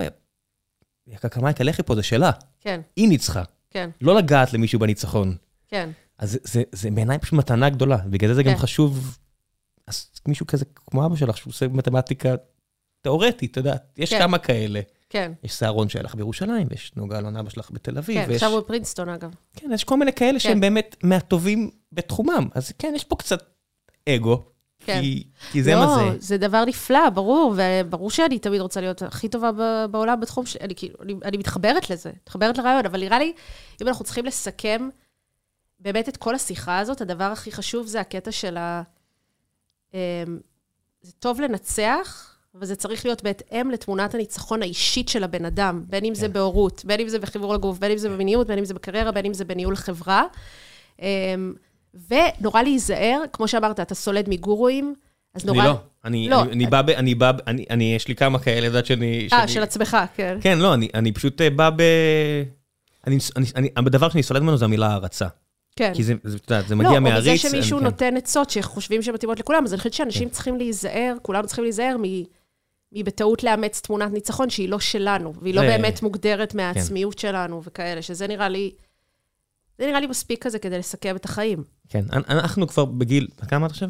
[1.12, 2.30] הקקמייק הלחי פה זה שלה,
[2.64, 3.42] כן, היא ניצחה.
[3.70, 5.36] כן, לא לגעת למישהו בניצחון.
[5.68, 8.58] כן, אז זה, זה, זה בעיניי פשוט מתנה גדולה, בגלל זה זה גם כן.
[8.58, 9.18] חשוב,
[9.86, 12.34] אז מישהו כזה כמו אבא שלך, שהוא עושה מתמטיקה
[13.00, 14.18] תיאורטית, אתה יודע, יש כן.
[14.18, 14.80] כמה כאלה.
[15.10, 18.34] כן, יש סהרון שהיה לך בירושלים, ויש נוגה אלון אבא שלך בתל אביב, כן, ויש...
[18.34, 19.34] עכשיו הוא בפרינסטון אגב.
[19.56, 20.60] כן, יש כל מיני כאלה שהם כן.
[20.60, 22.48] באמת מהטובים בתחומם.
[22.54, 23.42] אז כן, יש פה קצת
[24.08, 24.44] אגו,
[24.86, 25.00] כן.
[25.00, 26.16] כי, כי זה לא, מה זה.
[26.18, 29.50] זה דבר נפלא, ברור, וברור שאני תמיד רוצה להיות הכי טובה
[29.90, 33.32] בעולם בתחום שלי, אני כאילו, אני, אני מתחברת לזה, מתחברת לרעיון, אבל נראה לי,
[33.82, 34.88] אם אנחנו צריכים לסכם
[35.80, 38.82] באמת את כל השיחה הזאת, הדבר הכי חשוב זה הקטע של ה...
[39.94, 39.98] אמ,
[41.02, 46.04] זה טוב לנצח, אבל זה צריך להיות בהתאם לתמונת הניצחון האישית של הבן אדם, בין
[46.04, 46.32] אם זה כן.
[46.32, 49.26] בהורות, בין אם זה בחיבור לגוף, בין אם זה במיניות, בין אם זה בקריירה, בין
[49.26, 50.24] אם זה בניהול חברה.
[52.10, 54.94] ונורא להיזהר, כמו שאמרת, אתה סולד מגורואים,
[55.34, 55.58] אז נורא...
[55.58, 56.42] אני לא, אני, לא.
[56.42, 56.90] אני, אני בא ב...
[56.90, 57.36] אני בא ב...
[57.46, 59.28] אני, אני, יש לי כמה כאלה, יודעת שאני...
[59.32, 60.38] אה, של עצמך, כן.
[60.40, 61.82] כן, לא, אני, אני פשוט אה, בא ב...
[63.06, 65.26] אני, אני, אני, הדבר שאני סולד ממנו זה המילה הערצה.
[65.76, 65.92] כן.
[65.94, 67.20] כי זה, זה, את יודעת, זה לא, מגיע או מהריץ.
[67.40, 67.90] בזה שמישהו אני- כן.
[67.90, 71.96] נותן עצות שחושבים שהן מתאימות לכולם, אז אני חושבת שאנשים צריכים להיזהר, כולנו צריכים להיזהר
[72.02, 72.22] מ-
[72.92, 78.02] מבטעות לאמץ תמונת ניצחון שהיא לא שלנו, והיא לא זה- באמת מוגדרת מהעצמיות שלנו וכאלה,
[78.02, 78.70] שזה נראה לי...
[79.78, 81.64] זה נראה לי מספיק כזה כדי לסכם את החיים.
[81.88, 83.28] כן, אנ- אנחנו כבר בגיל...
[83.48, 83.88] כמה את עכשיו?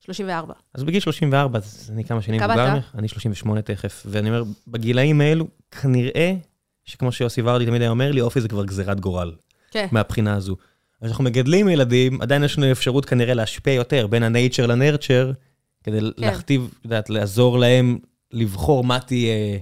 [0.00, 0.54] 34.
[0.74, 2.74] אז בגיל 34, אז אני כמה שנים מבוגר?
[2.74, 6.34] ממך, אני 38 תכף, ואני אומר, בגילאים האלו, כנראה,
[6.84, 9.32] שכמו שיוסי ורדי תמיד היה אומר לי, אופי זה כבר גזירת גורל,
[9.70, 10.56] כן, מהבחינה הזו.
[11.00, 15.32] אז כשאנחנו מגדלים ילדים, עדיין יש לנו אפשרות כנראה להשפיע יותר בין הנייצ'ר לנרצ'ר,
[15.84, 16.06] כדי כן.
[16.16, 17.98] להכתיב, את יודעת, לעזור להם
[18.32, 19.58] לבחור מה תהיה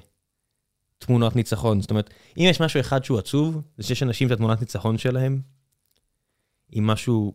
[0.98, 1.80] תמונות ניצחון.
[1.80, 5.40] זאת אומרת, אם יש משהו אחד שהוא עצוב, זה שיש אנשים את התמונת ניצחון שלהם,
[6.72, 7.34] עם משהו,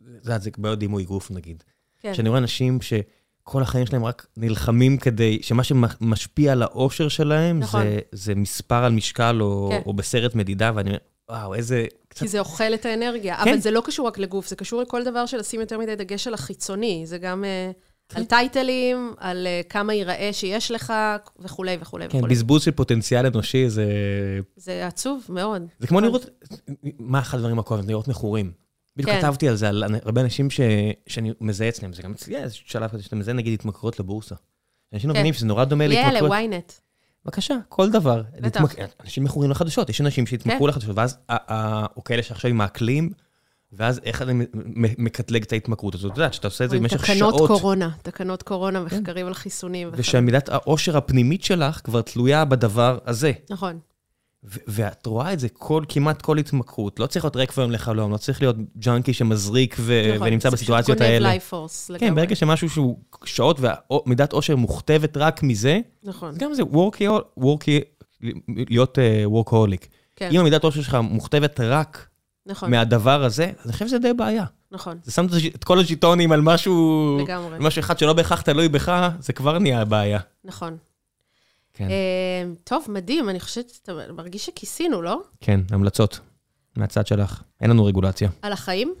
[0.00, 1.64] זה זה בעיות דימוי גוף נגיד.
[2.00, 2.14] כן.
[2.14, 7.82] שאני רואה אנשים שכל החיים שלהם רק נלחמים כדי, שמה שמשפיע על האושר שלהם, נכון.
[7.82, 9.80] זה, זה מספר על משקל או, כן.
[9.86, 10.98] או בסרט מדידה, ואני אומר,
[11.30, 11.86] וואו, איזה...
[12.08, 12.20] קצת...
[12.20, 13.36] כי זה אוכל את האנרגיה.
[13.44, 13.50] כן.
[13.50, 16.26] אבל זה לא קשור רק לגוף, זה קשור לכל דבר של לשים יותר מדי דגש
[16.26, 17.02] על החיצוני.
[17.04, 17.70] זה גם אה,
[18.08, 18.18] כן.
[18.18, 20.92] על טייטלים, על אה, כמה ייראה שיש לך,
[21.38, 22.34] וכולי וכולי כן, וכולי.
[22.34, 23.86] בזבוז של פוטנציאל אנושי זה...
[24.56, 25.62] זה עצוב מאוד.
[25.78, 26.00] זה כמו.
[26.00, 26.26] לראות,
[26.98, 27.88] מה אחד הדברים הכואבים?
[27.88, 28.52] לראות מכורים.
[28.98, 29.20] בדיוק כן.
[29.22, 30.60] כתבתי על זה, על הרבה אנשים ש...
[31.06, 34.34] שאני מזהה אצלם, זה גם אצלי היה איזשהו שלב כזה שאתה מזהה נגיד התמכרות לבורסה.
[34.92, 35.20] אנשים לא כן.
[35.20, 36.30] מבינים שזה נורא דומה יהיה להתמכרות.
[36.30, 36.72] ל-ynet.
[37.24, 38.22] בבקשה, כל דבר.
[38.38, 40.66] להתמק- אנשים מכורים לחדשות, יש אנשים שהתמכרו כן.
[40.66, 41.18] לחדשות, ואז,
[41.96, 43.10] או כאלה שעכשיו עם האקלים,
[43.72, 44.46] ואז איך אני
[44.98, 46.12] מקטלג את ההתמכרות הזאת.
[46.12, 49.90] אתה יודע, שאתה עושה את זה במשך תקנות שעות, קורונה, תקנות קורונה, מחקרים על חיסונים.
[49.92, 53.32] ושמידת העושר הפנימית שלך כבר תלויה בדבר הזה.
[53.50, 53.78] נכון.
[54.44, 57.00] ואת רואה את זה כל, כמעט כל התמכרות.
[57.00, 60.28] לא צריך להיות רקוויום לחלום, לא צריך להיות ג'אנקי שמזריק ו- נכון.
[60.28, 61.18] ונמצא זה בסיטואציות פשוט האלה.
[61.18, 62.08] גונב לייפורס לגמרי.
[62.08, 66.34] כן, ברגע שמשהו שהוא שעות ומידת עושר מוכתבת רק מזה, נכון.
[66.38, 68.04] גם זה worky, worky,
[68.48, 69.88] להיות וורקהוליק.
[70.16, 72.08] כן, אם המידת עושר שלך מוכתבת רק
[72.46, 74.44] נכון, מהדבר הזה, אני חושב שזה די בעיה.
[74.72, 74.98] נכון.
[75.04, 77.56] זה שם את כל הז'יטונים על משהו, לגמרי.
[77.56, 80.20] על משהו אחד שלא בהכרח תלוי בך, זה כבר נהיה בעיה.
[80.44, 80.76] נכון.
[81.78, 81.90] כן.
[81.90, 85.20] אה, טוב, מדהים, אני חושבת, אתה מרגיש שכיסינו, לא?
[85.40, 86.20] כן, המלצות.
[86.76, 87.42] מהצד שלך.
[87.60, 88.30] אין לנו רגולציה.
[88.42, 88.94] על החיים?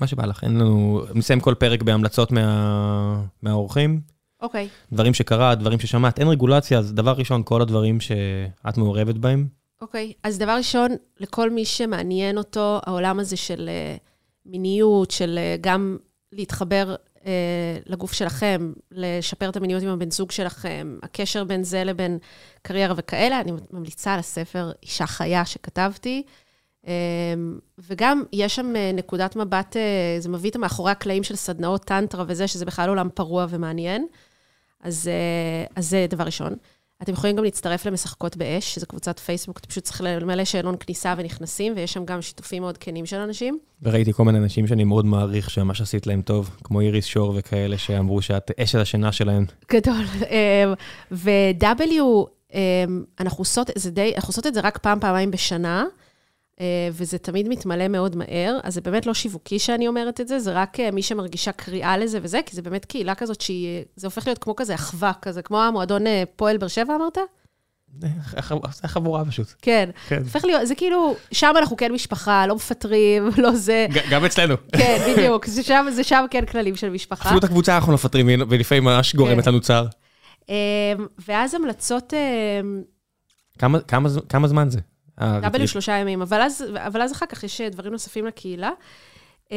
[0.00, 1.02] מה שבא לך, אין לנו...
[1.14, 3.22] נסיים כל פרק בהמלצות מה...
[3.42, 4.00] מהאורחים.
[4.40, 4.68] אוקיי.
[4.92, 6.18] דברים שקרה, דברים ששמעת.
[6.18, 9.46] אין רגולציה, אז דבר ראשון, כל הדברים שאת מעורבת בהם.
[9.80, 10.90] אוקיי, אז דבר ראשון,
[11.20, 13.96] לכל מי שמעניין אותו, העולם הזה של אה,
[14.46, 15.96] מיניות, של אה, גם
[16.32, 16.94] להתחבר
[17.86, 22.18] לגוף שלכם, לשפר את המיניות עם הבן זוג שלכם, הקשר בין זה לבין
[22.62, 26.22] קריירה וכאלה, אני ממליצה על הספר אישה חיה שכתבתי.
[26.86, 27.34] אה,
[27.78, 32.24] וגם יש שם אה, נקודת מבט, אה, זה מביא את המאחורי הקלעים של סדנאות טנטרה
[32.28, 34.06] וזה, שזה בכלל עולם פרוע ומעניין.
[34.80, 36.56] אז, אה, אז זה דבר ראשון.
[37.02, 41.14] אתם יכולים גם להצטרף למשחקות באש, שזו קבוצת פייסבוק, אתה פשוט צריך למלא שאלון כניסה
[41.18, 43.58] ונכנסים, ויש שם גם שיתופים מאוד כנים של אנשים.
[43.82, 47.78] וראיתי כל מיני אנשים שאני מאוד מעריך, שממש עשית להם טוב, כמו איריס שור וכאלה,
[47.78, 49.44] שאמרו שאת אש על השינה שלהם.
[49.72, 50.04] גדול.
[50.30, 50.74] אמ,
[51.12, 52.02] ו-W,
[52.54, 55.84] אמ, אנחנו עושות, זה די, אנחנו עושות את זה רק פעם, פעמיים בשנה,
[56.92, 60.52] וזה תמיד מתמלא מאוד מהר, אז זה באמת לא שיווקי שאני אומרת את זה, זה
[60.52, 64.26] רק אה, מי שמרגישה קריאה לזה וזה, כי זה באמת קהילה כזאת שהיא, זה הופך
[64.26, 67.18] להיות כמו כזה אחווה כזה, כמו המועדון אה, פועל באר שבע אמרת?
[68.72, 69.52] זה חבורה פשוט.
[69.62, 69.90] כן.
[70.08, 70.22] כן.
[70.22, 73.86] הופך להיות, זה כאילו, שם אנחנו כן משפחה, לא מפטרים, לא זה.
[74.10, 74.54] גם אצלנו.
[74.72, 77.28] כן, בדיוק, זה שם, זה שם כן כללים של משפחה.
[77.28, 79.50] אפילו את הקבוצה אנחנו מפטרים, ולפעמים ממש גורמת כן.
[79.50, 79.86] לנו צער.
[81.28, 82.12] ואז המלצות,
[84.28, 84.80] כמה זמן זה?
[85.18, 85.62] הריטריט?
[85.62, 88.70] W שלושה ימים, אבל אז, אבל אז אחר כך יש אה, דברים נוספים לקהילה.
[89.50, 89.56] אמ,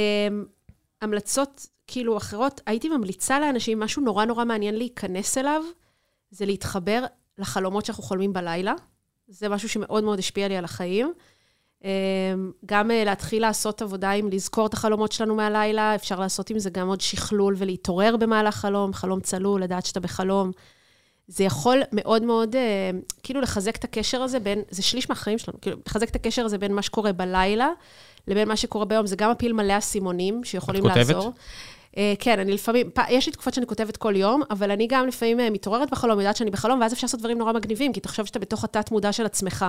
[1.02, 5.62] המלצות כאילו אחרות, הייתי ממליצה לאנשים, משהו נורא נורא מעניין להיכנס אליו,
[6.32, 7.04] זה להתחבר
[7.38, 8.74] לחלומות שאנחנו חולמים בלילה.
[9.28, 11.14] זה משהו שמאוד מאוד השפיע לי על החיים.
[12.66, 16.70] גם אה, להתחיל לעשות עבודה עם לזכור את החלומות שלנו מהלילה, אפשר לעשות עם זה
[16.70, 20.52] גם עוד שכלול ולהתעורר במהלך חלום, חלום צלול, לדעת שאתה בחלום.
[21.30, 22.62] זה יכול מאוד מאוד, אה,
[23.24, 26.58] כאילו לחזק את הקשר הזה בין, זה שליש מהחיים שלנו, כאילו, לחזק את הקשר הזה
[26.58, 27.70] בין מה שקורה בלילה
[28.28, 29.08] לבין מה שקורה ביום.
[29.08, 31.08] זה גם מפיל מלא אסימונים שיכולים את כותבת?
[31.16, 31.32] לעזור.
[31.98, 35.08] אה, כן, אני לפעמים, פ- יש לי תקופות שאני כותבת כל יום, אבל אני גם
[35.08, 38.26] לפעמים אה, מתעוררת בחלום, יודעת שאני בחלום, ואז אפשר לעשות דברים נורא מגניבים, כי תחשוב
[38.26, 39.66] שאתה בתוך התת-מודע של עצמך.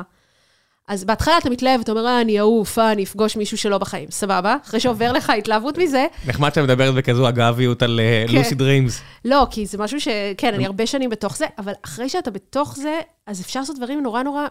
[0.89, 4.11] אז בהתחלה אתה מתלהב, אתה אומר, אה, אני אעוף, אה, אני אפגוש מישהו שלא בחיים,
[4.11, 4.57] סבבה?
[4.64, 8.35] אחרי שעובר לך התלהבות מזה, נחמד שאת מדברת בכזו אגביות על אה, כן.
[8.35, 9.01] לוסי דרימס.
[9.24, 10.09] לא, כי זה משהו ש...
[10.37, 14.03] כן, אני הרבה שנים בתוך זה, אבל אחרי שאתה בתוך זה, אז אפשר לעשות דברים
[14.03, 14.47] נורא נורא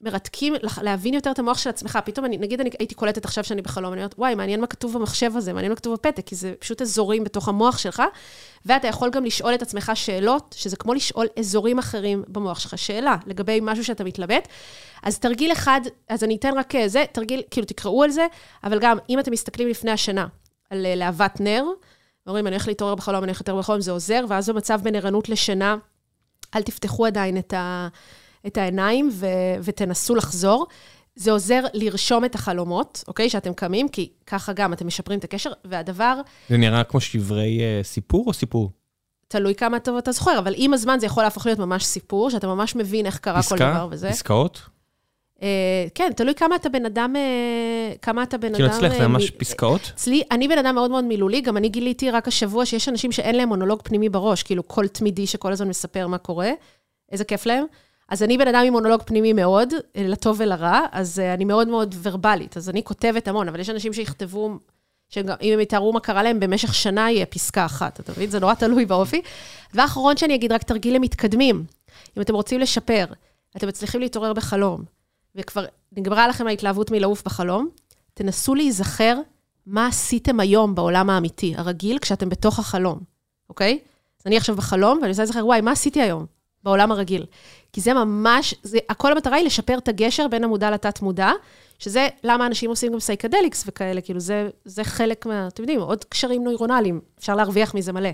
[0.00, 1.98] מרתקים, להבין יותר את המוח של עצמך.
[2.04, 4.98] פתאום, אני, נגיד אני הייתי קולטת עכשיו שאני בחלום, אני אומרת, וואי, מעניין מה כתוב
[4.98, 8.02] במחשב הזה, מעניין מה כתוב בפתק, כי זה פשוט אזורים בתוך המוח שלך,
[8.66, 13.16] ואתה יכול גם לשאול את עצמך שאלות, שזה כמו לשאול אזורים אחרים במוח שלך, שאלה
[13.26, 14.48] לגבי משהו שאתה מתלבט.
[15.02, 18.26] אז תרגיל אחד, אז אני אתן רק אה, זה, תרגיל, כאילו תקראו על זה,
[18.64, 20.26] אבל גם אם אתם מסתכלים לפני השנה
[20.70, 21.64] על אה, להבת נר,
[22.26, 25.28] אומרים, אני הולך להתעורר בחלום, אני הולך להתעורר בחלום, זה עוזר, ואז במצב בין ערנות
[25.28, 25.76] לשינה,
[26.54, 27.88] אל תפתחו עדיין את, ה,
[28.46, 29.26] את העיניים ו,
[29.62, 30.66] ותנסו לחזור.
[31.16, 33.30] זה עוזר לרשום את החלומות, אוקיי?
[33.30, 37.80] שאתם קמים, כי ככה גם אתם משפרים את הקשר, והדבר, זה נראה כמו שברי אה,
[37.82, 38.70] סיפור או סיפור?
[39.28, 42.46] תלוי כמה טוב אתה זוכר, אבל עם הזמן זה יכול להפוך להיות ממש סיפור, שאתה
[42.46, 43.70] ממש מבין איך קרה כל פסקה?
[43.70, 44.10] דבר וזה.
[44.10, 44.60] פסקאות?
[45.42, 48.76] אה, כן, תלוי כמה אתה בן אדם, אה, כמה אתה בן כאילו אדם...
[48.76, 49.92] אצלך אה, זה ממש מ- פסקאות?
[49.94, 53.34] אצלי, אני בן אדם מאוד מאוד מילולי, גם אני גיליתי רק השבוע שיש אנשים שאין
[53.34, 56.50] להם מונולוג פנימי בראש, כאילו קול תמידי שכל הזמן מספר מה קורה,
[57.12, 57.64] איזה כיף להם.
[58.08, 61.94] אז אני בן אדם עם מונולוג פנימי מאוד, לטוב ולרע, אז אה, אני מאוד מאוד
[62.02, 64.58] ורבלית, אז אני כותבת המון, אבל יש אנשים שיכתבו,
[65.08, 68.30] שאם הם יתארו מה קרה להם במשך שנה, יהיה פסקה אחת, אתה מבין?
[68.30, 69.22] זה נורא תלוי באופי.
[69.70, 71.64] הדבר האחרון שאני אגיד, רק תרגילים מתקדמים.
[72.16, 73.04] אם אתם רוצים לשפר,
[73.56, 74.84] אתם מצליחים להתעורר בחלום,
[75.34, 77.68] וכבר נגמרה לכם ההתלהבות מלעוף בחלום,
[78.14, 79.16] תנסו להיזכר
[79.66, 82.98] מה עשיתם היום בעולם האמיתי, הרגיל, כשאתם בתוך החלום,
[83.48, 83.78] אוקיי?
[84.20, 86.26] אז אני עכשיו בחלום, ואני רוצה לזכר, וואי, מה עשיתי היום
[86.66, 87.26] בעולם הרגיל?
[87.72, 91.30] כי זה ממש, זה, כל המטרה היא לשפר את הגשר בין המודע לתת-מודע,
[91.78, 96.04] שזה למה אנשים עושים גם psychedelics וכאלה, כאילו זה, זה חלק מה, אתם יודעים, עוד
[96.04, 98.08] קשרים נוירונליים, אפשר להרוויח מזה מלא.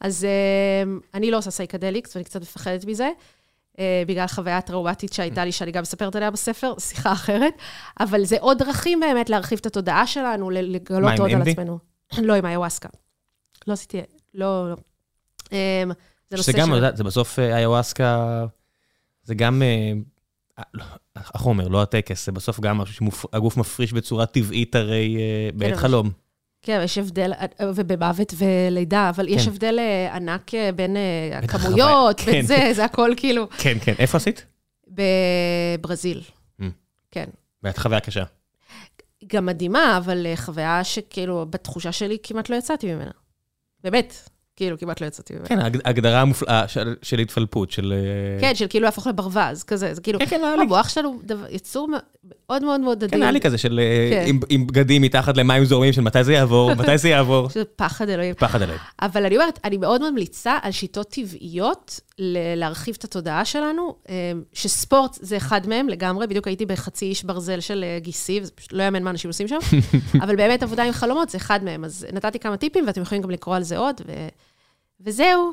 [0.00, 3.10] אז אה, אני לא עושה psychedelics, ואני קצת מפחדת מזה.
[3.78, 7.54] אה, בגלל חוויה טראומטית שהייתה לי, שאני גם מספרת עליה בספר, שיחה אחרת,
[8.00, 11.42] אבל זה עוד דרכים באמת להרחיב את התודעה שלנו, לגלות עוד על?
[11.42, 11.78] עצמנו.
[12.18, 12.88] לא, עם איוואסקה.
[13.66, 14.00] לא עשיתי,
[14.34, 14.76] לא, לא.
[15.52, 15.92] אמ,
[16.30, 18.44] זה נושא שזה גם, של- זה בסוף אה, איוואסקה,
[19.22, 19.92] זה גם אה,
[20.58, 20.64] אה,
[21.16, 22.94] החומר, לא הטקס, זה בסוף גם משהו
[23.32, 26.10] שהגוף מפריש בצורה טבעית הרי אה, בעת אבל- חלום.
[26.62, 27.32] כן, יש הבדל,
[27.74, 29.50] ובמוות ולידה, אבל יש כן.
[29.50, 32.40] הבדל אה, ענק אה, בין אה, הכמויות, אבל- כן.
[32.44, 33.94] וזה, זה הכל כאילו, כן, כן.
[33.98, 34.46] איפה עשית?
[34.88, 36.22] בברזיל.
[36.60, 36.64] Mm.
[37.10, 37.24] כן.
[37.62, 38.24] ואת חוויה קשה.
[39.26, 43.10] גם מדהימה, אבל אה, חוויה שכאילו, בתחושה שלי כמעט לא יצאתי ממנה.
[43.84, 45.46] באמת, כאילו, כמעט לא יצאתי ממנה.
[45.46, 47.92] כן, ההג- ההגדרה המופלאה של- של התפלפות, של...
[47.96, 50.62] אה, כן, של כאילו להפוך לברווז, כזה, זה כאילו, כן, כן, היה לי.
[50.62, 51.20] המוח שלנו
[51.50, 51.88] יצור
[52.48, 53.18] מאוד מאוד מאוד עדין.
[53.18, 54.24] כן, היה לי כזה של אה, כן.
[54.28, 57.48] עם- עם בגדים מתחת למים זורמים של מתי זה יעבור, מתי זה יעבור.
[57.50, 58.34] שזה פחד אלוהים.
[58.34, 58.78] פחד עליהם.
[59.02, 62.00] אבל אני אומרת, אני מאוד ממליצה על שיטות טבעיות
[62.56, 67.60] להרחיב את התודעה שלנו, אה, שספורט זה אחד מהם לגמרי, בדיוק הייתי בחצי איש ברזל
[67.60, 69.58] של אה, גיסי, וזה פשוט לא יאמן מה אנשים עושים שם,
[70.22, 71.84] אבל באמת עבודה עם חלומות זה אחד מהם.
[71.84, 74.28] אז נתתי כמה טיפים, ואתם יכולים גם לקרוא על זה עוד, ו...
[75.00, 75.52] וזהו,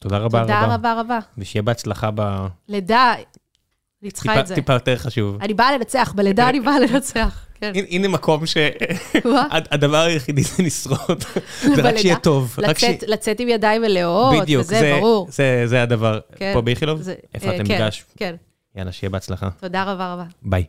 [0.00, 0.74] תודה רבה תודה רבה.
[0.74, 1.18] רבה רבה.
[1.38, 2.46] ושיהיה בהצלחה ב...
[2.68, 3.14] לידה,
[4.08, 4.54] טיפה- את זה.
[4.54, 5.36] טיפה יותר חשוב.
[5.42, 7.46] אני באה לנצח, בלידה אני באה לנצח.
[7.60, 7.72] כן.
[7.74, 8.46] הנה- מקום?
[8.46, 11.24] שהדבר היחידי זה לשרוד.
[11.76, 11.96] זה רק.
[11.96, 12.56] שיהיה טוב.
[12.58, 15.26] לצאת- עם ידיים מלאות, בדיוק, וזה, זה- ברור.
[15.30, 16.18] זה- זה הדבר.
[16.36, 16.50] כן.
[16.54, 17.00] פה באיכילוב?
[17.34, 18.04] איפה אה, אתם כן, ניגש?
[18.16, 18.34] כן.
[18.76, 19.48] יאללה, שיהיה בהצלחה.
[19.60, 20.24] תודה רבה רבה.
[20.42, 20.64] ביי.